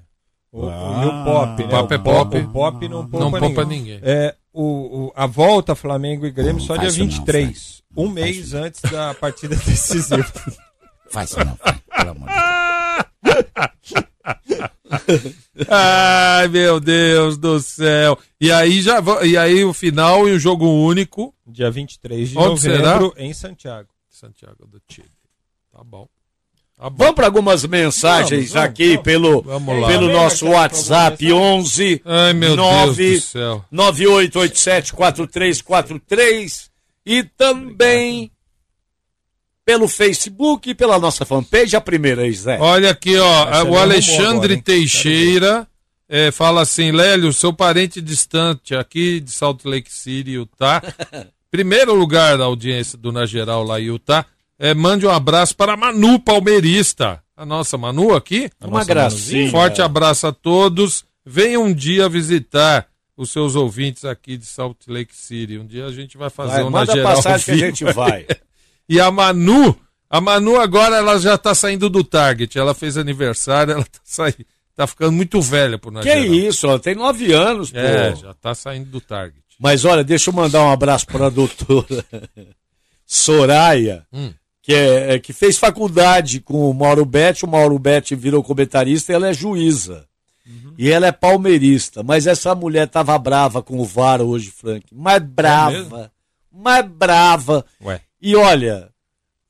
O, 0.50 0.66
Ah. 0.66 1.02
e 1.04 1.06
o 1.06 1.24
Pop, 1.24 1.58
né? 1.62 1.66
O 1.66 1.68
Papa 1.70 1.94
é 1.94 1.98
o 1.98 2.02
Pop, 2.02 2.30
Pop. 2.30 2.38
o 2.38 2.48
Pop 2.50 2.88
não 2.88 3.06
poupa 3.06 3.18
Não 3.18 3.30
ninguém. 3.30 3.40
poupa 3.54 3.64
ninguém. 3.70 4.00
É, 4.02 4.34
o, 4.54 4.62
o- 5.08 5.12
a 5.14 5.26
volta 5.26 5.74
Flamengo 5.74 6.24
e 6.24 6.30
Grêmio 6.30 6.62
só 6.62 6.72
dia 6.74 6.84
faz 6.84 6.94
isso 6.94 7.00
não, 7.04 7.10
23. 7.10 7.82
Não 7.94 8.04
um 8.04 8.08
mês 8.08 8.54
antes 8.54 8.80
da 8.90 9.12
partida 9.12 9.54
decisiva. 9.54 10.24
Faz 11.10 11.30
isso 11.30 11.38
não, 11.44 11.56
pelo 11.56 12.10
amor 12.10 12.28
de 12.28 12.34
Deus. 13.22 14.06
Ai, 15.68 16.48
meu 16.48 16.80
Deus 16.80 17.36
do 17.38 17.60
céu. 17.60 18.18
E 18.40 18.50
aí 18.52 18.80
já 18.82 18.98
e 19.24 19.36
aí 19.36 19.64
o 19.64 19.72
final 19.72 20.28
e 20.28 20.32
o 20.32 20.38
jogo 20.38 20.66
único. 20.68 21.32
dia 21.46 21.70
23 21.70 22.30
de 22.30 22.38
Onde 22.38 22.68
novembro 22.68 23.14
em 23.16 23.32
Santiago. 23.32 23.88
Santiago 24.10 24.66
do 24.66 24.80
Chile. 24.88 25.08
Tá 25.72 25.82
bom. 25.84 26.06
Tá 26.76 26.90
bom. 26.90 26.96
Vamos 26.98 27.14
para 27.14 27.26
algumas 27.26 27.64
mensagens 27.64 28.50
Vamos, 28.50 28.52
vamos, 28.52 28.68
aqui 28.70 28.88
vamos. 28.90 29.02
pelo, 29.04 29.40
Vamos 29.42 29.80
lá. 29.80 29.88
pelo 29.88 30.12
nosso 30.12 30.46
WhatsApp 30.48 31.32
11 31.32 32.02
Ai, 32.04 32.32
meu 32.34 32.54
nove- 32.56 33.10
Deus 33.10 33.22
do 33.22 33.26
céu. 33.26 33.64
98874343 33.72 36.68
e 37.04 37.22
também 37.22 38.30
pelo 39.66 39.88
Facebook 39.88 40.70
e 40.70 40.74
pela 40.74 40.96
nossa 40.96 41.24
fanpage, 41.24 41.74
a 41.74 41.80
primeira 41.80 42.22
aí, 42.22 42.32
Zé. 42.32 42.56
Olha 42.60 42.90
aqui, 42.90 43.16
ó. 43.16 43.48
Essa 43.50 43.64
o 43.64 43.70
me 43.72 43.76
Alexandre 43.76 44.52
agora? 44.52 44.62
Teixeira 44.62 45.68
eh, 46.08 46.30
fala 46.30 46.62
assim: 46.62 46.92
Lélio, 46.92 47.32
seu 47.32 47.52
parente 47.52 48.00
distante 48.00 48.76
aqui 48.76 49.18
de 49.18 49.32
Salt 49.32 49.64
Lake 49.64 49.92
City, 49.92 50.30
Utah. 50.30 50.80
Primeiro 51.50 51.94
lugar 51.94 52.38
da 52.38 52.44
audiência 52.44 52.96
do 52.96 53.10
Na 53.10 53.26
Geral 53.26 53.64
lá 53.64 53.80
em 53.80 53.86
Utah. 53.86 54.24
Eh, 54.56 54.72
mande 54.72 55.04
um 55.04 55.10
abraço 55.10 55.56
para 55.56 55.72
a 55.72 55.76
Manu 55.76 56.20
Palmeirista. 56.20 57.20
A 57.36 57.44
nossa 57.44 57.76
Manu 57.76 58.14
aqui. 58.14 58.48
Uma 58.62 58.84
gracinha. 58.84 59.50
Forte 59.50 59.82
abraço 59.82 60.28
a 60.28 60.32
todos. 60.32 61.04
Venha 61.24 61.58
um 61.58 61.72
dia 61.72 62.08
visitar 62.08 62.86
os 63.16 63.30
seus 63.30 63.56
ouvintes 63.56 64.04
aqui 64.04 64.36
de 64.36 64.46
Salt 64.46 64.76
Lake 64.86 65.14
City. 65.14 65.58
Um 65.58 65.66
dia 65.66 65.86
a 65.86 65.92
gente 65.92 66.16
vai 66.16 66.30
fazer 66.30 66.52
Vai, 66.52 66.62
um 66.62 66.70
Na 66.70 66.78
manda 66.78 66.92
Geral. 66.92 67.14
passagem 67.14 67.44
que 67.44 67.50
a 67.50 67.66
gente 67.66 67.84
vai. 67.92 68.26
E 68.88 69.00
a 69.00 69.10
Manu, 69.10 69.76
a 70.08 70.20
Manu 70.20 70.60
agora 70.60 70.96
ela 70.96 71.18
já 71.18 71.36
tá 71.36 71.54
saindo 71.54 71.88
do 71.90 72.04
Target. 72.04 72.58
Ela 72.58 72.74
fez 72.74 72.96
aniversário, 72.96 73.72
ela 73.72 73.84
tá 73.84 74.00
saindo. 74.04 74.44
Tá 74.74 74.86
ficando 74.86 75.12
muito 75.12 75.40
velha 75.40 75.78
por 75.78 75.90
nós. 75.90 76.04
que 76.04 76.12
isso, 76.14 76.68
ó, 76.68 76.78
tem 76.78 76.94
nove 76.94 77.32
anos, 77.32 77.70
pô. 77.70 77.78
É, 77.78 78.14
já 78.14 78.34
tá 78.34 78.54
saindo 78.54 78.90
do 78.90 79.00
Target. 79.00 79.40
Mas 79.58 79.86
olha, 79.86 80.04
deixa 80.04 80.28
eu 80.28 80.34
mandar 80.34 80.62
um 80.62 80.70
abraço 80.70 81.06
para 81.06 81.26
a 81.26 81.30
doutora 81.30 82.04
Soraya, 83.06 84.04
Hum. 84.12 84.32
que, 84.62 84.74
é, 84.74 85.14
é, 85.14 85.18
que 85.18 85.32
fez 85.32 85.56
faculdade 85.58 86.40
com 86.40 86.68
o 86.68 86.74
Mauro 86.74 87.04
Betti. 87.04 87.44
O 87.44 87.48
Mauro 87.48 87.78
Betti 87.78 88.14
virou 88.14 88.42
comentarista 88.42 89.12
e 89.12 89.14
ela 89.14 89.28
é 89.28 89.32
juíza. 89.34 90.04
Uhum. 90.46 90.74
E 90.76 90.90
ela 90.90 91.06
é 91.06 91.12
palmeirista. 91.12 92.02
Mas 92.02 92.26
essa 92.26 92.54
mulher 92.54 92.86
tava 92.88 93.16
brava 93.18 93.62
com 93.62 93.78
o 93.78 93.84
VAR 93.84 94.20
hoje, 94.20 94.50
Frank. 94.50 94.84
Mais 94.92 95.22
brava. 95.22 95.70
mesmo? 95.72 96.10
mais 96.52 96.86
brava. 96.86 97.64
Ué. 97.82 98.00
E 98.28 98.34
olha, 98.34 98.88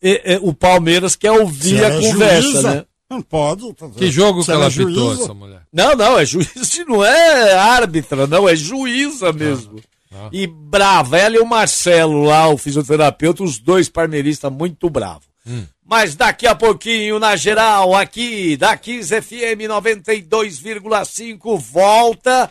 é- 0.02 0.34
é, 0.34 0.38
o 0.42 0.52
Palmeiras 0.52 1.16
quer 1.16 1.30
ouvir 1.32 1.78
Se 1.78 1.84
a 1.84 1.88
ela 1.88 1.94
é 1.96 2.12
conversa, 2.12 2.42
juíza, 2.42 2.74
né? 2.74 2.84
Não 3.08 3.22
pode. 3.22 3.72
tá 3.72 3.88
Que 3.88 4.10
jogo 4.10 4.40
Se 4.42 4.46
que 4.46 4.52
ela 4.52 4.64
é 4.64 4.68
apitou, 4.68 4.86
juíza, 5.08 5.22
essa 5.22 5.32
mulher? 5.34 5.62
Não, 5.72 5.94
não, 5.96 6.18
é 6.18 6.26
juíza, 6.26 6.84
não 6.86 7.02
é 7.02 7.54
árbitra, 7.54 8.26
não, 8.26 8.46
é 8.46 8.54
juíza 8.54 9.32
mesmo. 9.32 9.80
ah. 10.12 10.28
E 10.30 10.46
brava, 10.46 11.16
ela 11.16 11.36
e 11.36 11.38
o 11.38 11.46
Marcelo 11.46 12.24
lá, 12.24 12.48
o 12.48 12.58
fisioterapeuta, 12.58 13.42
os 13.42 13.58
dois 13.58 13.88
parmeiristas 13.88 14.52
muito 14.52 14.90
bravos. 14.90 15.24
Hum. 15.46 15.64
Mas 15.88 16.14
daqui 16.14 16.46
a 16.46 16.54
pouquinho, 16.54 17.18
na 17.18 17.34
geral, 17.36 17.94
aqui, 17.94 18.58
da 18.58 18.76
15 18.76 19.22
FM 19.22 19.68
92,5, 19.68 21.56
volta. 21.58 22.50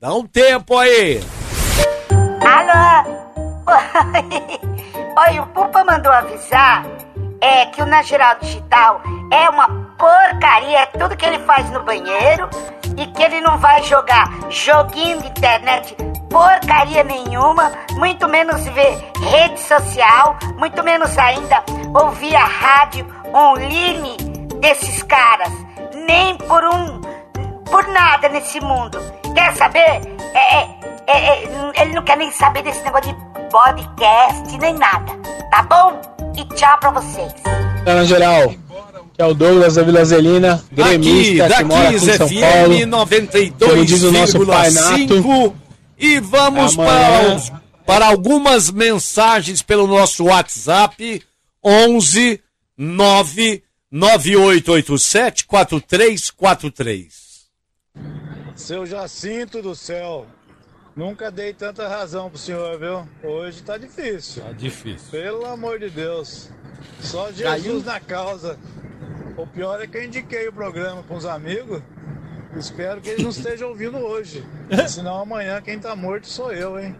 Dá 0.00 0.14
um 0.14 0.26
tempo 0.26 0.76
aí. 0.76 1.20
Alô? 2.40 3.16
Oi, 3.66 4.75
o 5.40 5.46
Pupa 5.48 5.84
mandou 5.84 6.12
avisar 6.12 6.84
é, 7.40 7.66
que 7.66 7.82
o 7.82 7.86
Na 7.86 8.02
Geral 8.02 8.36
Digital 8.40 9.00
é 9.32 9.48
uma 9.48 9.68
porcaria, 9.98 10.80
é 10.80 10.86
tudo 10.86 11.16
que 11.16 11.24
ele 11.24 11.38
faz 11.40 11.70
no 11.70 11.82
banheiro 11.82 12.48
e 12.96 13.06
que 13.06 13.22
ele 13.22 13.40
não 13.40 13.58
vai 13.58 13.82
jogar 13.82 14.28
joguinho 14.50 15.20
de 15.20 15.28
internet 15.28 15.96
porcaria 16.30 17.02
nenhuma, 17.02 17.72
muito 17.92 18.28
menos 18.28 18.62
ver 18.66 18.98
rede 19.30 19.58
social, 19.58 20.36
muito 20.58 20.82
menos 20.84 21.16
ainda 21.16 21.64
ouvir 21.98 22.36
a 22.36 22.44
rádio 22.44 23.06
online 23.34 24.16
desses 24.60 25.02
caras. 25.02 25.50
Nem 26.06 26.36
por 26.36 26.62
um. 26.64 27.00
por 27.70 27.86
nada 27.88 28.28
nesse 28.28 28.60
mundo. 28.60 28.98
Quer 29.34 29.54
saber? 29.54 30.02
É, 30.34 30.56
é, 30.56 30.95
é, 31.06 31.44
é, 31.44 31.82
ele 31.82 31.92
não 31.94 32.02
quer 32.02 32.16
nem 32.16 32.30
saber 32.32 32.62
desse 32.62 32.82
negócio 32.82 33.12
de 33.12 33.50
podcast, 33.50 34.58
nem 34.58 34.74
nada. 34.74 35.12
Tá 35.50 35.62
bom? 35.62 36.00
E 36.36 36.44
tchau 36.54 36.78
pra 36.78 36.90
vocês. 36.90 37.32
Na 37.84 38.04
geral, 38.04 38.48
que 39.14 39.22
é 39.22 39.24
o 39.24 39.32
Douglas 39.34 39.74
da 39.76 39.82
Vila 39.82 40.04
Zelina, 40.04 40.54
Aqui, 40.54 40.74
gremista 40.74 41.48
que 41.56 41.64
mora 41.64 41.88
aqui 41.88 41.98
daqui 42.00 42.04
em 42.04 42.18
São 42.18 42.28
FM 42.28 42.40
Paulo. 42.40 43.70
Como 43.70 43.84
diz 43.84 44.02
o 44.02 44.12
nosso 44.12 44.46
pai 44.46 44.70
Nato. 44.70 44.96
92,5 45.22 45.54
e 45.98 46.20
vamos 46.20 46.78
Amanhã- 46.78 46.92
para, 47.22 47.34
os- 47.36 47.52
para 47.86 48.06
algumas 48.08 48.70
mensagens 48.70 49.62
pelo 49.62 49.86
nosso 49.86 50.24
WhatsApp 50.24 51.22
11 51.64 52.40
9 52.76 53.62
9887 53.90 55.46
4343. 55.46 57.26
Seu 58.54 58.84
Jacinto 58.86 59.62
do 59.62 59.74
céu, 59.74 60.26
nunca 60.96 61.30
dei 61.30 61.52
tanta 61.52 61.86
razão 61.88 62.28
pro 62.30 62.38
senhor, 62.38 62.78
viu? 62.78 63.06
Hoje 63.22 63.62
tá 63.62 63.76
difícil. 63.76 64.42
Tá 64.42 64.52
difícil. 64.52 65.08
Pelo 65.10 65.44
amor 65.46 65.78
de 65.78 65.90
Deus. 65.90 66.48
Só 67.00 67.26
Jesus 67.30 67.42
Caiu? 67.44 67.82
na 67.84 68.00
causa. 68.00 68.58
O 69.36 69.46
pior 69.46 69.80
é 69.82 69.86
que 69.86 69.98
eu 69.98 70.04
indiquei 70.04 70.48
o 70.48 70.52
programa 70.52 71.02
com 71.02 71.14
os 71.16 71.26
amigos. 71.26 71.82
Espero 72.56 73.00
que 73.02 73.10
eles 73.10 73.22
não 73.22 73.30
estejam 73.30 73.68
ouvindo 73.68 73.98
hoje. 73.98 74.42
Senão 74.88 75.20
amanhã 75.20 75.60
quem 75.60 75.78
tá 75.78 75.94
morto 75.94 76.26
sou 76.26 76.52
eu, 76.52 76.78
hein? 76.80 76.96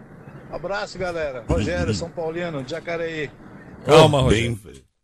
Abraço, 0.51 0.97
galera. 0.99 1.43
Rogério, 1.49 1.93
São 1.93 2.09
Paulino, 2.09 2.63
de 2.63 2.71
Jacareí. 2.71 3.29
Calma, 3.85 4.21
Rogério. 4.21 4.57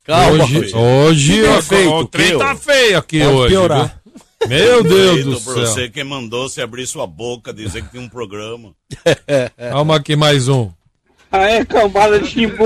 Hoje, 0.08 0.76
hoje 0.76 1.36
Tudo 1.42 1.50
ó, 1.50 1.54
perfeito, 1.56 1.94
o 1.96 2.08
trem 2.08 2.38
tá 2.38 2.56
feio 2.56 2.98
aqui 2.98 3.20
Pode 3.20 3.32
hoje. 3.34 3.50
piorar. 3.50 3.86
viu? 3.88 4.03
Meu 4.48 4.84
Deus 4.84 5.24
do 5.26 5.42
Pra 5.42 5.54
céu. 5.54 5.66
você 5.68 5.90
que 5.90 6.04
mandou 6.04 6.50
se 6.50 6.62
abrir 6.62 6.86
sua 6.88 7.08
boca, 7.08 7.54
dizer 7.54 7.84
que 7.84 7.92
tem 7.92 8.02
um 8.02 8.10
programa. 8.10 8.72
Calma 9.72 9.96
aqui 9.96 10.16
mais 10.16 10.48
um. 10.48 10.70
Aê, 11.32 11.66
cambada 11.66 12.20
de 12.20 12.28
chimbu. 12.28 12.64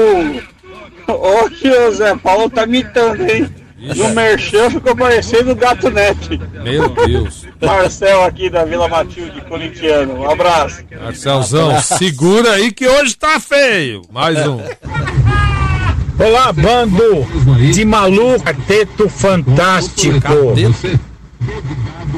Hoje 1.07 1.69
o 1.71 1.91
Zé 1.93 2.15
Paulo 2.17 2.49
tá 2.49 2.63
imitando, 2.63 3.21
hein? 3.21 3.47
No 3.95 4.09
merchan 4.09 4.71
ficou 4.71 4.95
parecendo 4.95 5.51
o 5.51 5.55
Gato 5.55 5.89
Net. 5.91 6.38
Meu 6.63 6.89
Deus. 6.89 7.45
Marcel 7.61 8.23
aqui 8.23 8.49
da 8.49 8.65
Vila 8.65 8.88
Matilde, 8.89 9.39
corintiano. 9.41 10.15
Um 10.21 10.30
abraço. 10.30 10.84
Marcelzão, 10.99 11.80
segura 11.82 12.53
aí 12.53 12.71
que 12.71 12.88
hoje 12.88 13.15
tá 13.15 13.39
feio. 13.39 14.01
Mais 14.11 14.36
um. 14.47 14.59
Olá, 16.19 16.51
bando 16.51 17.23
de 17.71 17.86
maluco, 17.86 18.43
quarteto 18.43 19.07
fantástico. 19.07 20.17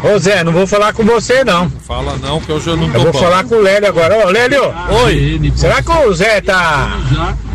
Ô 0.03 0.17
Zé, 0.17 0.43
não 0.43 0.51
vou 0.51 0.65
falar 0.65 0.93
com 0.93 1.03
você 1.03 1.43
não. 1.43 1.69
Fala 1.87 2.15
não, 2.17 2.39
que 2.39 2.51
hoje 2.51 2.69
eu 2.69 2.77
não 2.77 2.89
tô 2.89 2.97
Eu 2.97 3.03
vou 3.03 3.11
bom. 3.11 3.19
falar 3.19 3.43
com 3.43 3.55
o 3.55 3.61
Lélio 3.61 3.87
agora. 3.89 4.25
Ô, 4.25 4.29
Lélio! 4.29 4.73
Oi! 5.05 5.51
Será 5.55 5.81
que 5.81 5.91
o 5.91 6.13
Zé 6.13 6.39
tá, 6.41 6.97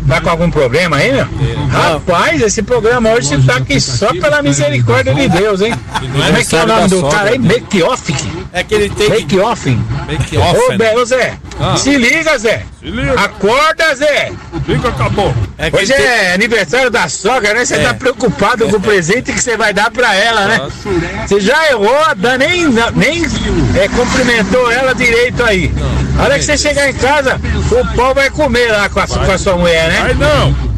tá 0.07 0.21
com 0.21 0.29
algum 0.29 0.49
problema 0.51 0.97
aí, 0.97 1.11
meu? 1.11 1.27
Rapaz, 1.69 2.41
esse 2.41 2.61
programa 2.61 3.09
hoje 3.11 3.41
tá 3.43 3.57
aqui 3.57 3.79
só 3.79 4.07
pela 4.13 4.41
misericórdia 4.41 5.13
de 5.13 5.27
Deus, 5.27 5.61
hein? 5.61 5.73
Como 5.99 6.37
é 6.37 6.43
que 6.43 6.55
é 6.55 6.63
o 6.63 6.67
nome 6.67 6.87
do 6.89 7.03
cara 7.09 7.29
aí? 7.31 7.39
Make 7.39 7.81
off? 7.83 8.13
É 8.53 8.63
que 8.63 8.73
ele 8.75 8.89
tem 8.89 9.09
Make 9.09 9.39
off? 9.39 9.69
Make 10.07 10.37
Ô, 10.37 10.77
Bé, 10.77 10.95
ô 10.95 11.05
Zé, 11.05 11.33
Ah. 11.59 11.75
se 11.77 11.97
liga, 11.97 12.37
Zé. 12.37 12.63
Acorda, 13.17 13.95
Zé. 13.95 14.31
Liga, 14.67 14.89
acabou. 14.89 15.33
É 15.57 15.69
Hoje 15.73 15.93
é 15.93 16.33
aniversário 16.33 16.89
da 16.91 17.07
sogra, 17.09 17.53
né? 17.53 17.65
Você 17.65 17.75
É. 17.75 17.79
tá 17.83 17.93
preocupado 17.93 18.67
com 18.69 18.77
o 18.77 18.81
presente 18.81 19.31
que 19.33 19.41
você 19.41 19.57
vai 19.57 19.73
dar 19.73 19.89
pra 19.91 20.13
ela, 20.15 20.45
né? 20.47 20.59
Você 21.27 21.39
já 21.39 21.69
errou, 21.69 21.95
nem, 22.37 22.65
nem 22.95 23.23
é, 23.81 23.87
cumprimentou 23.89 24.71
ela 24.71 24.93
direito 24.93 25.43
aí. 25.43 25.73
A 26.17 26.23
hora 26.23 26.37
que 26.39 26.45
você 26.45 26.57
chegar 26.57 26.89
em 26.89 26.93
casa, 26.93 27.39
o 27.71 27.95
pau 27.95 28.13
vai 28.13 28.29
comer 28.29 28.71
lá 28.71 28.87
com 28.87 28.99
a, 28.99 29.07
com 29.07 29.31
a 29.31 29.37
sua 29.37 29.55
mulher, 29.57 29.89
né? 29.89 29.94
Vai 30.01 30.13
não. 30.13 30.75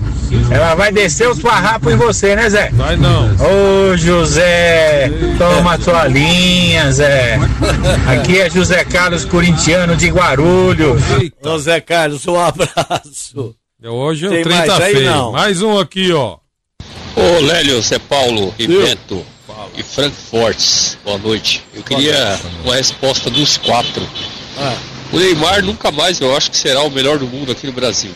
Ela 0.51 0.75
vai 0.75 0.91
descer 0.91 1.29
os 1.29 1.39
farrapos 1.39 1.93
em 1.93 1.95
você, 1.95 2.35
né, 2.35 2.49
Zé? 2.49 2.69
Vai 2.73 2.97
não. 2.97 3.29
Ô, 3.35 3.95
José, 3.95 5.09
toma 5.37 5.77
tua 5.77 6.05
linha, 6.07 6.91
Zé. 6.91 7.39
Aqui 8.07 8.39
é 8.39 8.49
José 8.49 8.83
Carlos 8.83 9.23
Corintiano 9.23 9.95
de 9.95 10.09
Guarulhos. 10.09 11.01
Ô 11.41 11.57
Zé 11.57 11.79
Carlos, 11.79 12.27
um 12.27 12.37
abraço. 12.37 13.55
Hoje 13.83 14.27
o 14.27 14.29
Tem 14.29 14.43
trem 14.43 14.57
mais 14.57 14.69
aí, 14.81 14.93
feio. 14.95 15.11
não? 15.11 15.31
Mais 15.31 15.61
um 15.61 15.79
aqui, 15.79 16.11
ó. 16.11 16.37
Ô 17.15 17.39
Lélio, 17.41 17.81
Zé 17.81 17.97
Paulo, 17.99 18.53
e 18.59 18.67
Beto 18.67 19.25
e 19.75 19.83
Frankfurt, 19.83 20.95
boa 21.05 21.17
noite. 21.19 21.63
Eu 21.73 21.83
queria 21.83 22.39
uma 22.63 22.75
resposta 22.75 23.29
dos 23.29 23.57
quatro. 23.57 24.01
O 25.11 25.17
Neymar 25.19 25.63
nunca 25.63 25.91
mais 25.91 26.19
eu 26.19 26.35
acho 26.35 26.51
que 26.51 26.57
será 26.57 26.81
o 26.81 26.89
melhor 26.89 27.17
do 27.17 27.27
mundo 27.27 27.51
aqui 27.51 27.65
no 27.67 27.73
Brasil. 27.73 28.11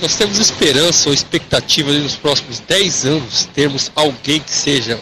Nós 0.00 0.16
temos 0.16 0.38
esperança 0.38 1.08
ou 1.08 1.14
expectativa 1.14 1.92
de 1.92 1.98
nos 1.98 2.16
próximos 2.16 2.58
10 2.60 3.04
anos 3.04 3.48
termos 3.54 3.92
alguém 3.94 4.40
que 4.40 4.50
seja 4.50 4.98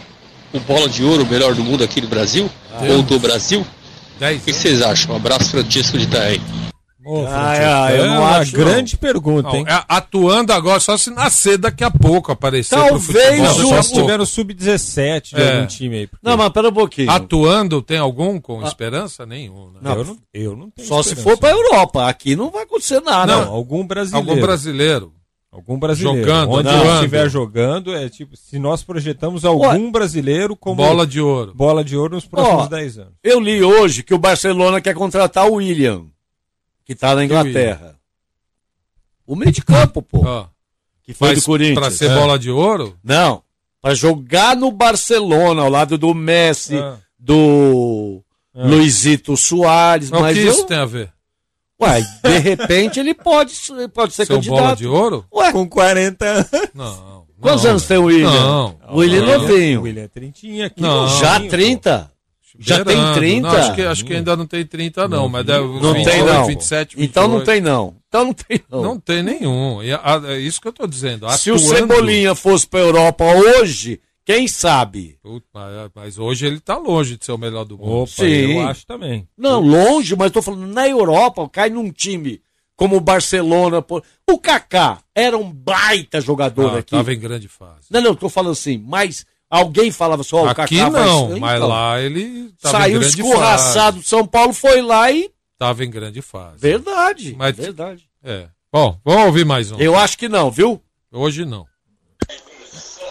o 0.51 0.59
bola 0.59 0.89
de 0.89 1.03
ouro 1.03 1.23
o 1.23 1.27
melhor 1.27 1.55
do 1.55 1.63
mundo 1.63 1.83
aqui 1.83 2.01
no 2.01 2.07
Brasil? 2.07 2.49
ou 2.89 3.01
do 3.01 3.19
Brasil? 3.19 3.65
O 4.19 4.39
que 4.39 4.51
vocês 4.51 4.81
acham? 4.81 5.13
Um 5.13 5.15
abraço, 5.15 5.51
Francisco 5.51 5.97
de 5.97 6.03
Itaém. 6.03 6.41
Ah, 7.29 7.89
é, 7.91 8.03
uma 8.03 8.43
grande 8.45 8.97
pergunta, 8.97 9.55
hein? 9.55 9.63
Não, 9.67 9.73
é, 9.73 9.83
atuando 9.87 10.51
agora, 10.51 10.79
só 10.81 10.97
se 10.97 11.09
nascer 11.09 11.57
daqui 11.57 11.83
a 11.83 11.89
pouco 11.89 12.31
aparecer. 12.31 12.75
pro 12.75 12.89
Talvez 12.89 13.41
a 13.71 13.81
se 13.83 13.93
tiver 13.93 14.17
no 14.17 14.25
sub-17 14.25 15.35
de 15.35 15.41
É. 15.41 15.55
algum 15.55 15.67
time 15.67 15.95
aí. 15.99 16.07
porque- 16.07 16.27
Não, 16.27 16.35
mas 16.35 16.49
pera 16.49 16.67
um 16.69 16.73
pouquinho. 16.73 17.09
Atuando, 17.09 17.81
tem 17.81 17.97
algum 17.97 18.39
com 18.41 18.61
esperança? 18.63 19.25
Nenhum. 19.25 19.71
Né? 19.71 19.79
Não, 19.81 19.93
eu 19.97 20.03
não, 20.03 20.17
eu 20.33 20.55
não 20.57 20.69
tenho 20.69 20.87
Só 20.87 21.01
se 21.01 21.13
esperança. 21.13 21.29
for 21.29 21.37
pra 21.39 21.51
Europa. 21.51 22.07
Aqui 22.07 22.35
não 22.35 22.51
vai 22.51 22.63
acontecer 22.63 22.99
nada. 23.01 23.33
Não, 23.45 23.53
algum 23.53 23.87
brasileiro. 23.87 24.29
Algum 24.29 24.41
brasileiro. 24.41 25.13
Algum 25.51 25.79
brasileiro. 25.79 26.19
Jogando, 26.27 26.51
Onde 26.51 26.69
ele 26.69 26.93
estiver 26.95 27.29
jogando, 27.29 27.95
é 27.95 28.07
tipo, 28.07 28.37
se 28.37 28.59
nós 28.59 28.83
projetamos 28.83 29.43
algum 29.45 29.89
brasileiro 29.89 30.55
como 30.55 30.75
Bola 30.75 31.07
de 31.07 31.19
ouro. 31.19 31.53
bola 31.55 31.83
de 31.83 31.97
ouro 31.97 32.15
nos 32.15 32.25
próximos 32.25 32.65
Ó, 32.65 32.67
10 32.67 32.97
anos. 32.99 33.13
Eu 33.23 33.39
li 33.39 33.63
hoje 33.63 34.03
que 34.03 34.13
o 34.13 34.19
Barcelona 34.19 34.79
quer 34.79 34.93
contratar 34.93 35.47
o 35.49 35.53
William, 35.55 36.03
que 36.89 36.95
tá 36.95 37.13
na 37.13 37.23
Inglaterra. 37.23 37.95
O 39.27 39.35
meio 39.35 39.51
de 39.51 39.61
campo, 39.61 40.01
pô. 40.01 40.23
Que 41.03 41.13
foi 41.13 41.35
do 41.35 41.41
Corinthians. 41.43 41.77
pra 41.77 41.91
ser 41.91 42.09
É. 42.09 42.15
bola 42.15 42.39
de 42.39 42.49
ouro? 42.49 42.97
Não. 43.03 43.43
Pra 43.79 43.93
jogar 43.93 44.55
no 44.55 44.71
Barcelona, 44.71 45.61
ao 45.61 45.69
lado 45.69 45.99
do 45.99 46.15
Messi, 46.15 46.77
Ah. 46.79 46.97
do 47.19 48.23
Luizito 48.55 49.37
Soares. 49.37 50.09
Mas 50.09 50.19
o 50.19 50.23
Mas 50.23 50.35
que 50.37 50.43
eu... 50.43 50.51
isso 50.51 50.65
tem 50.65 50.77
a 50.79 50.85
ver? 50.85 51.13
Ué, 51.79 52.01
de 52.23 52.37
repente 52.39 52.99
ele 52.99 53.13
pode, 53.13 53.53
pode 53.93 54.13
ser 54.15 54.25
Seu 54.25 54.37
candidato. 54.37 54.59
bola 54.59 54.75
de 54.75 54.87
ouro? 54.87 55.25
Ué, 55.31 55.51
Com 55.51 55.69
40 55.69 56.25
anos. 56.25 56.49
Não. 56.73 57.25
quantos 57.39 57.63
não, 57.65 57.69
anos 57.71 57.85
tem 57.85 57.97
o 57.99 58.05
William? 58.05 58.31
Não. 58.31 58.79
O 58.89 58.97
William 58.97 59.21
William- 59.21 59.37
novinho. 59.37 59.79
O 59.79 59.83
William 59.83 60.03
é 60.03 60.07
trintinha 60.07 60.65
aqui. 60.65 60.81
Não. 60.81 61.07
Já 61.19 61.39
pô. 61.39 61.47
30? 61.49 62.11
Já 62.59 62.75
tem 62.83 62.95
Beirando. 62.95 63.13
30? 63.15 63.47
Não, 63.47 63.55
acho, 63.55 63.73
que, 63.75 63.81
acho 63.81 64.05
que 64.05 64.13
ainda 64.13 64.35
não 64.35 64.45
tem 64.45 64.65
30, 64.65 65.07
não. 65.07 65.29
Mas 65.29 65.45
deve 65.45 65.65
Não 65.65 65.93
28, 65.93 66.09
tem 66.09 66.23
não. 66.25 66.45
27, 66.45 66.95
28. 66.97 67.09
Então 67.09 67.27
não 67.27 67.43
tem 67.43 67.61
não. 67.61 67.95
Então 68.07 68.25
não 68.25 68.33
tem 68.33 68.61
não. 68.69 68.81
Não 68.81 68.99
tem 68.99 69.23
nenhum. 69.23 69.81
E 69.81 69.93
a- 69.93 70.21
é 70.27 70.37
isso 70.39 70.59
que 70.61 70.67
eu 70.67 70.73
tô 70.73 70.85
dizendo. 70.85 71.29
Se 71.37 71.49
o 71.51 71.55
Atuando- 71.55 71.75
Cebolinha 71.75 72.35
fosse 72.35 72.67
pra 72.67 72.79
Europa 72.81 73.23
hoje, 73.23 74.01
quem 74.25 74.47
sabe? 74.47 75.17
Puta, 75.23 75.45
mas, 75.53 75.89
mas 75.95 76.19
hoje 76.19 76.45
ele 76.47 76.59
tá 76.59 76.77
longe 76.77 77.17
de 77.17 77.23
ser 77.25 77.31
o 77.31 77.37
melhor 77.37 77.63
do 77.65 77.77
mundo. 77.77 78.01
Opa, 78.03 78.11
Sim. 78.11 78.25
eu 78.59 78.67
acho 78.67 78.85
também. 78.85 79.27
Não, 79.37 79.59
longe, 79.61 80.15
mas 80.15 80.31
tô 80.31 80.41
falando 80.41 80.67
na 80.67 80.87
Europa, 80.87 81.47
cai 81.49 81.69
num 81.69 81.89
time 81.91 82.41
como 82.75 82.97
o 82.97 83.01
Barcelona. 83.01 83.83
O 84.29 84.37
Kaká 84.37 84.99
era 85.15 85.37
um 85.37 85.51
baita 85.51 86.19
jogador 86.21 86.75
Ah, 86.75 86.79
aqui. 86.79 86.91
tava 86.91 87.13
em 87.13 87.19
grande 87.19 87.47
fase. 87.47 87.87
Não, 87.89 88.01
não, 88.01 88.13
tô 88.15 88.27
falando 88.29 88.51
assim, 88.51 88.77
mas 88.85 89.25
alguém 89.49 89.91
falava 89.91 90.23
só, 90.23 90.43
o 90.43 90.49
Aqui 90.49 90.77
Kaká 90.77 90.89
vai 90.89 91.05
não, 91.05 91.29
ser- 91.29 91.39
mas 91.39 91.55
então, 91.57 91.67
lá 91.69 91.99
ele 92.01 92.51
tava 92.61 92.77
Saiu 92.79 93.01
escorraçado 93.01 93.93
fase. 93.97 93.99
de 93.99 94.07
São 94.09 94.25
Paulo, 94.25 94.53
foi 94.53 94.81
lá 94.81 95.11
e. 95.11 95.29
Tava 95.57 95.83
em 95.83 95.89
grande 95.89 96.21
fase. 96.21 96.57
Verdade. 96.59 97.35
Mas- 97.37 97.55
Verdade. 97.55 98.03
É. 98.23 98.47
Bom, 98.71 98.97
vamos 99.03 99.25
ouvir 99.25 99.45
mais 99.45 99.71
um. 99.71 99.79
Eu 99.79 99.97
acho 99.97 100.17
que 100.17 100.29
não, 100.29 100.49
viu? 100.51 100.81
Hoje 101.11 101.43
não. 101.45 101.65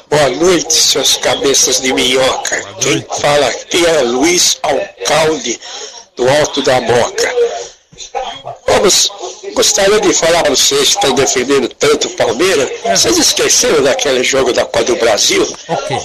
Boa 0.09 0.30
noite, 0.30 0.72
seus 0.72 1.16
cabeças 1.18 1.80
de 1.80 1.93
minhoca. 1.93 2.62
Quem 2.80 3.03
fala 3.20 3.47
aqui 3.49 3.84
é 3.84 4.01
Luiz 4.03 4.59
Alcalde, 4.62 5.61
do 6.16 6.28
Alto 6.28 6.62
da 6.62 6.80
Moca. 6.80 7.30
Vamos, 8.66 9.11
gostaria 9.54 10.00
de 10.00 10.12
falar 10.12 10.42
para 10.42 10.50
vocês 10.50 10.80
que 10.80 10.94
estão 10.94 11.12
defendendo 11.14 11.68
tanto 11.68 12.09
o 12.09 12.11
Palmeiras. 12.11 12.70
Vocês 12.84 13.18
esqueceram 13.18 13.82
daquele 13.82 14.22
jogo 14.22 14.52
da 14.52 14.64
Copa 14.64 14.84
do 14.84 14.96
Brasil? 14.96 15.46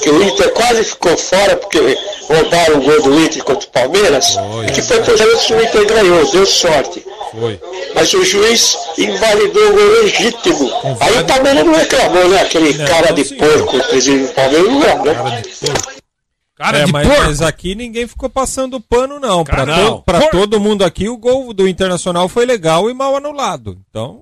Que 0.01 0.09
o 0.09 0.23
Inter 0.23 0.51
quase 0.51 0.83
ficou 0.83 1.15
fora 1.17 1.55
porque 1.55 1.79
roubaram 2.27 2.77
o 2.77 2.81
gol 2.81 3.01
do 3.03 3.19
Inter 3.19 3.43
contra 3.43 3.67
o 3.67 3.71
Palmeiras? 3.71 4.37
E 4.67 4.71
que 4.71 4.81
foi 4.81 5.01
por 5.01 5.13
isso 5.13 5.47
que 5.47 5.53
o 5.53 5.63
Inter 5.63 5.85
ganhou, 5.85 6.31
deu 6.31 6.45
sorte. 6.45 7.05
Foi. 7.31 7.59
Mas 7.93 8.13
o 8.13 8.23
juiz 8.23 8.77
invalidou 8.97 9.69
o 9.69 9.73
gol 9.73 10.01
legítimo. 10.01 10.71
Aí 10.99 11.19
o 11.19 11.25
Palmeiras 11.25 11.65
não 11.65 11.73
reclamou, 11.73 12.27
né? 12.29 12.41
Aquele 12.41 12.73
cara 12.85 13.11
de 13.13 13.23
porco, 13.35 13.77
o 13.77 13.83
presidente 13.83 14.27
do 14.27 14.33
Palmeiras 14.33 14.67
não 14.67 14.79
reclamou. 14.79 15.15
Cara 15.15 16.02
é, 16.59 16.85
de 16.85 16.91
mas, 16.91 17.07
porco. 17.07 17.23
mas 17.23 17.41
aqui 17.41 17.73
ninguém 17.75 18.07
ficou 18.07 18.29
passando 18.29 18.79
pano, 18.79 19.19
não. 19.19 19.43
Pra, 19.43 19.65
Cara, 19.65 19.85
to- 19.85 20.03
pra 20.03 20.29
todo 20.29 20.59
mundo 20.59 20.83
aqui, 20.83 21.09
o 21.09 21.17
gol 21.17 21.51
do 21.53 21.67
Internacional 21.67 22.29
foi 22.29 22.45
legal 22.45 22.89
e 22.89 22.93
mal 22.93 23.15
anulado. 23.15 23.77
Então. 23.89 24.21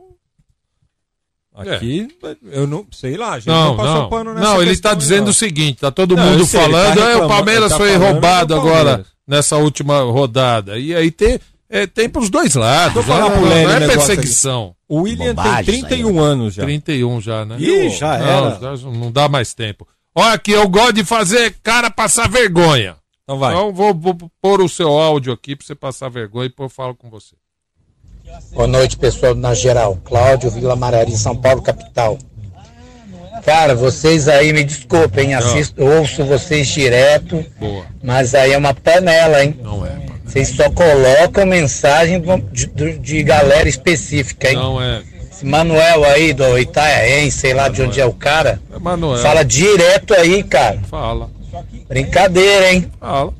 Aqui, 1.53 2.07
eu 2.49 2.65
não 2.65 2.85
sei 2.91 3.17
lá, 3.17 3.33
a 3.33 3.39
gente 3.39 3.47
não, 3.49 3.65
Não, 3.71 3.77
passou 3.77 3.93
não. 4.03 4.09
pano 4.09 4.33
nessa 4.33 4.45
Não, 4.47 4.61
ele 4.61 4.69
questão 4.71 4.91
está 4.91 4.93
dizendo 4.93 5.23
não. 5.25 5.31
o 5.31 5.33
seguinte: 5.33 5.79
tá 5.81 5.91
todo 5.91 6.15
Não, 6.15 6.23
mundo 6.23 6.45
sei, 6.45 6.59
tá 6.59 6.65
falando, 6.65 6.99
"É, 7.01 7.15
o 7.17 7.27
Palmeiras 7.27 7.69
tá 7.71 7.77
foi 7.77 7.95
roubado 7.97 8.47
do 8.47 8.59
agora 8.61 8.75
Palmeiras." 8.85 9.07
nessa 9.27 9.57
última 9.57 9.99
rodada. 10.01 10.79
E 10.79 10.95
aí 10.95 11.11
tem, 11.11 11.39
é, 11.69 11.85
tem 11.85 12.07
pros 12.09 12.29
dois 12.29 12.55
lados. 12.55 12.93
Vou 12.93 13.03
falar 13.03 13.29
não, 13.29 13.31
pro 13.31 13.41
não, 13.49 13.69
é 13.69 13.85
perseguição. 13.85 14.73
O 14.87 15.01
William 15.01 15.35
Bobagem 15.35 15.65
tem 15.65 15.75
isso 15.75 15.85
aí, 15.85 15.89
31 15.89 16.19
anos 16.21 16.53
já. 16.53 16.63
31 16.63 17.21
já, 17.21 17.45
né? 17.45 17.57
Ih, 17.59 17.89
já 17.89 18.17
não, 18.17 18.25
era. 18.47 18.59
já 18.77 18.89
não 18.89 19.11
dá 19.11 19.27
mais 19.27 19.53
tempo. 19.53 19.85
Olha 20.13 20.33
aqui, 20.33 20.51
eu 20.51 20.67
gosto 20.67 20.93
de 20.93 21.05
fazer 21.05 21.55
cara 21.63 21.89
passar 21.89 22.29
vergonha. 22.29 22.95
Então 23.23 23.37
vai. 23.39 23.53
Então 23.53 23.71
vou, 23.73 23.93
vou 23.93 24.17
pôr 24.41 24.61
o 24.61 24.67
seu 24.69 24.89
áudio 24.89 25.31
aqui 25.31 25.55
pra 25.55 25.65
você 25.65 25.73
passar 25.75 26.09
vergonha 26.09 26.47
e 26.47 26.49
depois 26.49 26.69
eu 26.69 26.75
falo 26.75 26.95
com 26.95 27.09
você. 27.09 27.35
Boa 28.53 28.67
noite, 28.67 28.97
pessoal 28.97 29.35
na 29.35 29.53
geral. 29.53 29.97
Cláudio 30.03 30.51
Vila 30.51 30.75
Marari, 30.75 31.15
São 31.15 31.35
Paulo, 31.35 31.61
capital. 31.61 32.17
Cara, 33.45 33.73
vocês 33.73 34.27
aí, 34.27 34.53
me 34.53 34.63
desculpem, 34.63 35.33
assisto, 35.33 35.81
ouço 35.83 36.23
vocês 36.25 36.67
direto, 36.67 37.43
Boa. 37.59 37.85
mas 38.03 38.35
aí 38.35 38.51
é 38.51 38.57
uma 38.57 38.73
panela, 38.73 39.43
hein? 39.43 39.59
Não 39.63 39.83
é. 39.85 39.99
Vocês 40.23 40.49
só 40.49 40.69
colocam 40.69 41.45
mensagem 41.45 42.21
de, 42.51 42.67
de- 42.67 42.99
de 42.99 43.23
galera 43.23 43.67
específica, 43.67 44.49
hein? 44.49 44.55
Não 44.55 44.81
é. 44.81 45.01
Esse 45.41 45.45
Manuel 45.49 46.03
aí 46.05 46.33
do 46.33 46.55
Itaiaém, 46.59 47.31
sei 47.31 47.53
lá 47.55 47.67
de 47.67 47.81
onde 47.81 47.99
é 47.99 48.05
o 48.05 48.13
cara, 48.13 48.61
É 48.71 48.77
Manuel. 48.77 49.17
fala 49.23 49.43
direto 49.43 50.13
aí, 50.13 50.43
cara. 50.43 50.79
Fala. 50.87 51.31
Brincadeira, 51.89 52.71
hein? 52.73 52.91
Fala. 52.99 53.33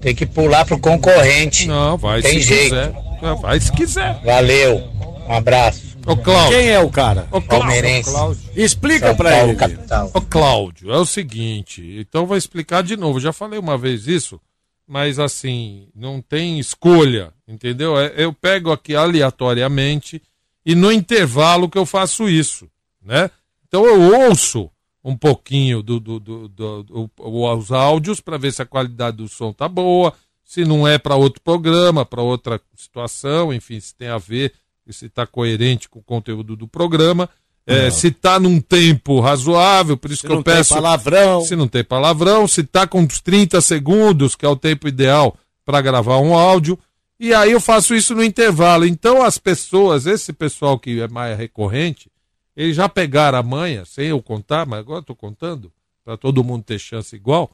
Tem 0.00 0.14
que 0.14 0.24
pular 0.24 0.64
pro 0.64 0.78
concorrente. 0.78 1.66
Não, 1.66 1.96
vai 1.98 2.22
Tem 2.22 2.34
se 2.34 2.42
jeito. 2.42 2.70
quiser. 2.70 2.92
Vai 3.40 3.58
se 3.60 3.72
quiser. 3.72 4.20
Valeu. 4.24 4.80
Um 5.28 5.32
abraço. 5.32 5.82
Ô, 6.06 6.16
Cláudio. 6.16 6.56
Quem 6.58 6.68
é 6.68 6.78
o 6.78 6.88
cara? 6.90 7.22
Ô, 7.32 7.40
Cláudio. 7.40 7.48
Palmeirense. 7.48 8.10
Explica 8.54 9.06
São 9.08 9.16
pra 9.16 9.30
Paulo, 9.32 9.48
ele. 9.50 9.56
capital. 9.56 10.10
Ô, 10.14 10.20
Cláudio, 10.20 10.92
é 10.92 10.98
o 10.98 11.04
seguinte, 11.06 11.96
então 11.98 12.26
vou 12.26 12.36
explicar 12.36 12.82
de 12.82 12.96
novo. 12.96 13.18
Já 13.18 13.32
falei 13.32 13.58
uma 13.58 13.76
vez 13.78 14.06
isso, 14.06 14.38
mas 14.86 15.18
assim, 15.18 15.88
não 15.96 16.20
tem 16.20 16.58
escolha, 16.60 17.30
entendeu? 17.48 17.98
É- 17.98 18.12
Eu 18.18 18.32
pego 18.34 18.70
aqui 18.70 18.94
aleatoriamente 18.94 20.20
e 20.64 20.74
no 20.74 20.90
intervalo 20.92 21.68
que 21.68 21.78
eu 21.78 21.86
faço 21.86 22.28
isso, 22.28 22.68
né? 23.02 23.30
Então 23.66 23.84
eu 23.84 24.28
ouço 24.28 24.70
um 25.02 25.16
pouquinho 25.16 25.82
do, 25.82 26.00
do, 26.00 26.18
do- 26.18 26.48
do- 26.48 26.82
do- 26.82 27.10
os 27.18 27.70
áudios 27.72 28.20
para 28.20 28.38
ver 28.38 28.52
se 28.52 28.62
a 28.62 28.66
qualidade 28.66 29.18
do 29.18 29.28
som 29.28 29.52
tá 29.52 29.68
boa, 29.68 30.14
se 30.44 30.64
não 30.64 30.86
é 30.88 30.96
para 30.98 31.16
outro 31.16 31.40
programa, 31.42 32.04
para 32.06 32.22
outra 32.22 32.60
situação, 32.74 33.52
enfim, 33.52 33.78
se 33.80 33.94
tem 33.94 34.08
a 34.08 34.18
ver, 34.18 34.52
se 34.88 35.06
está 35.06 35.26
coerente 35.26 35.88
com 35.88 35.98
o 35.98 36.02
conteúdo 36.02 36.54
do 36.56 36.66
programa. 36.68 37.28
É, 37.66 37.90
se 37.90 38.08
está 38.08 38.38
num 38.38 38.60
tempo 38.60 39.20
razoável, 39.20 39.96
por 39.96 40.10
isso 40.10 40.20
Se 40.20 40.26
que 40.26 40.32
eu 40.32 40.36
não 40.36 40.42
tem 40.42 40.54
peço. 40.56 40.74
palavrão. 40.74 41.40
Se 41.46 41.56
não 41.56 41.66
tem 41.66 41.82
palavrão, 41.82 42.46
se 42.46 42.60
está 42.60 42.86
com 42.86 43.00
uns 43.00 43.20
30 43.22 43.58
segundos, 43.62 44.36
que 44.36 44.44
é 44.44 44.48
o 44.48 44.54
tempo 44.54 44.86
ideal 44.86 45.34
para 45.64 45.80
gravar 45.80 46.18
um 46.18 46.34
áudio. 46.36 46.78
E 47.18 47.32
aí 47.32 47.52
eu 47.52 47.60
faço 47.60 47.94
isso 47.94 48.14
no 48.14 48.24
intervalo. 48.24 48.84
Então 48.84 49.22
as 49.22 49.38
pessoas, 49.38 50.06
esse 50.06 50.32
pessoal 50.32 50.78
que 50.78 51.00
é 51.00 51.08
mais 51.08 51.36
recorrente, 51.38 52.10
eles 52.56 52.76
já 52.76 52.88
pegaram 52.88 53.38
a 53.38 53.42
manha, 53.42 53.84
sem 53.84 54.08
eu 54.08 54.22
contar, 54.22 54.66
mas 54.66 54.80
agora 54.80 55.00
estou 55.00 55.16
contando, 55.16 55.72
para 56.04 56.16
todo 56.16 56.44
mundo 56.44 56.64
ter 56.64 56.78
chance 56.78 57.14
igual. 57.14 57.50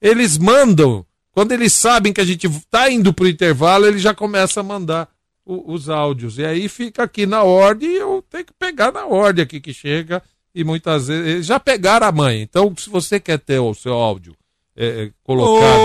Eles 0.00 0.36
mandam, 0.36 1.06
quando 1.30 1.52
eles 1.52 1.72
sabem 1.72 2.12
que 2.12 2.20
a 2.20 2.24
gente 2.24 2.46
está 2.46 2.90
indo 2.90 3.12
para 3.12 3.24
o 3.24 3.28
intervalo, 3.28 3.86
eles 3.86 4.02
já 4.02 4.14
começam 4.14 4.62
a 4.62 4.66
mandar 4.66 5.08
o- 5.44 5.72
os 5.72 5.88
áudios. 5.88 6.38
E 6.38 6.44
aí 6.44 6.68
fica 6.68 7.02
aqui 7.04 7.24
na 7.26 7.42
ordem 7.42 7.88
e 7.90 7.96
eu 7.96 8.24
tenho 8.28 8.44
que 8.44 8.52
pegar 8.52 8.92
na 8.92 9.06
ordem 9.06 9.42
aqui 9.42 9.60
que 9.60 9.72
chega. 9.72 10.22
E 10.54 10.64
muitas 10.64 11.06
vezes 11.08 11.26
eles 11.26 11.46
já 11.46 11.58
pegaram 11.58 12.06
a 12.06 12.12
manha. 12.12 12.42
Então, 12.42 12.74
se 12.76 12.90
você 12.90 13.18
quer 13.18 13.38
ter 13.38 13.58
o 13.58 13.72
seu 13.74 13.94
áudio 13.94 14.36
é, 14.76 15.04
é, 15.04 15.10
colocado. 15.22 15.80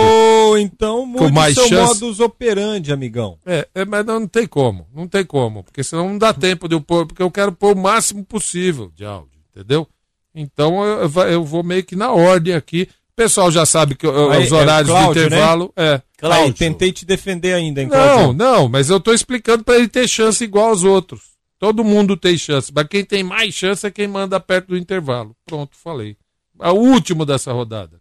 Ou 0.48 0.58
então 0.58 1.06
mude 1.06 1.32
mais 1.34 1.54
seu 1.56 1.68
chance. 1.68 2.02
modus 2.02 2.20
operandi, 2.20 2.92
amigão. 2.94 3.38
É, 3.46 3.68
é, 3.76 3.86
mas 3.86 4.06
não, 4.06 4.22
não 4.22 4.28
tem 4.28 4.48
como, 4.48 4.88
não 4.94 5.08
tem 5.08 5.26
como, 5.26 5.64
porque 5.64 5.84
senão 5.84 6.10
não 6.10 6.18
dá 6.18 6.34
tempo 6.34 6.68
de 6.70 6.76
eu 6.76 6.82
pôr, 6.82 7.06
porque 7.06 7.22
eu 7.22 7.30
quero 7.32 7.52
pôr 7.52 7.76
o 7.76 7.80
máximo 7.80 8.24
possível 8.24 8.92
de 8.96 9.04
áudio, 9.06 9.40
entendeu? 9.54 9.88
Então 10.34 10.84
eu, 10.84 11.10
eu 11.30 11.44
vou 11.44 11.64
meio 11.64 11.84
que 11.84 11.96
na 11.96 12.12
ordem 12.12 12.54
aqui. 12.54 12.88
O 13.14 13.16
pessoal 13.18 13.50
já 13.52 13.66
sabe 13.66 13.96
que 13.96 14.06
eu- 14.06 14.30
Aí, 14.32 14.44
os 14.46 14.52
é 14.52 14.56
horários 14.56 14.92
Cláudio, 14.92 15.14
do 15.24 15.28
intervalo. 15.28 15.74
né? 15.76 15.84
É. 15.96 16.02
Aí, 16.22 16.54
tentei 16.54 16.92
te 16.92 17.04
defender 17.06 17.54
ainda, 17.54 17.82
hein, 17.82 17.88
Não, 17.88 17.96
Claudio? 17.98 18.34
não, 18.34 18.70
mas 18.70 18.90
eu 18.92 19.00
tô 19.00 19.12
explicando 19.12 19.64
para 19.64 19.76
ele 19.78 19.88
ter 19.88 20.08
chance 20.08 20.44
igual 20.44 20.70
aos 20.70 20.84
outros. 20.84 21.22
Todo 21.60 21.84
mundo 21.84 22.16
tem 22.16 22.38
chance, 22.38 22.72
mas 22.74 22.88
quem 22.88 23.04
tem 23.04 23.24
mais 23.24 23.56
chance 23.56 23.86
é 23.86 23.90
quem 23.90 24.08
manda 24.08 24.40
perto 24.40 24.68
do 24.68 24.78
intervalo. 24.78 25.36
Pronto, 25.48 25.76
falei. 25.76 26.16
É 26.62 26.70
o 26.70 26.76
último 26.76 27.26
dessa 27.26 27.52
rodada. 27.52 28.00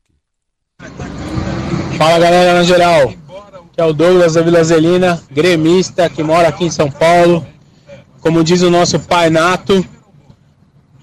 Fala 1.97 2.19
galera 2.19 2.53
na 2.53 2.63
geral, 2.63 3.15
que 3.73 3.81
é 3.81 3.85
o 3.85 3.93
Douglas 3.93 4.35
da 4.35 4.43
Vila 4.43 4.63
Zelina, 4.63 5.23
gremista 5.31 6.11
que 6.11 6.23
mora 6.23 6.49
aqui 6.49 6.65
em 6.65 6.71
São 6.71 6.91
Paulo. 6.91 7.47
Como 8.21 8.45
diz 8.45 8.61
o 8.61 8.71
nosso 8.71 9.01
pai 9.01 9.31
Nato, 9.31 9.83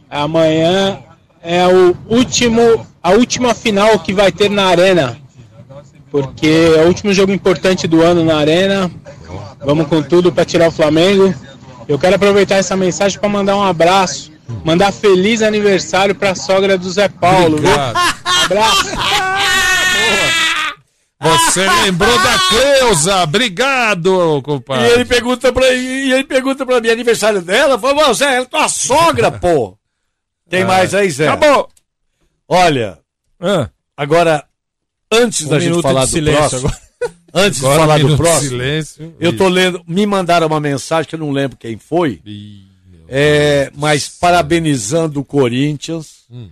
amanhã 0.07 0.99
é 1.41 1.65
o 1.67 1.95
último, 2.07 2.85
a 3.01 3.11
última 3.11 3.55
final 3.55 3.97
que 3.99 4.13
vai 4.13 4.31
ter 4.31 4.51
na 4.51 4.65
arena, 4.65 5.17
porque 6.11 6.73
é 6.77 6.81
o 6.83 6.87
último 6.87 7.11
jogo 7.11 7.31
importante 7.31 7.87
do 7.87 8.03
ano 8.03 8.23
na 8.23 8.37
arena. 8.37 8.91
Vamos 9.65 9.87
com 9.87 10.03
tudo 10.03 10.31
para 10.31 10.45
tirar 10.45 10.67
o 10.67 10.71
Flamengo. 10.71 11.33
Eu 11.87 11.97
quero 11.97 12.15
aproveitar 12.15 12.57
essa 12.57 12.75
mensagem 12.75 13.19
para 13.19 13.29
mandar 13.29 13.57
um 13.57 13.63
abraço, 13.63 14.31
mandar 14.63 14.91
feliz 14.91 15.41
aniversário 15.41 16.13
para 16.13 16.31
a 16.31 16.35
sogra 16.35 16.77
do 16.77 16.89
Zé 16.91 17.07
Paulo. 17.07 17.57
viu? 17.57 17.71
Abraço. 18.43 19.33
Você 21.21 21.65
lembrou 21.85 22.17
da 22.21 22.39
Cleusa, 22.49 23.23
obrigado, 23.23 24.41
compadre. 24.43 24.87
E 24.87 24.91
ele 24.93 25.05
pergunta 25.05 25.53
pra, 25.53 25.73
e 25.73 26.11
ele 26.11 26.23
pergunta 26.25 26.65
pra 26.65 26.81
mim, 26.81 26.89
aniversário 26.89 27.41
dela, 27.41 27.79
falou, 27.79 28.09
"Ô, 28.09 28.13
Zé, 28.13 28.41
é 28.41 28.45
tua 28.45 28.67
sogra, 28.67 29.31
pô. 29.39 29.77
Tem 30.49 30.63
Ah, 30.63 30.67
mais 30.67 30.93
aí, 30.93 31.09
Zé? 31.09 31.27
acabou. 31.29 31.69
Olha, 32.47 32.99
Ah. 33.39 33.69
agora, 33.95 34.43
antes 35.11 35.45
Um 35.45 35.49
da 35.49 35.59
gente 35.59 35.81
falar 35.81 36.01
de 36.05 36.11
do 36.11 36.13
silêncio 36.13 36.39
próximo, 36.41 36.67
agora. 36.67 36.81
antes 37.33 37.59
de 37.59 37.65
Agora 37.65 37.79
um 37.79 37.83
falar 37.85 37.97
do 37.97 38.03
minuto 38.03 38.17
de 38.17 38.23
próximo, 38.23 38.49
silêncio. 38.49 39.15
eu 39.19 39.37
tô 39.37 39.47
lendo, 39.47 39.81
me 39.87 40.05
mandaram 40.05 40.47
uma 40.47 40.59
mensagem 40.59 41.07
que 41.09 41.15
eu 41.15 41.19
não 41.19 41.31
lembro 41.31 41.57
quem 41.57 41.77
foi, 41.77 42.21
é, 43.07 43.71
mas 43.75 44.07
parabenizando 44.09 45.21
o 45.21 45.25
Corinthians, 45.25 46.23
Hum. 46.29 46.49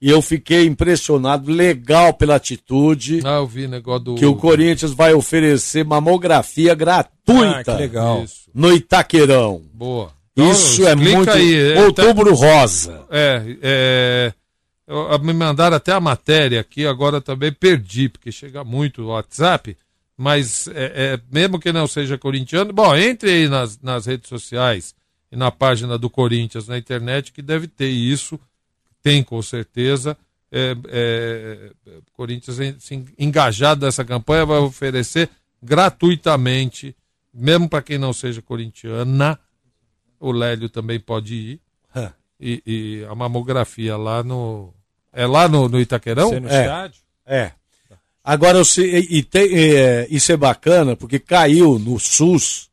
E 0.00 0.08
eu 0.10 0.22
fiquei 0.22 0.64
impressionado, 0.66 1.50
legal 1.50 2.14
pela 2.14 2.36
atitude, 2.36 3.20
Ah, 3.24 3.36
eu 3.38 3.46
vi 3.46 3.66
negócio 3.66 4.04
do. 4.04 4.14
que 4.14 4.24
o 4.26 4.36
Corinthians 4.36 4.92
vai 4.92 5.12
oferecer 5.12 5.84
mamografia 5.84 6.74
gratuita 6.74 7.72
Ah, 7.74 7.76
legal. 7.76 8.22
Isso. 8.24 8.48
no 8.54 8.72
Itaquerão. 8.72 9.62
Boa. 9.74 10.12
Então, 10.32 10.52
Isso 10.52 10.86
é 10.86 10.94
muito. 10.94 11.30
aí, 11.30 11.72
é, 11.72 11.84
Outubro 11.84 12.32
rosa. 12.32 13.04
É, 13.10 13.42
é. 13.60 14.32
eu- 14.86 15.18
me 15.18 15.32
mandaram 15.32 15.76
até 15.76 15.92
a 15.92 16.00
matéria 16.00 16.60
aqui, 16.60 16.86
agora 16.86 17.20
também 17.20 17.52
perdi, 17.52 18.08
porque 18.08 18.30
chega 18.30 18.62
muito 18.62 19.02
o 19.02 19.06
WhatsApp, 19.08 19.76
mas 20.16 20.68
é, 20.68 20.92
é, 21.14 21.20
mesmo 21.30 21.58
que 21.58 21.72
não 21.72 21.88
seja 21.88 22.16
corintiano, 22.16 22.72
bom, 22.72 22.94
entre 22.96 23.30
aí 23.30 23.48
nas, 23.48 23.80
nas 23.82 24.06
redes 24.06 24.28
sociais 24.28 24.94
e 25.30 25.36
na 25.36 25.50
página 25.50 25.98
do 25.98 26.08
Corinthians 26.08 26.68
na 26.68 26.78
internet, 26.78 27.32
que 27.32 27.42
deve 27.42 27.66
ter 27.66 27.88
isso, 27.88 28.38
tem 29.08 29.22
com 29.22 29.40
certeza. 29.40 30.16
É, 30.52 30.76
é, 30.88 31.70
Corinthians 32.12 32.56
se 32.82 33.04
engajado 33.18 33.86
nessa 33.86 34.04
campanha 34.04 34.44
vai 34.44 34.58
oferecer 34.58 35.30
gratuitamente, 35.62 36.94
mesmo 37.32 37.68
para 37.68 37.82
quem 37.82 37.96
não 37.98 38.12
seja 38.12 38.42
corintiana, 38.42 39.38
o 40.20 40.30
Lélio 40.30 40.68
também 40.68 41.00
pode 41.00 41.34
ir. 41.34 41.60
E, 42.40 42.62
e 42.64 43.04
a 43.10 43.14
mamografia 43.16 43.96
lá 43.96 44.22
no. 44.22 44.72
É 45.12 45.26
lá 45.26 45.48
no, 45.48 45.68
no 45.68 45.80
Itaquerão? 45.80 46.28
Você 46.28 46.38
no 46.38 46.48
É. 46.48 46.60
estádio? 46.60 47.00
É. 47.26 47.52
Agora, 48.22 48.60
e, 48.78 49.18
e 49.18 49.22
tem, 49.24 49.48
é, 49.54 50.06
isso 50.08 50.30
é 50.30 50.36
bacana, 50.36 50.94
porque 50.94 51.18
caiu 51.18 51.78
no 51.80 51.98
SUS 51.98 52.70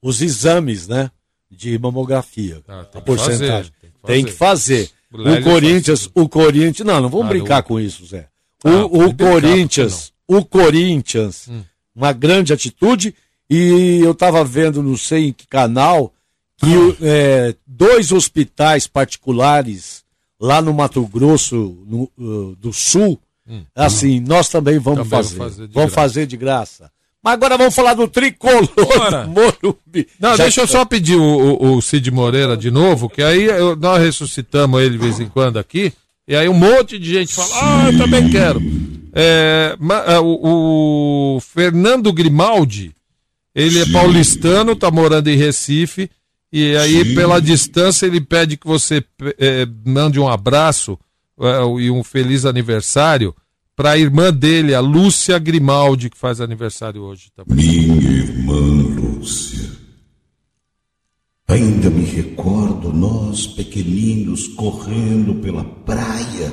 os 0.00 0.22
exames, 0.22 0.88
né? 0.88 1.10
De 1.50 1.78
mamografia. 1.78 2.62
Ah, 2.66 2.84
tem 2.84 2.98
a 3.00 3.02
que 3.02 3.06
porcentagem. 3.06 3.72
fazer, 3.72 3.92
tem 4.06 4.24
que 4.24 4.32
fazer. 4.32 4.90
O 5.12 5.32
O, 5.32 5.42
Corinthians, 5.42 6.10
o 6.14 6.28
Corinthians. 6.28 6.86
Não, 6.86 7.00
não 7.00 7.08
vamos 7.08 7.26
Ah, 7.26 7.28
brincar 7.30 7.62
com 7.62 7.78
isso, 7.78 8.04
Zé. 8.06 8.28
O, 8.64 8.68
Ah, 8.68 8.84
o 8.86 8.98
brincar, 9.12 9.30
Corinthians, 9.32 10.12
o 10.26 10.44
Corinthians, 10.44 11.48
Hum. 11.48 11.62
uma 11.94 12.12
grande 12.12 12.52
atitude. 12.52 13.14
E 13.50 14.00
eu 14.02 14.12
estava 14.12 14.42
vendo, 14.44 14.82
não 14.82 14.96
sei 14.96 15.26
em 15.28 15.32
que 15.32 15.46
canal, 15.46 16.12
que 16.56 16.66
o- 16.74 16.96
é, 17.02 17.54
dois 17.66 18.10
hospitais 18.12 18.86
particulares 18.86 20.02
lá 20.40 20.62
no 20.62 20.72
Mato 20.72 21.06
Grosso 21.06 21.76
no, 21.86 22.10
uh, 22.18 22.56
do 22.56 22.72
Sul 22.72 23.20
Assim, 23.74 24.18
nós 24.20 24.48
também 24.48 24.78
vamos 24.78 25.00
Também 25.00 25.10
fazer. 25.10 25.36
fazer 25.36 25.66
de 25.68 25.74
vamos 25.74 25.90
graça. 25.92 25.94
fazer 26.08 26.26
de 26.26 26.36
graça. 26.38 26.90
Mas 27.22 27.34
agora 27.34 27.56
vamos 27.56 27.74
falar 27.74 27.94
do 27.94 28.08
tricolor 28.08 28.68
Bora. 28.74 29.24
do 29.24 29.30
Morumbi. 29.30 30.08
Não, 30.18 30.36
Já 30.36 30.44
deixa 30.44 30.62
eu 30.62 30.66
só 30.66 30.84
pedir 30.84 31.14
o, 31.16 31.22
o, 31.22 31.76
o 31.76 31.82
Cid 31.82 32.10
Moreira 32.10 32.56
de 32.56 32.70
novo, 32.70 33.08
que 33.08 33.22
aí 33.22 33.44
eu- 33.44 33.76
nós 33.76 34.00
ressuscitamos 34.02 34.80
ele 34.82 34.90
de 34.92 34.98
vez 34.98 35.20
em 35.20 35.28
quando 35.28 35.58
aqui, 35.58 35.92
e 36.26 36.34
aí 36.34 36.48
um 36.48 36.54
monte 36.54 36.98
de 36.98 37.12
gente 37.14 37.32
fala, 37.34 37.48
ah, 37.62 37.90
eu 37.92 37.98
também 37.98 38.28
quero. 38.30 38.60
É, 39.14 39.76
ma- 39.78 40.04
é, 40.06 40.18
o, 40.18 41.36
o 41.36 41.40
Fernando 41.40 42.12
Grimaldi, 42.12 42.92
ele 43.54 43.80
é 43.80 43.86
paulistano, 43.92 44.74
tá 44.74 44.90
morando 44.90 45.28
em 45.28 45.36
Recife, 45.36 46.10
e 46.52 46.74
aí 46.76 47.14
pela 47.14 47.40
distância 47.40 48.06
ele 48.06 48.20
pede 48.20 48.56
que 48.56 48.66
você 48.66 49.02
é, 49.38 49.66
mande 49.86 50.18
um 50.18 50.28
abraço 50.28 50.98
é, 51.40 51.80
e 51.82 51.90
um 51.90 52.02
feliz 52.02 52.44
aniversário 52.44 53.34
para 53.74 53.92
a 53.92 53.98
irmã 53.98 54.32
dele, 54.32 54.74
a 54.74 54.80
Lúcia 54.80 55.38
Grimaldi, 55.38 56.10
que 56.10 56.18
faz 56.18 56.40
aniversário 56.40 57.02
hoje 57.02 57.30
também. 57.34 57.56
Minha 57.56 58.10
irmã 58.10 58.54
Lúcia. 58.54 59.70
Ainda 61.48 61.90
me 61.90 62.04
recordo 62.04 62.92
nós 62.92 63.46
pequeninos 63.46 64.48
correndo 64.48 65.34
pela 65.36 65.64
praia, 65.64 66.52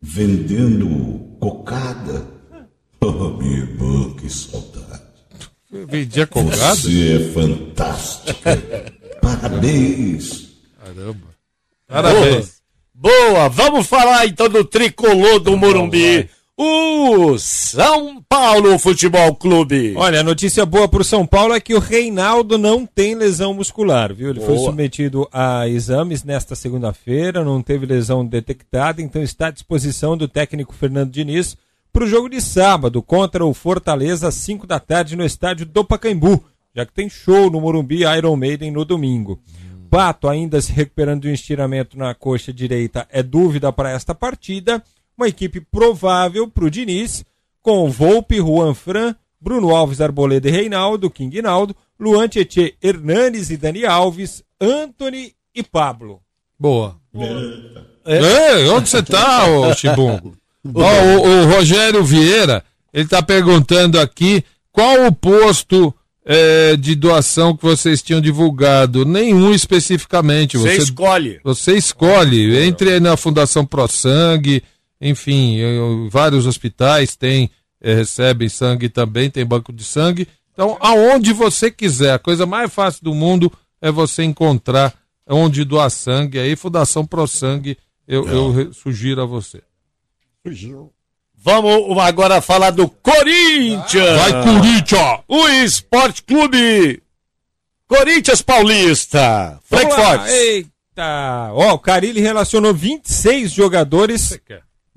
vendendo 0.00 1.36
cocada. 1.40 2.38
Oh, 3.00 3.28
minha 3.38 3.58
irmã, 3.58 4.12
que 4.16 4.28
saudade. 4.28 5.02
Vendia 5.70 6.26
cocada? 6.26 6.74
Você 6.74 7.12
é 7.12 7.32
fantástica. 7.32 8.92
Parabéns. 9.22 10.48
Caramba. 10.82 11.26
Parabéns. 11.86 12.60
Boa, 12.92 13.48
vamos 13.48 13.86
falar 13.86 14.26
então 14.26 14.48
do 14.48 14.64
tricolor 14.64 15.38
do 15.38 15.56
Morumbi. 15.56 16.28
O 16.60 17.38
São 17.38 18.20
Paulo 18.28 18.80
Futebol 18.80 19.32
Clube. 19.36 19.94
Olha, 19.96 20.18
a 20.18 20.24
notícia 20.24 20.66
boa 20.66 20.88
pro 20.88 21.04
São 21.04 21.24
Paulo 21.24 21.54
é 21.54 21.60
que 21.60 21.72
o 21.72 21.78
Reinaldo 21.78 22.58
não 22.58 22.84
tem 22.84 23.14
lesão 23.14 23.54
muscular, 23.54 24.12
viu? 24.12 24.30
Ele 24.30 24.40
foi 24.40 24.56
Boa. 24.56 24.66
submetido 24.66 25.28
a 25.32 25.68
exames 25.68 26.24
nesta 26.24 26.56
segunda-feira, 26.56 27.44
não 27.44 27.62
teve 27.62 27.86
lesão 27.86 28.26
detectada, 28.26 29.00
então 29.00 29.22
está 29.22 29.46
à 29.46 29.50
disposição 29.52 30.16
do 30.16 30.26
técnico 30.26 30.74
Fernando 30.74 31.12
Diniz 31.12 31.56
para 31.92 32.02
o 32.02 32.08
jogo 32.08 32.28
de 32.28 32.40
sábado 32.40 33.00
contra 33.02 33.46
o 33.46 33.54
Fortaleza 33.54 34.26
às 34.26 34.34
5 34.34 34.66
da 34.66 34.80
tarde 34.80 35.14
no 35.14 35.24
estádio 35.24 35.64
do 35.64 35.84
Pacaembu, 35.84 36.42
já 36.74 36.84
que 36.84 36.92
tem 36.92 37.08
show 37.08 37.48
no 37.48 37.60
Morumbi 37.60 38.02
Iron 38.02 38.34
Maiden 38.34 38.72
no 38.72 38.84
domingo. 38.84 39.38
Pato 39.88 40.26
ainda 40.26 40.60
se 40.60 40.72
recuperando 40.72 41.22
de 41.22 41.28
um 41.28 41.32
estiramento 41.32 41.96
na 41.96 42.16
coxa 42.16 42.52
direita 42.52 43.06
é 43.12 43.22
dúvida 43.22 43.72
para 43.72 43.92
esta 43.92 44.12
partida. 44.12 44.82
Uma 45.18 45.26
equipe 45.26 45.60
provável 45.60 46.48
para 46.48 46.64
o 46.64 46.70
Diniz, 46.70 47.24
com 47.60 47.90
Volpe, 47.90 48.36
Juan 48.36 48.72
Fran, 48.72 49.16
Bruno 49.40 49.74
Alves, 49.74 50.00
Arboleda 50.00 50.48
e 50.48 50.52
Reinaldo, 50.52 51.10
King 51.10 51.42
Naldo, 51.42 51.74
Luan 51.98 52.28
Tietê, 52.28 52.76
Hernanes 52.80 53.50
e 53.50 53.56
Dani 53.56 53.84
Alves, 53.84 54.44
Anthony 54.60 55.34
e 55.52 55.62
Pablo. 55.62 56.20
Boa. 56.58 56.96
Ei, 58.06 58.68
onde 58.68 58.88
você 58.88 59.02
tá, 59.02 59.44
ô 59.46 59.74
Chibungo? 59.74 60.36
Ó, 60.74 61.02
o, 61.02 61.42
o 61.42 61.46
Rogério 61.46 62.04
Vieira, 62.04 62.64
ele 62.92 63.08
tá 63.08 63.20
perguntando 63.20 63.98
aqui 63.98 64.44
qual 64.70 65.06
o 65.06 65.12
posto 65.12 65.92
eh, 66.24 66.76
de 66.76 66.94
doação 66.94 67.56
que 67.56 67.62
vocês 67.62 68.02
tinham 68.02 68.20
divulgado. 68.20 69.04
Nenhum 69.04 69.52
especificamente. 69.52 70.56
Você 70.56 70.76
Você, 70.76 70.82
escolhe. 70.82 71.40
Você 71.42 71.76
escolhe. 71.76 72.58
Entre 72.64 72.92
aí 72.92 73.00
na 73.00 73.16
Fundação 73.16 73.64
Pro 73.64 73.88
Sangue, 73.88 74.62
enfim, 75.00 75.60
eh, 75.60 76.08
vários 76.10 76.46
hospitais 76.46 77.16
têm, 77.16 77.50
eh, 77.80 77.94
recebem 77.94 78.48
sangue 78.48 78.88
também, 78.88 79.30
tem 79.30 79.44
banco 79.44 79.72
de 79.72 79.84
sangue. 79.84 80.26
Então, 80.52 80.76
aonde 80.80 81.32
você 81.32 81.70
quiser, 81.70 82.14
a 82.14 82.18
coisa 82.18 82.44
mais 82.44 82.72
fácil 82.72 83.04
do 83.04 83.14
mundo 83.14 83.52
é 83.80 83.90
você 83.90 84.24
encontrar 84.24 84.92
onde 85.28 85.64
doar 85.64 85.90
sangue. 85.90 86.38
Aí, 86.38 86.56
Fundação 86.56 87.06
Pro 87.06 87.26
Sangue, 87.26 87.78
eu, 88.06 88.26
eu 88.28 88.72
sugiro 88.72 89.22
a 89.22 89.26
você. 89.26 89.62
Vamos 91.40 91.96
agora 91.98 92.40
falar 92.40 92.70
do 92.70 92.88
Corinthians. 92.88 94.18
Vai, 94.18 94.42
Corinthians! 94.42 95.20
O 95.28 95.48
Esporte 95.48 96.22
Clube. 96.24 97.00
Corinthians 97.86 98.42
Paulista. 98.42 99.20
Lá, 99.20 99.60
Frankfurt. 99.62 100.26
Eita! 100.26 101.50
Ó, 101.52 101.74
o 101.74 101.78
Carilli 101.78 102.20
relacionou 102.20 102.74
26 102.74 103.52
jogadores, 103.52 104.38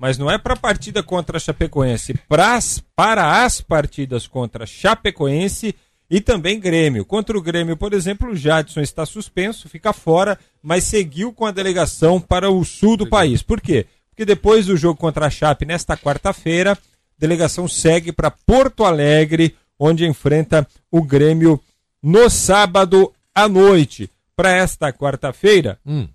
mas 0.02 0.18
não 0.18 0.28
é 0.28 0.36
para 0.36 0.54
a 0.54 0.56
partida 0.56 1.00
contra 1.00 1.36
a 1.36 1.40
Chapecoense, 1.40 2.12
pras, 2.28 2.82
para 2.96 3.44
as 3.44 3.60
partidas 3.60 4.26
contra 4.26 4.66
Chapecoense 4.66 5.76
e 6.10 6.20
também 6.20 6.58
Grêmio. 6.58 7.04
Contra 7.04 7.38
o 7.38 7.40
Grêmio, 7.40 7.76
por 7.76 7.92
exemplo, 7.92 8.30
o 8.32 8.34
Jadson 8.36 8.80
está 8.80 9.06
suspenso, 9.06 9.68
fica 9.68 9.92
fora, 9.92 10.36
mas 10.60 10.82
seguiu 10.82 11.32
com 11.32 11.46
a 11.46 11.52
delegação 11.52 12.20
para 12.20 12.50
o 12.50 12.64
sul 12.64 12.96
do 12.96 13.08
país. 13.08 13.44
Por 13.44 13.60
quê? 13.60 13.86
Porque 14.10 14.24
depois 14.24 14.66
do 14.66 14.76
jogo 14.76 14.98
contra 14.98 15.26
a 15.26 15.30
Chape, 15.30 15.64
nesta 15.64 15.96
quarta-feira, 15.96 16.72
a 16.72 16.78
delegação 17.16 17.68
segue 17.68 18.10
para 18.10 18.28
Porto 18.28 18.84
Alegre, 18.84 19.54
onde 19.78 20.04
enfrenta 20.04 20.66
o 20.90 21.00
Grêmio 21.00 21.60
no 22.02 22.28
sábado 22.28 23.12
à 23.32 23.48
noite. 23.48 24.10
Para 24.34 24.50
esta 24.50 24.92
quarta-feira, 24.92 25.78
Hum. 25.86 26.08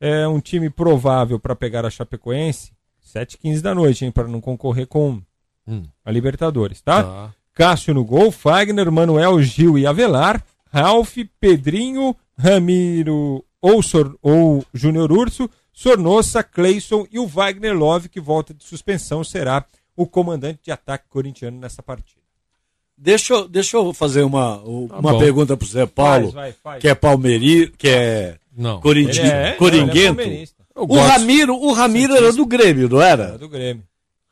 é 0.00 0.26
um 0.26 0.40
time 0.40 0.70
provável 0.70 1.38
para 1.38 1.54
pegar 1.54 1.84
a 1.84 1.90
Chapecoense, 1.90 2.72
7h15 3.14 3.60
da 3.60 3.74
noite, 3.74 4.04
hein, 4.04 4.10
para 4.10 4.26
não 4.28 4.40
concorrer 4.40 4.86
com 4.86 5.20
Hum. 5.66 5.82
a 6.04 6.10
Libertadores, 6.10 6.80
tá? 6.80 7.02
Tá. 7.02 7.34
Cássio 7.54 7.94
no 7.94 8.04
gol, 8.04 8.30
Fagner, 8.32 8.90
Manuel, 8.90 9.40
Gil 9.42 9.78
e 9.78 9.86
Avelar, 9.86 10.44
Ralf, 10.72 11.16
Pedrinho, 11.40 12.14
Ramiro 12.36 13.44
ou, 13.62 13.82
Sor- 13.82 14.18
ou 14.20 14.64
Júnior 14.74 15.10
Urso, 15.12 15.48
Sornossa, 15.72 16.42
Cleison 16.42 17.06
e 17.10 17.18
o 17.18 17.26
Wagner 17.26 17.76
Love, 17.76 18.08
que 18.08 18.20
volta 18.20 18.52
de 18.52 18.64
suspensão, 18.64 19.22
será 19.24 19.64
o 19.96 20.06
comandante 20.06 20.60
de 20.64 20.70
ataque 20.72 21.04
corintiano 21.08 21.58
nessa 21.58 21.82
partida. 21.82 22.20
Deixa, 22.96 23.34
eu- 23.34 23.48
deixa 23.48 23.76
eu 23.76 23.92
fazer 23.92 24.22
uma, 24.22 24.58
uma 24.60 25.12
bom. 25.12 25.18
pergunta 25.18 25.56
pro 25.56 25.66
Zé 25.66 25.84
Paulo, 25.86 26.30
Faz, 26.30 26.34
vai, 26.34 26.52
faz. 26.52 26.80
que 26.80 26.88
é 26.88 26.94
palmeiri, 26.94 27.68
que 27.76 27.88
é 27.88 28.36
Não. 28.56 28.80
corinti, 28.80 29.20
é- 29.20 29.48
é 29.48 29.52
coringuento. 29.52 30.16
palmeirista. 30.16 30.53
Eu 30.76 30.82
o 30.82 30.86
gosto. 30.86 31.06
Ramiro, 31.08 31.54
o 31.54 31.72
Ramiro 31.72 32.14
era 32.16 32.32
do 32.32 32.44
Grêmio, 32.46 32.88
não 32.88 33.00
era? 33.00 33.34
É 33.34 33.38
do 33.38 33.48
Grêmio. 33.48 33.82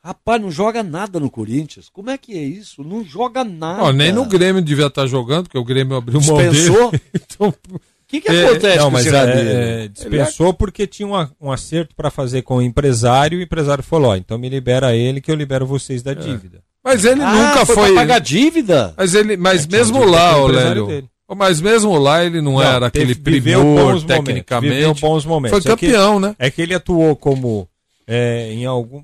Rapaz, 0.05 0.43
não 0.43 0.51
joga 0.51 0.83
nada 0.83 1.21
no 1.21 1.31
Corinthians. 1.31 1.89
Como 1.89 2.11
é 2.11 2.19
que 2.19 2.37
é 2.37 2.43
isso? 2.43 2.83
Não 2.83 3.05
joga 3.05 3.45
nada. 3.45 3.85
Ó, 3.85 3.93
nem 3.93 4.11
no 4.13 4.25
Grêmio 4.25 4.61
devia 4.61 4.87
estar 4.87 5.07
jogando, 5.07 5.45
porque 5.45 5.59
o 5.59 5.65
Grêmio 5.65 5.97
abriu 5.97 6.21
mão 6.21 6.37
dele. 6.39 6.51
Dispensou? 6.51 6.93
então, 7.15 7.49
O 7.49 7.81
que, 8.09 8.21
que 8.21 8.29
É, 8.29 8.47
acontece 8.47 8.79
Não, 8.79 8.85
com 8.87 8.91
mas 8.91 9.07
é, 9.07 9.85
é, 9.85 9.89
dispensou 9.89 10.53
porque 10.53 10.87
tinha 10.89 11.07
um, 11.07 11.29
um 11.41 11.53
acerto 11.53 11.95
para 11.95 12.11
fazer 12.11 12.43
com 12.43 12.57
o 12.57 12.63
empresário 12.63 13.39
e 13.39 13.43
o 13.43 13.45
empresário 13.45 13.85
falou: 13.85 14.11
ó, 14.11 14.17
então 14.17 14.37
me 14.37 14.49
libera 14.49 14.95
ele 14.97 15.21
que 15.21 15.31
eu 15.31 15.37
libero 15.37 15.65
vocês 15.65 16.03
da 16.03 16.13
dívida. 16.15 16.63
Mas 16.85 17.05
ele 17.05 17.23
Ah, 17.23 17.33
nunca 17.33 17.65
foi 17.65 17.77
foi. 17.77 17.95
pagar 17.95 18.19
dívida? 18.19 18.93
Mas 18.97 19.15
ele, 19.15 19.37
mas 19.37 19.65
É, 19.65 19.69
mesmo 19.71 20.05
lá, 20.05 20.37
o 20.37 20.49
Lélio. 20.49 21.09
Mas 21.37 21.61
mesmo 21.61 21.97
lá 21.99 22.25
ele 22.25 22.41
não, 22.41 22.53
Não, 22.55 22.63
era 22.63 22.87
aquele 22.87 23.15
teve- 23.15 23.31
viveu 23.41 23.61
primor 23.61 23.77
bons 23.77 24.03
momentos, 24.03 24.25
tecnicamente. 24.25 24.75
Viveu 24.75 24.95
bons 24.95 25.25
momentos. 25.25 25.63
Foi 25.63 25.73
É 25.73 25.77
que- 25.77 25.87
campeão, 25.87 26.21
né? 26.21 26.37
É 26.39 26.51
que 26.51 26.63
ele 26.63 26.75
atuou 26.75 27.15
como 27.17 27.69
é, 28.07 28.53
em 28.53 28.65
algum 28.67 29.03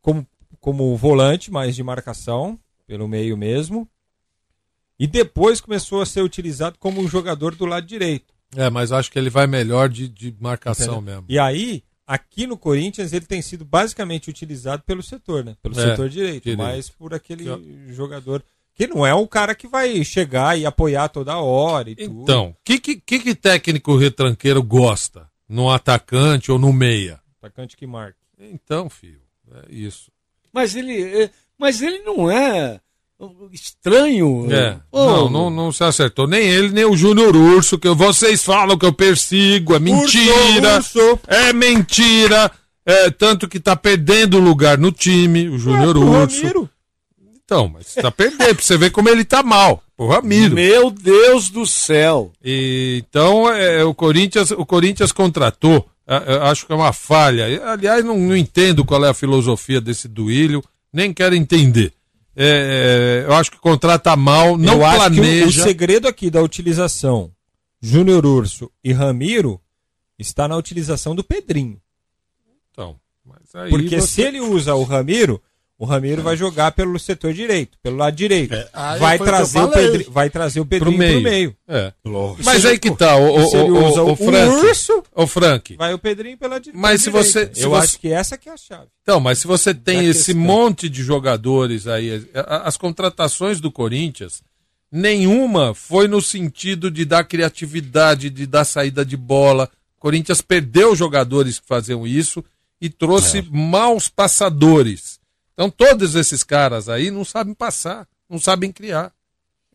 como, 0.00 0.26
como 0.60 0.96
volante, 0.96 1.50
mais 1.50 1.74
de 1.76 1.82
marcação 1.82 2.58
pelo 2.86 3.06
meio 3.08 3.36
mesmo. 3.36 3.86
E 4.98 5.06
depois 5.06 5.60
começou 5.60 6.00
a 6.02 6.06
ser 6.06 6.22
utilizado 6.22 6.76
como 6.78 7.06
jogador 7.08 7.54
do 7.54 7.64
lado 7.64 7.86
direito. 7.86 8.34
É, 8.56 8.68
mas 8.68 8.92
acho 8.92 9.10
que 9.10 9.18
ele 9.18 9.30
vai 9.30 9.46
melhor 9.46 9.88
de, 9.88 10.08
de 10.08 10.34
marcação 10.40 10.96
Entendeu? 10.96 11.14
mesmo. 11.14 11.24
E 11.28 11.38
aí, 11.38 11.82
aqui 12.06 12.46
no 12.46 12.56
Corinthians, 12.58 13.12
ele 13.12 13.24
tem 13.24 13.40
sido 13.40 13.64
basicamente 13.64 14.28
utilizado 14.28 14.82
pelo 14.84 15.02
setor, 15.02 15.44
né? 15.44 15.56
Pelo 15.62 15.78
É, 15.78 15.82
setor 15.90 16.08
direito, 16.08 16.42
direito. 16.44 16.58
mas 16.58 16.90
por 16.90 17.14
aquele 17.14 17.44
jogador 17.92 18.42
que 18.80 18.86
não 18.86 19.04
é 19.04 19.12
o 19.12 19.28
cara 19.28 19.54
que 19.54 19.68
vai 19.68 20.02
chegar 20.02 20.58
e 20.58 20.64
apoiar 20.64 21.10
toda 21.10 21.36
hora 21.36 21.90
e 21.90 21.94
tudo. 21.94 22.22
Então, 22.22 22.46
o 22.46 22.56
que, 22.64 22.78
que, 22.78 22.96
que, 22.96 23.34
técnico 23.34 23.94
retranqueiro 23.94 24.62
gosta? 24.62 25.28
No 25.46 25.70
atacante 25.70 26.50
ou 26.50 26.58
no 26.58 26.72
meia? 26.72 27.20
Atacante 27.42 27.76
que 27.76 27.86
marca. 27.86 28.16
Então, 28.38 28.88
filho, 28.88 29.20
é 29.52 29.64
isso. 29.68 30.10
Mas 30.50 30.74
ele, 30.74 30.98
é- 31.24 31.30
mas 31.58 31.82
ele 31.82 31.98
não 31.98 32.30
é 32.30 32.80
estranho. 33.52 34.50
É, 34.50 34.78
Ô, 34.90 35.04
não, 35.04 35.28
não, 35.30 35.50
não 35.50 35.72
se 35.72 35.84
acertou. 35.84 36.26
Nem 36.26 36.40
ele, 36.48 36.70
nem 36.70 36.86
o 36.86 36.96
Júnior 36.96 37.36
Urso, 37.36 37.78
que 37.78 37.88
vocês 37.90 38.42
falam 38.42 38.78
que 38.78 38.86
eu 38.86 38.94
persigo. 38.94 39.74
É 39.74 39.78
mentira. 39.78 40.76
Urso. 40.78 41.20
É 41.26 41.52
mentira. 41.52 42.50
É, 42.86 43.10
tanto 43.10 43.46
que 43.46 43.60
tá 43.60 43.76
perdendo 43.76 44.38
lugar 44.40 44.78
no 44.78 44.90
time, 44.90 45.50
o 45.50 45.58
Júnior 45.58 45.92
pro 45.92 46.00
Urso. 46.06 46.38
Ramiro. 46.40 46.70
Então, 47.50 47.68
mas 47.68 47.94
tá 47.94 48.12
perdendo, 48.12 48.54
pra 48.54 48.64
você 48.64 48.76
ver 48.78 48.90
como 48.92 49.08
ele 49.08 49.24
tá 49.24 49.42
mal. 49.42 49.82
O 49.98 50.06
Ramiro. 50.06 50.54
Meu 50.54 50.88
Deus 50.88 51.50
do 51.50 51.66
céu. 51.66 52.30
E, 52.44 53.02
então, 53.04 53.50
é, 53.52 53.82
o, 53.84 53.92
Corinthians, 53.92 54.52
o 54.52 54.64
Corinthians 54.64 55.10
contratou 55.10 55.84
Ah, 56.06 56.22
Eu 56.26 56.42
acho 56.44 56.64
que 56.64 56.72
é 56.72 56.76
uma 56.76 56.92
falha. 56.92 57.44
Aliás, 57.72 58.04
não, 58.04 58.16
não 58.16 58.36
entendo 58.36 58.84
qual 58.84 59.04
é 59.04 59.08
a 59.08 59.14
filosofia 59.14 59.80
desse 59.80 60.06
Duílio, 60.06 60.62
nem 60.92 61.12
quero 61.12 61.34
entender. 61.34 61.92
É, 62.36 63.24
é, 63.26 63.28
eu 63.28 63.34
acho 63.34 63.50
que 63.50 63.58
contrata 63.58 64.14
mal, 64.14 64.56
não 64.56 64.74
Eu 64.74 64.84
acho 64.86 64.96
que 65.10 65.20
o- 65.20 65.22
planeja. 65.22 65.60
o, 65.60 65.64
segredo 65.64 66.06
aqui 66.06 66.30
da 66.30 66.40
utilização 66.40 67.32
Júnior 67.82 68.24
Urso 68.24 68.70
e 68.84 68.92
Ramiro 68.92 69.60
está 70.16 70.46
na 70.46 70.56
utilização 70.56 71.16
do 71.16 71.24
Pedrinho. 71.24 71.80
Então, 72.70 72.96
mas 73.24 73.52
aí 73.54 73.70
Porque 73.70 74.00
você- 74.00 74.06
se 74.06 74.22
ele 74.22 74.40
usa 74.40 74.74
o 74.76 74.84
Ramiro, 74.84 75.42
o 75.80 75.86
Ramiro 75.86 76.22
vai 76.22 76.36
jogar 76.36 76.72
pelo 76.72 76.98
setor 76.98 77.32
direito, 77.32 77.78
pelo 77.82 77.96
lado 77.96 78.14
direito. 78.14 78.54
vai, 78.98 79.16
foi 79.16 79.16
o 79.16 79.18
que 79.18 79.24
trazer 79.24 79.58
o. 79.60 79.68
Pedri- 79.68 80.06
vai 80.10 80.28
trazer 80.30 80.60
o 80.60 80.66
Pedrinho 80.66 80.96
Pro 80.98 81.06
pro 81.06 81.12
meio. 81.14 81.22
meio. 81.22 81.56
É. 81.66 81.92
Lógico. 82.04 82.42
Mas 82.44 82.66
aí 82.66 82.78
que 82.78 82.94
tá, 82.94 83.16
o, 83.16 83.22
o, 83.22 83.38
o, 83.38 83.88
usa 83.88 84.02
o, 84.02 84.12
o 84.12 84.16
Frank. 84.16 84.48
urso, 84.66 85.02
Ô, 85.14 85.26
Frank. 85.26 85.76
vai 85.76 85.94
o 85.94 85.98
Pedrinho 85.98 86.36
pela 86.36 86.60
di- 86.60 86.70
Mas 86.74 87.00
se 87.02 87.10
direita. 87.10 87.28
você- 87.28 87.50
se 87.54 87.62
Eu 87.62 87.70
você- 87.70 87.84
acho 87.84 87.98
que 87.98 88.08
essa 88.12 88.36
que 88.36 88.48
é 88.48 88.52
a 88.52 88.56
chave. 88.58 88.88
Então, 89.02 89.18
mas 89.18 89.38
se 89.38 89.46
você 89.46 89.72
tem 89.74 89.96
Da 89.98 90.04
esse 90.04 90.26
questão. 90.34 90.42
monte 90.42 90.88
de 90.88 91.02
jogadores 91.02 91.86
aí, 91.86 92.26
a- 92.34 92.40
a- 92.40 92.68
as 92.68 92.76
contratações 92.76 93.58
do 93.58 93.72
Corinthians, 93.72 94.42
nenhuma 94.92 95.72
foi 95.74 96.06
no 96.08 96.20
sentido 96.20 96.90
de 96.90 97.04
dar 97.06 97.24
criatividade, 97.24 98.28
de 98.28 98.46
dar 98.46 98.64
saída 98.64 99.04
de 99.04 99.16
bola. 99.16 99.68
O 99.96 100.00
Corinthians 100.00 100.42
perdeu 100.42 100.94
jogadores 100.94 101.58
que 101.58 101.66
faziam 101.66 102.06
isso 102.06 102.44
e 102.80 102.88
trouxe 102.88 103.38
É. 103.38 103.44
maus 103.50 104.08
passadores. 104.08 105.09
Então, 105.60 105.68
todos 105.68 106.14
esses 106.14 106.42
caras 106.42 106.88
aí 106.88 107.10
não 107.10 107.22
sabem 107.22 107.52
passar, 107.52 108.08
não 108.30 108.38
sabem 108.38 108.72
criar. 108.72 109.12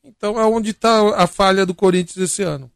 Então, 0.03 0.39
é 0.39 0.43
onde 0.43 0.71
está 0.71 1.15
a 1.15 1.27
falha 1.27 1.63
do 1.63 1.75
Corinthians 1.75 2.31
esse 2.31 2.41
ano. 2.41 2.71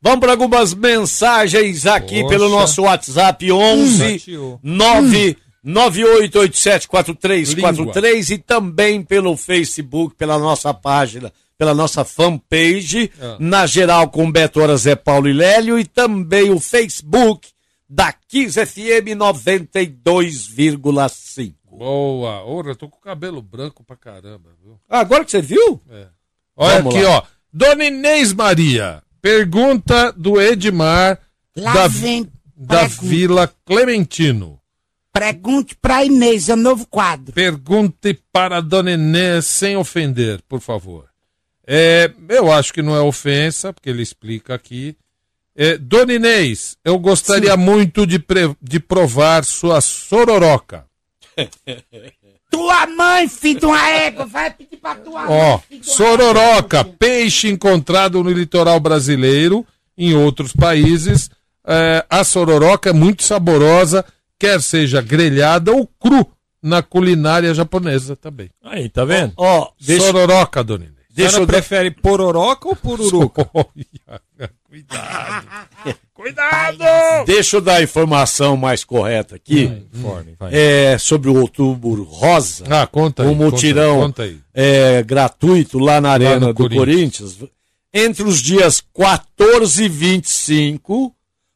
Vamos 0.00 0.20
para 0.20 0.30
algumas 0.30 0.72
mensagens 0.72 1.84
aqui 1.84 2.20
Poxa. 2.22 2.28
pelo 2.28 2.48
nosso 2.48 2.82
WhatsApp 2.82 3.50
11 3.50 4.22
Hum. 4.38 4.56
9 4.62 5.36
98874343 5.64 8.30
e 8.30 8.38
também 8.38 9.02
pelo 9.02 9.36
Facebook, 9.36 10.14
pela 10.14 10.38
nossa 10.38 10.72
página, 10.72 11.32
pela 11.58 11.74
nossa 11.74 12.04
fanpage, 12.04 13.10
Ah. 13.20 13.36
na 13.40 13.66
geral 13.66 14.08
com 14.10 14.30
Beto 14.30 14.60
Hora, 14.60 14.76
Zé 14.76 14.94
Paulo 14.94 15.28
e 15.28 15.32
Lélio 15.32 15.76
e 15.76 15.84
também 15.84 16.52
o 16.52 16.60
Facebook 16.60 17.48
da 17.88 18.12
Kiss 18.12 18.64
FM 18.64 19.16
92,5. 19.16 21.61
Boa. 21.76 22.44
Ora, 22.44 22.70
eu 22.70 22.76
tô 22.76 22.88
com 22.88 22.98
o 22.98 23.00
cabelo 23.00 23.40
branco 23.42 23.82
pra 23.84 23.96
caramba, 23.96 24.50
viu? 24.62 24.78
Ah, 24.88 25.00
agora 25.00 25.24
que 25.24 25.30
você 25.30 25.40
viu? 25.42 25.80
É. 25.90 26.06
Olha 26.56 26.76
Vamos 26.82 26.94
aqui, 26.94 27.04
lá. 27.04 27.10
ó. 27.18 27.22
Dona 27.52 27.84
Inês 27.84 28.32
Maria. 28.32 29.02
Pergunta 29.20 30.12
do 30.12 30.40
Edmar 30.40 31.18
Lá 31.56 31.72
da, 31.74 31.86
vem 31.88 32.28
da 32.56 32.80
pergunta. 32.80 33.06
Vila 33.06 33.54
Clementino. 33.64 34.58
Pergunte 35.12 35.76
pra 35.76 36.04
Inês, 36.04 36.48
é 36.48 36.54
um 36.54 36.56
novo 36.56 36.86
quadro. 36.86 37.34
Pergunte 37.34 38.18
para 38.32 38.56
a 38.58 38.60
Dona 38.60 38.92
Inês 38.92 39.44
sem 39.46 39.76
ofender, 39.76 40.40
por 40.48 40.60
favor. 40.60 41.08
É, 41.66 42.10
eu 42.30 42.50
acho 42.50 42.72
que 42.72 42.82
não 42.82 42.96
é 42.96 43.00
ofensa, 43.00 43.72
porque 43.72 43.90
ele 43.90 44.02
explica 44.02 44.54
aqui. 44.54 44.96
É, 45.54 45.76
Dona 45.76 46.14
Inês, 46.14 46.76
eu 46.84 46.98
gostaria 46.98 47.56
muito 47.58 48.06
de, 48.06 48.18
pre- 48.18 48.56
de 48.60 48.80
provar 48.80 49.44
sua 49.44 49.80
sororoca. 49.82 50.86
Tua 52.50 52.86
mãe, 52.86 53.28
filho 53.28 53.60
de 53.60 53.66
uma 53.66 53.88
égua, 53.88 54.26
vai 54.26 54.50
pedir 54.50 54.76
pra 54.76 54.94
tua 54.94 55.26
Ó, 55.28 55.60
mãe. 55.70 55.82
sororoca, 55.82 56.84
peixe 56.84 57.48
encontrado 57.48 58.22
no 58.22 58.30
litoral 58.30 58.78
brasileiro, 58.78 59.66
em 59.96 60.14
outros 60.14 60.52
países. 60.52 61.30
É, 61.66 62.04
a 62.10 62.22
sororoca 62.24 62.90
é 62.90 62.92
muito 62.92 63.22
saborosa, 63.22 64.04
quer 64.38 64.60
seja 64.60 65.00
grelhada 65.00 65.72
ou 65.72 65.86
cru 65.86 66.26
na 66.62 66.82
culinária 66.82 67.54
japonesa 67.54 68.14
também. 68.16 68.50
Aí, 68.62 68.88
tá 68.88 69.04
vendo? 69.04 69.32
Ó, 69.36 69.70
deixa, 69.80 70.06
Sororoca, 70.06 70.62
dona 70.62 70.84
Inês. 70.84 70.96
Deixa 71.14 71.36
eu 71.38 71.46
dar- 71.46 71.52
prefere 71.54 71.90
pororoca 71.90 72.68
ou 72.68 72.76
pururuca? 72.76 73.48
Cuidado. 76.14 76.78
deixa 77.26 77.56
eu 77.56 77.60
dar 77.60 77.76
a 77.76 77.82
informação 77.82 78.56
mais 78.56 78.84
correta 78.84 79.36
aqui. 79.36 79.84
Vai. 79.92 80.24
é, 80.50 80.96
sobre 80.98 81.28
o 81.28 81.38
outubro 81.40 82.04
rosa. 82.04 82.64
Ah, 82.70 82.86
conta 82.86 83.22
aí. 83.22 83.28
um 83.28 83.34
mutirão 83.34 84.00
Conta, 84.00 84.22
aí. 84.22 84.38
é, 84.54 85.02
gratuito 85.02 85.78
lá 85.78 86.00
na 86.00 86.10
Arena 86.10 86.48
no 86.48 86.54
do 86.54 86.70
Corinthians. 86.70 87.38
Entre 87.92 88.22
os 88.22 88.40
dias 88.40 88.82
14 88.94 89.84
e 89.84 89.88
25, 89.88 91.14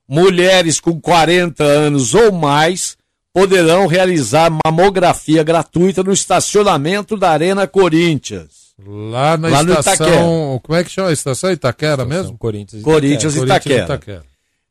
mulheres 0.09 0.81
com 0.81 1.01
40 1.01 1.65
anos 1.65 2.15
ou 2.15 2.33
mais 2.33 2.97
poderão 3.33 3.87
realizar 3.87 4.51
mamografia 4.67 5.43
gratuita 5.43 6.03
no 6.03 6.13
estacionamento 6.13 7.17
da 7.17 7.31
Arena 7.31 7.67
Corinthians. 7.67 8.66
Lá 8.85 9.37
na 9.39 9.49
Lá 9.49 9.63
no 9.63 9.73
estação. 9.73 10.61
Como 10.63 10.79
é 10.79 10.85
que 10.85 10.91
chama 10.91 11.09
a 11.09 11.13
estação? 11.13 11.51
Itaquera 11.51 12.05
mesmo? 12.05 12.37
Corinthians 12.37 12.83
e 12.83 12.85
Corinthians 12.85 13.35
Itaquera. 13.37 13.85
Itaquera. 13.85 14.23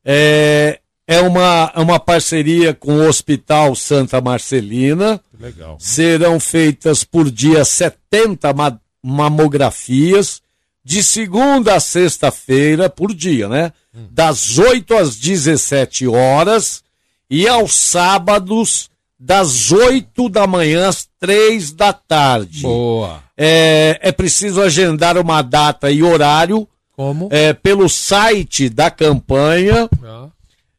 É, 0.03 0.79
é 1.07 1.21
uma, 1.21 1.71
é 1.75 1.79
uma 1.79 1.99
parceria 1.99 2.73
com 2.73 2.93
o 2.99 3.07
Hospital 3.07 3.75
Santa 3.75 4.21
Marcelina. 4.21 5.19
Legal. 5.39 5.77
Serão 5.79 6.39
feitas 6.39 7.03
por 7.03 7.31
dia 7.31 7.65
70 7.65 8.53
ma- 8.53 8.79
mamografias, 9.03 10.41
de 10.83 11.03
segunda 11.03 11.75
a 11.75 11.79
sexta-feira, 11.79 12.89
por 12.89 13.13
dia, 13.13 13.49
né? 13.49 13.73
Das 14.11 14.59
8 14.59 14.93
às 14.95 15.15
17 15.15 16.05
horas 16.07 16.83
e 17.29 17.47
aos 17.47 17.73
sábados, 17.73 18.89
das 19.17 19.71
8 19.71 20.29
da 20.29 20.45
manhã 20.45 20.89
às 20.89 21.04
3 21.25 21.71
da 21.71 21.91
tarde. 21.91 22.61
Boa. 22.61 23.23
É, 23.37 23.99
é 24.01 24.11
preciso 24.11 24.61
agendar 24.61 25.17
uma 25.17 25.41
data 25.41 25.89
e 25.91 26.03
horário 26.03 26.67
Como? 26.93 27.27
é, 27.31 27.51
pelo 27.53 27.89
site 27.89 28.69
da 28.69 28.89
campanha 28.91 29.89
Ah. 30.03 30.29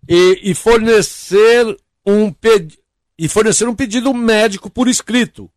e, 0.08 0.40
e 0.50 0.54
fornecer 0.54 1.76
um 2.06 2.32
e 3.18 3.28
fornecer 3.28 3.66
um 3.68 3.74
pedido 3.74 4.12
médico 4.14 4.70
por 4.70 4.88
escrito, 4.88 5.50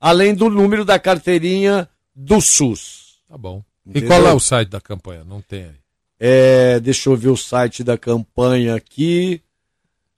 além 0.00 0.34
do 0.34 0.48
número 0.50 0.84
da 0.84 0.98
carteirinha 0.98 1.88
do 2.14 2.40
SUS. 2.40 3.18
Tá 3.28 3.38
bom. 3.38 3.62
E 3.86 3.90
Entendeu? 3.90 4.08
qual 4.08 4.26
é 4.26 4.32
o 4.32 4.40
site 4.40 4.68
da 4.68 4.80
campanha? 4.80 5.22
Não 5.24 5.40
tem 5.40 5.64
aí. 5.64 5.70
É, 6.18 6.80
deixa 6.80 7.08
eu 7.10 7.16
ver 7.16 7.28
o 7.28 7.36
site 7.36 7.82
da 7.84 7.96
campanha 7.98 8.74
aqui. 8.74 9.40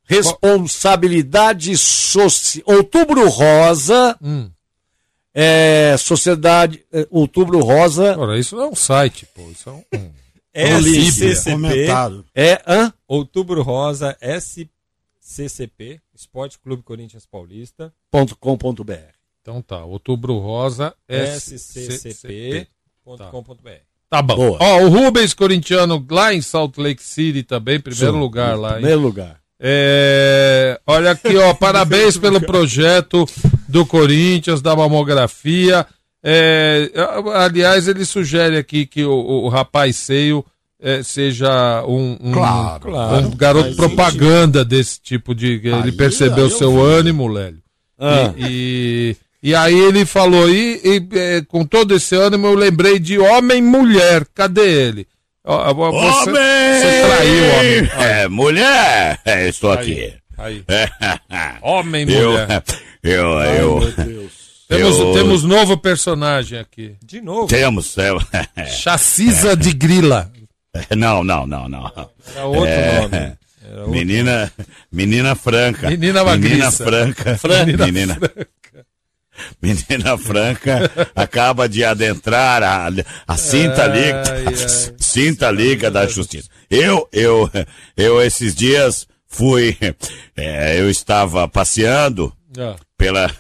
Responsabilidade 0.05 1.77
Social. 1.77 2.63
Outubro 2.67 3.29
Rosa. 3.29 4.17
Hum. 4.23 4.51
É, 5.33 5.97
Sociedade. 5.99 6.85
é, 6.93 7.07
Outubro 7.11 7.59
Rosa. 7.61 8.17
Ora, 8.19 8.39
isso 8.39 8.55
não 8.55 8.65
é 8.65 8.69
um 8.69 8.75
site, 8.75 9.27
pô. 9.35 9.43
Isso 9.51 9.69
é 9.69 9.73
um. 9.73 9.85
SCCP, 10.55 11.51
Comentário. 11.51 12.25
É, 12.33 12.63
hã? 12.67 12.93
Outubro 13.09 13.61
Rosa, 13.63 14.17
SCCP, 14.21 16.01
Esporte 16.15 16.61
Clube 16.61 16.85
Corinthians 16.85 17.27
Paulista, 17.27 17.93
Ponto 18.09 18.37
com 18.37 18.57
ponto 18.57 18.85
BR. 18.85 19.15
Então 19.43 19.61
tá. 19.61 19.85
Outubro 19.85 20.39
Rosa, 20.39 20.95
SCCP. 21.09 22.69
SCCP.com.br. 23.05 23.71
Tá 24.09 24.23
bom. 24.23 24.37
Boa. 24.37 24.59
Ó, 24.61 24.83
o 24.83 24.89
Rubens 24.89 25.35
Corintiano 25.35 26.07
lá 26.09 26.33
em 26.33 26.41
Salt 26.41 26.79
Lake 26.79 27.03
City 27.03 27.43
também, 27.43 27.81
primeiro 27.81 28.13
Sim, 28.13 28.21
lugar 28.21 28.57
lá, 28.57 28.69
hein? 28.69 28.75
Primeiro 28.77 29.01
lugar. 29.01 29.41
É, 29.67 30.79
olha 30.87 31.13
aqui, 31.13 31.35
ó, 31.39 31.53
parabéns 31.57 32.19
pelo 32.19 32.39
projeto 32.39 33.27
do 33.67 33.87
Corinthians, 33.87 34.61
da 34.61 34.77
mamografia. 34.77 35.87
É, 36.23 36.91
aliás, 37.35 37.89
ele 37.89 38.05
sugere 38.05 38.59
aqui 38.59 38.85
que 38.85 39.05
o, 39.05 39.11
o 39.13 39.49
rapaz 39.49 39.97
seio 39.97 40.45
é, 40.81 41.03
seja 41.03 41.83
um, 41.89 42.17
um- 42.21 42.33
Claro, 42.33 42.91
claro. 42.91 43.27
um 43.27 43.31
garoto 43.31 43.75
Faz 43.75 43.77
propaganda 43.77 44.63
desse 44.65 45.01
tipo 45.01 45.35
de. 45.35 45.53
Ele 45.65 45.73
Aí, 45.75 45.93
percebeu 45.93 46.45
aí 46.45 46.51
eu 46.51 46.57
seu 46.59 46.73
vi. 46.75 46.81
ânimo, 46.83 47.27
Lélio. 47.27 47.63
Ah. 47.99 48.35
E, 48.37 49.17
e, 49.43 49.51
e 49.51 49.55
aí 49.55 49.79
ele 49.79 50.05
falou, 50.05 50.49
e, 50.51 50.81
e, 50.85 51.09
é, 51.19 51.43
com 51.49 51.65
todo 51.65 51.95
esse 51.95 52.15
ânimo 52.15 52.47
eu 52.49 52.55
lembrei 52.55 52.99
de 52.99 53.19
homem 53.19 53.59
e 53.59 53.63
mulher. 53.63 54.27
Cadê 54.35 54.61
ele? 54.89 55.07
Ó, 55.47 55.71
ó, 55.71 55.91
Você, 55.93 56.31
você 56.31 57.03
traiu 57.07 57.45
homem. 57.59 57.91
É, 57.99 58.29
mulher! 58.29 59.19
É, 59.25 59.49
estou 59.49 59.73
Aí, 59.73 59.79
aqui. 59.79 60.15
aí. 60.39 60.65
É. 60.69 60.89
Homem 61.63 62.09
e 62.09 62.15
Eu, 62.15 62.31
mulher. 62.31 62.63
eu, 63.03 63.41
eu, 63.43 64.31
Temos, 64.69 64.99
eu- 64.99 65.13
temos 65.13 65.45
novo 65.45 65.77
personagem 65.77 66.59
aqui. 66.59 66.97
De 67.05 67.21
novo. 67.21 67.47
temos, 67.47 67.95
é, 67.99 68.11
Chacisa 68.67 69.55
de 69.55 69.73
grila. 69.75 70.31
não, 70.97 71.23
não, 71.23 71.47
não, 71.47 71.69
não. 71.69 71.93
Era 72.35 72.47
outro 72.47 72.67
É, 72.67 73.01
nome. 73.03 73.17
Era 73.17 73.77
outro. 73.81 73.91
Menina, 73.91 74.53
menina 74.91 75.35
franca. 75.35 75.91
Menina 75.91 76.25
Menina 76.25 76.25
magriça. 76.25 76.85
franca. 76.85 77.37
Franca. 77.37 77.65
Menina, 77.67 77.87
menina 77.87 78.15
franca 78.15 78.49
acaba 81.15 81.69
de 81.69 81.85
adentrar 81.85 82.63
a, 82.63 82.89
a 83.27 83.37
cinta 83.37 83.85
Ai, 83.85 83.93
liga, 84.01 84.23
ai. 84.33 84.55
cinta 84.99 85.51
liga 85.51 85.91
da 85.91 86.07
justiça. 86.07 86.49
Eu, 86.71 87.09
eu, 87.13 87.51
eu 87.97 88.21
esses 88.23 88.55
dias 88.55 89.07
fui, 89.27 89.77
é, 90.37 90.79
eu 90.81 90.89
estava 90.91 91.49
passeando 91.49 92.33
Ah, 92.59 92.77
pelas 92.97 93.33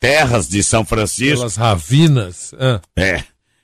terras 0.00 0.48
de 0.48 0.62
São 0.62 0.84
Francisco. 0.84 1.38
pelas 1.38 1.56
ravinas. 1.56 2.52
Ah, 2.58 2.80
É. 2.96 3.22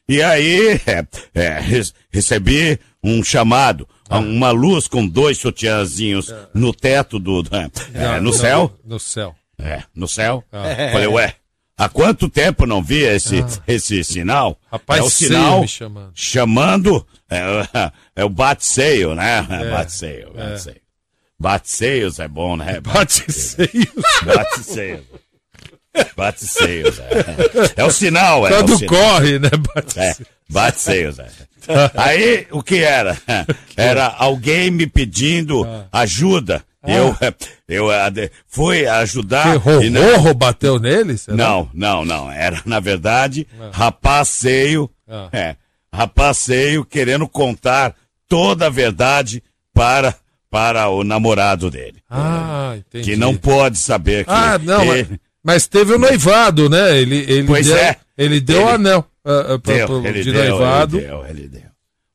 E 0.09 0.21
aí, 0.23 0.81
é, 0.87 1.07
é, 1.35 1.61
re- 1.61 1.89
recebi 2.11 2.81
um 3.03 3.23
chamado, 3.23 3.89
uma 4.11 4.51
luz 4.51 4.89
com 4.89 5.07
dois 5.07 5.39
sutiãzinhos 5.39 6.35
no 6.53 6.73
teto 6.73 7.19
do. 7.21 7.45
é, 7.95 8.05
Ah, 8.05 8.21
no 8.21 8.33
céu? 8.33 8.77
No 8.85 8.99
céu. 8.99 9.35
É, 9.57 9.83
no 9.95 10.09
céu. 10.09 10.43
Ah. 10.53 10.65
Falei, 10.93 11.07
ué, 11.07 11.35
há 11.81 11.89
quanto 11.89 12.29
tempo 12.29 12.67
não 12.67 12.83
vi 12.83 13.03
esse, 13.03 13.45
esse 13.67 14.05
sinal? 14.05 14.59
Rapaz, 14.71 15.01
é 15.01 15.03
o 15.03 15.11
sinal 15.11 15.61
me 15.63 15.69
chamando. 15.69 16.13
chamando. 16.15 17.07
É, 17.31 17.93
é 18.17 18.25
o 18.25 18.29
bate-seio, 18.29 19.15
né? 19.15 19.47
É, 19.49 19.71
Bate-seio, 19.71 20.33
é. 20.37 20.51
bate-seio. 20.51 20.81
Bate-seios 21.39 22.19
é 22.19 22.29
bom, 22.29 22.57
né? 22.57 22.81
Bate-seios. 22.85 23.87
Bate-seios. 24.25 25.01
Bate-seios, 26.17 26.99
é. 26.99 27.83
É 27.83 27.85
o 27.85 27.91
sinal, 27.91 28.47
é. 28.47 28.51
Quando 28.51 28.75
o 28.75 28.79
sinal. 28.79 28.95
corre, 28.95 29.39
né? 29.39 29.51
Bate 29.75 29.99
É, 29.99 30.17
bate-seios, 30.49 31.19
é. 31.19 31.29
Aí, 31.95 32.47
o 32.51 32.63
que 32.63 32.77
era? 32.83 33.17
Era 33.77 34.07
alguém 34.07 34.71
me 34.71 34.87
pedindo 34.87 35.67
ajuda. 35.93 36.65
Ah. 36.83 36.91
Eu, 36.91 37.15
eu 37.69 38.31
fui 38.47 38.87
ajudar. 38.87 39.61
Que 39.61 39.87
e 39.87 39.91
não- 39.91 40.35
bateu 40.35 40.79
nele? 40.79 41.19
será? 41.19 41.37
não, 41.37 41.69
não, 41.75 42.05
não. 42.05 42.31
Era, 42.31 42.61
na 42.65 42.81
verdade, 42.81 43.47
Ah. 43.61 43.71
rapaceio. 43.73 44.91
Ah. 45.09 45.29
É, 45.33 45.57
rapaceio 45.93 46.85
querendo 46.85 47.29
contar 47.29 47.95
toda 48.29 48.67
a 48.67 48.71
verdade 48.71 49.43
para, 49.75 50.15
para 50.51 50.89
o 50.89 51.05
namorado 51.05 51.71
dele. 51.71 51.99
Ah, 52.09 52.75
entendi. 52.77 53.11
Que 53.11 53.17
não 53.17 53.37
pode 53.37 53.79
saber 53.79 54.25
que. 54.25 54.31
Ah, 54.31 54.59
não, 54.59 54.85
mas, 54.87 54.99
ele- 55.01 55.21
mas 55.45 55.67
teve 55.67 55.93
o 55.95 55.99
noivado, 55.99 56.69
né? 56.71 56.97
Ele, 56.99 57.17
ele 57.29 57.47
Pois 57.47 57.67
deu, 57.67 57.77
é. 57.77 57.97
Ele 58.17 58.41
deu 58.41 58.65
o 58.65 58.69
anel 58.69 59.05
pra- 59.23 59.57
Deu, 59.75 59.87
pro- 59.87 60.13
de 60.13 60.33
deu, 60.33 60.51
noivado. 60.51 60.99
Ele 60.99 61.07
deu, 61.07 61.27
ele 61.27 61.49
deu. 61.49 61.70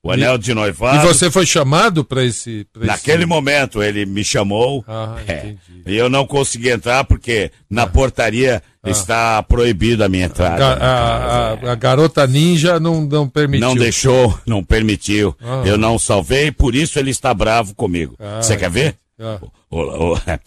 O 0.05 0.11
anel 0.11 0.37
de 0.37 0.53
noivado. 0.53 0.97
E 0.97 1.07
você 1.13 1.31
foi 1.31 1.45
chamado 1.47 2.05
para 2.05 2.23
esse, 2.23 2.67
pra 2.71 2.85
Naquele 2.85 3.19
esse... 3.23 3.25
momento 3.25 3.81
ele 3.81 4.05
me 4.05 4.23
chamou. 4.23 4.85
Ah, 4.87 5.17
é, 5.27 5.55
e 5.85 5.95
eu 5.95 6.09
não 6.09 6.27
consegui 6.27 6.69
entrar 6.69 7.03
porque 7.05 7.51
na 7.67 7.87
portaria 7.87 8.61
Ah. 8.83 8.89
está 8.91 9.41
proibido 9.41 10.03
a 10.03 10.07
minha 10.09 10.25
entrada. 10.25 10.63
A, 10.75 11.53
a- 11.53 11.71
a 11.71 11.75
garota 11.75 12.27
ninja 12.27 12.79
não, 12.79 13.01
não 13.01 13.27
permitiu. 13.27 13.67
Não 13.67 13.75
deixou, 13.75 14.39
não 14.45 14.63
permitiu. 14.63 15.35
Ah. 15.41 15.63
Eu 15.65 15.75
não 15.75 15.97
salvei, 15.97 16.51
por 16.51 16.75
isso 16.75 16.99
ele 16.99 17.09
está 17.09 17.33
bravo 17.33 17.73
comigo. 17.73 18.15
Ah, 18.19 18.43
Você 18.43 18.55
quer 18.55 18.69
ver? 18.69 18.95
Ah. 19.19 19.39
Olá, 19.71 20.39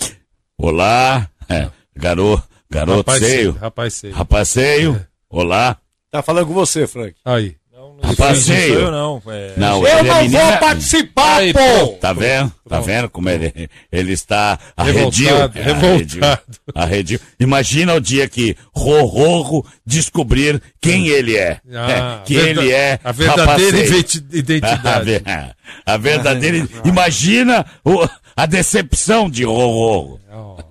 olá, 0.57 1.29
é, 1.49 1.69
garo, 1.97 2.41
garoto 2.71 2.99
Rapaz 3.11 3.19
seio. 3.25 3.59
seio. 3.91 4.15
Rapaceio, 4.15 5.07
olá. 5.29 5.77
Tá 6.11 6.23
falando 6.23 6.47
com 6.47 6.55
você, 6.55 6.87
Frank. 6.87 7.15
Aí. 7.25 7.57
Rapaceio. 8.03 8.75
sou 8.75 8.83
eu, 8.85 8.91
não, 8.91 9.23
é- 9.29 9.53
Não, 9.57 9.81
Eu 9.87 9.87
é 9.99 10.03
não 10.03 10.23
menina- 10.23 10.39
vou 10.51 10.59
participar, 10.59 11.37
Aí, 11.39 11.53
pô! 11.53 11.59
pronto. 11.59 11.97
Tá 11.99 12.13
vendo? 12.13 12.53
Tá 12.69 12.81
vendo 12.81 13.09
como 13.11 13.29
ele, 13.31 13.69
ele 13.91 14.13
está 14.13 14.59
Revoltado, 14.77 15.59
arredio? 15.59 15.63
revoltado. 15.65 16.43
Arredio. 16.75 17.21
Imagina 17.41 17.95
o 17.95 18.01
dia 18.01 18.29
que 18.29 18.57
Rorro 18.75 19.65
descobrir 19.87 20.61
quem 20.81 21.09
ele 21.09 21.37
é. 21.37 21.61
Ah, 21.75 22.21
É, 22.23 22.27
que 22.27 22.35
verda- 22.35 22.61
ele 22.63 22.73
é 22.73 23.01
a 23.03 23.11
verdadeira 23.13 23.79
identidade. 24.33 24.79
A, 24.89 25.01
ver- 25.01 25.23
a 25.87 25.97
verdadeira. 25.97 26.69
Imagina 26.85 27.65
o- 27.85 28.07
a 28.37 28.47
decepção 28.47 29.29
de 29.31 29.45
Rorro 29.45 30.21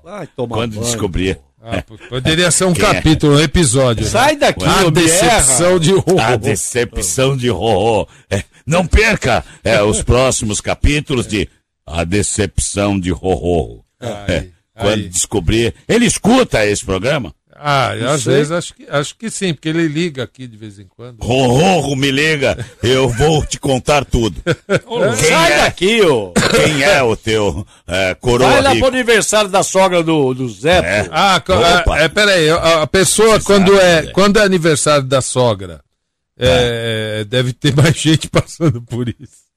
Vai 0.04 0.28
tomar 0.28 0.56
quando 0.56 0.74
banho. 0.76 0.86
descobrir. 0.86 1.40
Ah, 1.62 1.84
poderia 2.10 2.52
ser 2.52 2.66
um 2.66 2.74
Quem 2.74 2.86
é? 2.86 2.94
capítulo, 2.94 3.36
um 3.36 3.40
episódio. 3.40 4.04
né? 4.04 4.10
Sai 4.10 4.36
daqui, 4.36 4.64
A 4.64 4.90
decepção 4.90 5.80
de 5.80 5.92
Rorro. 5.92 6.20
A 6.22 6.36
decepção 6.36 7.36
de 7.38 7.50
Rorro. 7.50 8.08
É, 8.30 8.44
não 8.66 8.86
perca 8.86 9.44
é, 9.64 9.82
os 9.82 10.02
próximos 10.02 10.62
capítulos 10.62 11.28
de 11.28 11.50
A 11.86 12.04
Decepção 12.04 13.00
de 13.00 13.12
Rorro. 13.12 13.84
É, 14.00 14.48
quando 14.80 14.94
aí. 15.04 15.10
descobrir. 15.10 15.74
Ele 15.88 16.06
escuta 16.06 16.66
esse 16.66 16.86
programa? 16.86 17.34
Ah, 17.60 17.96
Não 18.00 18.10
às 18.12 18.22
sei. 18.22 18.36
vezes 18.36 18.52
acho 18.52 18.74
que, 18.76 18.86
acho 18.88 19.16
que 19.18 19.32
sim, 19.32 19.54
porque 19.54 19.68
ele 19.70 19.88
liga 19.88 20.24
aqui 20.24 20.46
de 20.46 20.56
vez 20.56 20.78
em 20.78 20.86
quando. 20.88 21.20
Rorro, 21.24 21.96
me 21.96 22.12
liga, 22.12 22.64
eu 22.84 23.10
vou 23.10 23.44
te 23.46 23.60
contar 23.60 24.06
tudo. 24.06 24.40
Quem 24.46 25.30
Sai 25.30 25.54
é, 25.54 25.58
daqui, 25.64 26.02
ô! 26.02 26.34
quem 26.34 26.84
é 26.84 27.02
o 27.02 27.16
teu 27.16 27.66
é, 27.88 28.14
coroa 28.16 28.50
Vai 28.50 28.62
lá 28.62 28.70
rico? 28.74 28.86
pro 28.86 28.96
aniversário 28.96 29.50
da 29.50 29.64
sogra 29.64 30.04
do, 30.04 30.34
do 30.36 30.48
Zé, 30.50 30.78
É. 30.78 31.04
pô. 31.04 31.10
Ah, 31.12 31.44
Opa. 31.84 32.00
é, 32.00 32.04
é, 32.04 32.08
peraí, 32.08 32.50
a, 32.50 32.84
a 32.84 32.88
pessoa 32.88 33.40
quando 33.42 33.76
é, 33.80 34.08
quando 34.12 34.38
é 34.38 34.44
aniversário 34.44 35.04
da 35.06 35.22
sogra, 35.22 35.82
é, 36.38 37.24
deve 37.26 37.54
ter 37.54 37.76
mais 37.76 37.96
gente 37.98 38.30
passando 38.30 38.82
por 38.84 39.10
isso. 39.10 39.48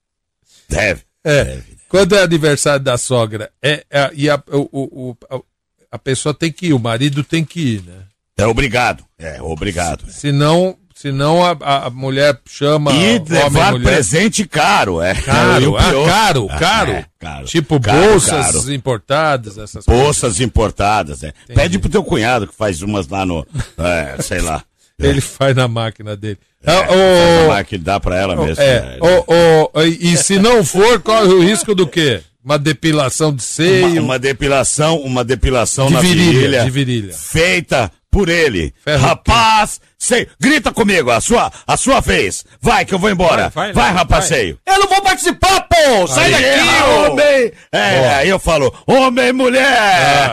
Deve. 0.68 1.02
É, 1.24 1.58
quando 1.88 2.14
é 2.16 2.22
aniversário 2.22 2.82
da 2.82 2.96
sogra, 2.96 3.50
é, 3.62 3.84
é- 3.90 4.10
e 4.14 4.30
a, 4.30 4.42
o, 4.52 4.68
o- 4.72 5.16
o- 5.30 5.44
a, 5.90 5.98
pessoa 5.98 6.34
tem 6.34 6.50
que 6.52 6.66
ir, 6.68 6.72
o 6.72 6.78
marido 6.78 7.22
tem 7.24 7.44
que 7.44 7.60
ir, 7.60 7.82
né? 7.82 7.94
É 8.38 8.46
obrigado. 8.46 9.04
É, 9.18 9.40
obrigado. 9.42 10.10
Senão, 10.10 10.76
senão 10.94 11.44
a, 11.44 11.50
a, 11.86 11.90
mulher 11.90 12.38
chama 12.48 12.90
E 12.92 13.18
levar 13.18 13.72
mulher. 13.72 13.84
presente 13.84 14.46
caro, 14.46 15.02
é. 15.02 15.14
Caro, 15.14 15.72
o 15.72 15.76
ah, 15.76 15.82
caro, 16.06 16.48
Ah, 16.50 16.58
caro. 16.58 16.90
é, 16.92 17.04
caro. 17.18 17.44
Tipo 17.46 17.78
Caro, 17.80 18.00
bolsas 18.12 18.46
caro. 18.56 18.72
importadas, 18.72 19.58
essas 19.58 19.84
Bolsas 19.84 20.40
importadas, 20.40 21.22
é. 21.22 21.34
Pede 21.54 21.78
pro 21.78 21.90
teu 21.90 22.02
cunhado 22.02 22.46
que 22.46 22.54
faz 22.54 22.80
umas 22.80 23.08
lá 23.08 23.26
no, 23.26 23.46
é, 23.78 24.22
sei 24.22 24.40
lá. 24.40 24.62
Ele 24.98 25.20
faz 25.20 25.54
na 25.56 25.66
máquina 25.68 26.14
dele. 26.16 26.38
É, 26.62 26.72
Ah, 26.72 26.86
ô- 26.90 27.46
uma 27.46 27.64
que 27.64 27.78
dá 27.78 27.98
pra 27.98 28.16
ela 28.18 28.36
mesmo. 28.36 28.62
É, 28.62 28.98
é. 28.98 28.98
ô, 29.00 29.70
ô, 29.74 29.82
e, 29.82 30.12
e 30.12 30.16
se 30.18 30.38
não 30.38 30.62
for, 30.62 31.00
corre 31.00 31.28
o 31.32 31.42
risco 31.42 31.74
do 31.74 31.86
quê? 31.86 32.20
Uma 32.44 32.58
depilação 32.58 33.30
de 33.30 33.42
Uma, 33.42 33.48
seio. 33.48 34.02
uma 34.02 34.18
depilação, 34.18 34.96
uma 35.00 35.22
depilação 35.24 35.88
De 35.88 35.94
na 35.94 36.00
virilha, 36.00 36.32
virilha, 36.32 36.64
de 36.64 36.70
virilha. 36.70 37.12
feita 37.12 37.90
por 38.10 38.28
ele. 38.28 38.74
Ferro 38.82 39.02
Rapaz, 39.06 39.80
sei, 39.98 40.26
grita 40.40 40.72
comigo, 40.72 41.10
a 41.10 41.20
sua, 41.20 41.52
a 41.66 41.76
sua 41.76 42.00
vez. 42.00 42.44
Vai 42.60 42.84
que 42.84 42.92
eu 42.94 42.98
vou 42.98 43.10
embora. 43.10 43.50
Vai, 43.50 43.72
Vai, 43.72 43.84
vai, 43.84 43.92
rapaceio. 43.92 44.58
Eu 44.66 44.78
não 44.80 44.88
vou 44.88 45.00
participar, 45.02 45.60
pô! 45.68 46.06
Sai 46.08 46.24
Aí. 46.24 46.32
daqui, 46.32 46.68
É, 46.68 46.82
ô! 46.84 47.12
homem. 47.12 47.52
É, 47.70 48.14
aí 48.16 48.28
eu 48.28 48.38
falo, 48.40 48.74
homem, 48.86 49.32
mulher. 49.32 49.78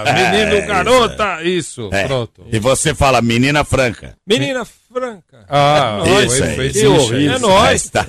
Ah, 0.06 0.14
menino, 0.14 0.56
É, 0.56 0.62
garota, 0.62 1.44
isso, 1.44 1.90
É. 1.92 2.08
pronto. 2.08 2.46
E 2.52 2.58
você 2.58 2.96
fala 2.96 3.22
menina 3.22 3.64
franca. 3.64 4.16
Menina 4.26 4.66
Franca. 4.92 5.46
Ah, 5.50 6.02
É 6.04 6.10
nóis, 6.10 6.32
isso 6.32 6.38
foi- 6.42 6.48
aí. 6.50 6.56
foi 6.56 6.70
Que 6.70 6.80
isso. 6.80 7.14
É 7.14 7.36
Ah, 7.36 7.40
nóis. 7.40 7.84
Está, 7.86 8.08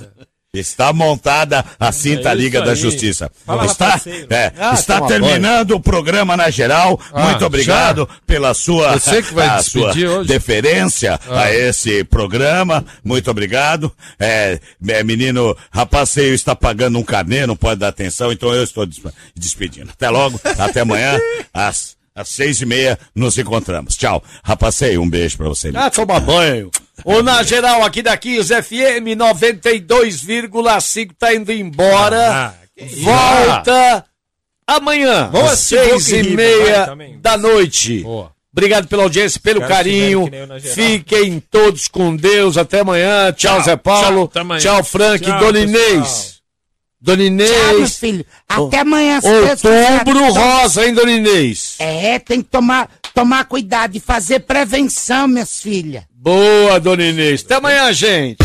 está 0.53 0.91
montada 0.91 1.63
a 1.79 1.91
cinta 1.91 2.31
É 2.31 2.35
Liga 2.35 2.57
isso 2.57 2.65
da 2.65 2.71
aí. 2.71 2.77
Justiça. 2.77 3.31
Fala, 3.45 3.65
está 3.65 4.01
é, 4.31 4.51
Ah, 4.57 4.73
está 4.73 4.95
toma 4.97 5.07
terminando 5.07 5.71
o 5.71 5.79
programa 5.79 6.35
na 6.35 6.49
geral. 6.49 6.99
Ah, 7.13 7.25
Muito 7.29 7.45
obrigado 7.45 8.09
pela 8.25 8.53
sua, 8.55 8.93
Você 8.97 9.21
que 9.21 9.33
vai 9.33 9.47
a 9.47 9.61
sua 9.61 9.89
hoje? 9.91 10.27
deferência 10.27 11.19
Ah. 11.29 11.41
a 11.43 11.53
esse 11.55 12.03
programa. 12.03 12.83
Muito 13.03 13.29
obrigado. 13.29 13.91
É, 14.19 14.59
é, 14.87 15.03
menino, 15.03 15.55
rapaceio 15.71 16.33
está 16.33 16.55
pagando 16.55 16.97
um 16.97 17.03
carnê, 17.03 17.45
não 17.45 17.55
pode 17.55 17.79
dar 17.79 17.89
atenção, 17.89 18.31
então 18.31 18.51
eu 18.53 18.63
estou 18.63 18.85
des- 18.87 18.99
despedindo. 19.35 19.91
Até 19.91 20.09
logo, 20.09 20.39
até 20.57 20.81
amanhã, 20.81 21.19
às, 21.53 21.95
às 22.15 22.27
seis 22.29 22.59
e 22.59 22.65
meia, 22.65 22.97
nos 23.13 23.37
encontramos. 23.37 23.95
Tchau. 23.95 24.23
Rapaceio, 24.43 25.01
um 25.01 25.09
beijo 25.09 25.37
pra 25.37 25.47
você. 25.47 25.71
Ah, 25.75 25.91
tomar 25.91 26.19
banho. 26.21 26.71
O 27.05 27.21
Na 27.21 27.43
Geral 27.43 27.83
aqui 27.83 28.01
da 28.01 28.15
Kiss 28.17 28.53
FM 28.53 29.15
92,5 29.17 31.11
tá 31.17 31.33
indo 31.33 31.51
embora. 31.51 32.31
Ah, 32.31 32.53
Volta 33.01 34.05
amanhã, 34.65 35.29
Vamos 35.31 35.51
às 35.51 35.59
seis 35.59 36.09
e 36.11 36.23
meia 36.23 36.95
vai, 36.95 37.13
da 37.19 37.37
noite. 37.37 38.03
Boa. 38.03 38.31
Obrigado 38.51 38.87
pela 38.87 39.03
audiência, 39.03 39.39
pelo 39.41 39.59
Quero 39.59 39.71
carinho. 39.73 40.29
Fiquem 40.73 41.39
todos 41.51 41.87
com 41.87 42.15
Deus. 42.15 42.57
Até 42.57 42.79
amanhã. 42.79 43.31
Tchau, 43.31 43.55
Tchau, 43.55 43.63
Zé 43.63 43.75
Paulo. 43.75 44.27
tchau. 44.33 44.57
Tchau, 44.57 44.83
Frank. 44.83 45.23
Tchau, 45.23 45.39
Dona. 45.39 45.59
Inês. 45.59 46.38
Dona 47.01 47.23
Inês. 47.23 47.49
Tchau, 47.49 47.87
filho. 47.87 48.25
Até 48.47 48.77
oh, 48.77 48.81
amanhã. 48.81 49.19
Outubro 49.23 50.33
rosa, 50.33 50.85
hein, 50.85 50.93
Dona 50.93 51.11
Inês? 51.11 51.75
É, 51.79 52.19
tem 52.19 52.41
que 52.41 52.49
tomar, 52.49 52.89
tomar 53.13 53.45
cuidado 53.45 53.95
e 53.95 53.99
fazer 53.99 54.41
prevenção, 54.41 55.27
minhas 55.27 55.61
filhas. 55.61 56.03
Boa, 56.13 56.79
Dona 56.79 57.03
Inês. 57.03 57.41
Até 57.45 57.55
amanhã, 57.55 57.93
gente. 57.93 58.37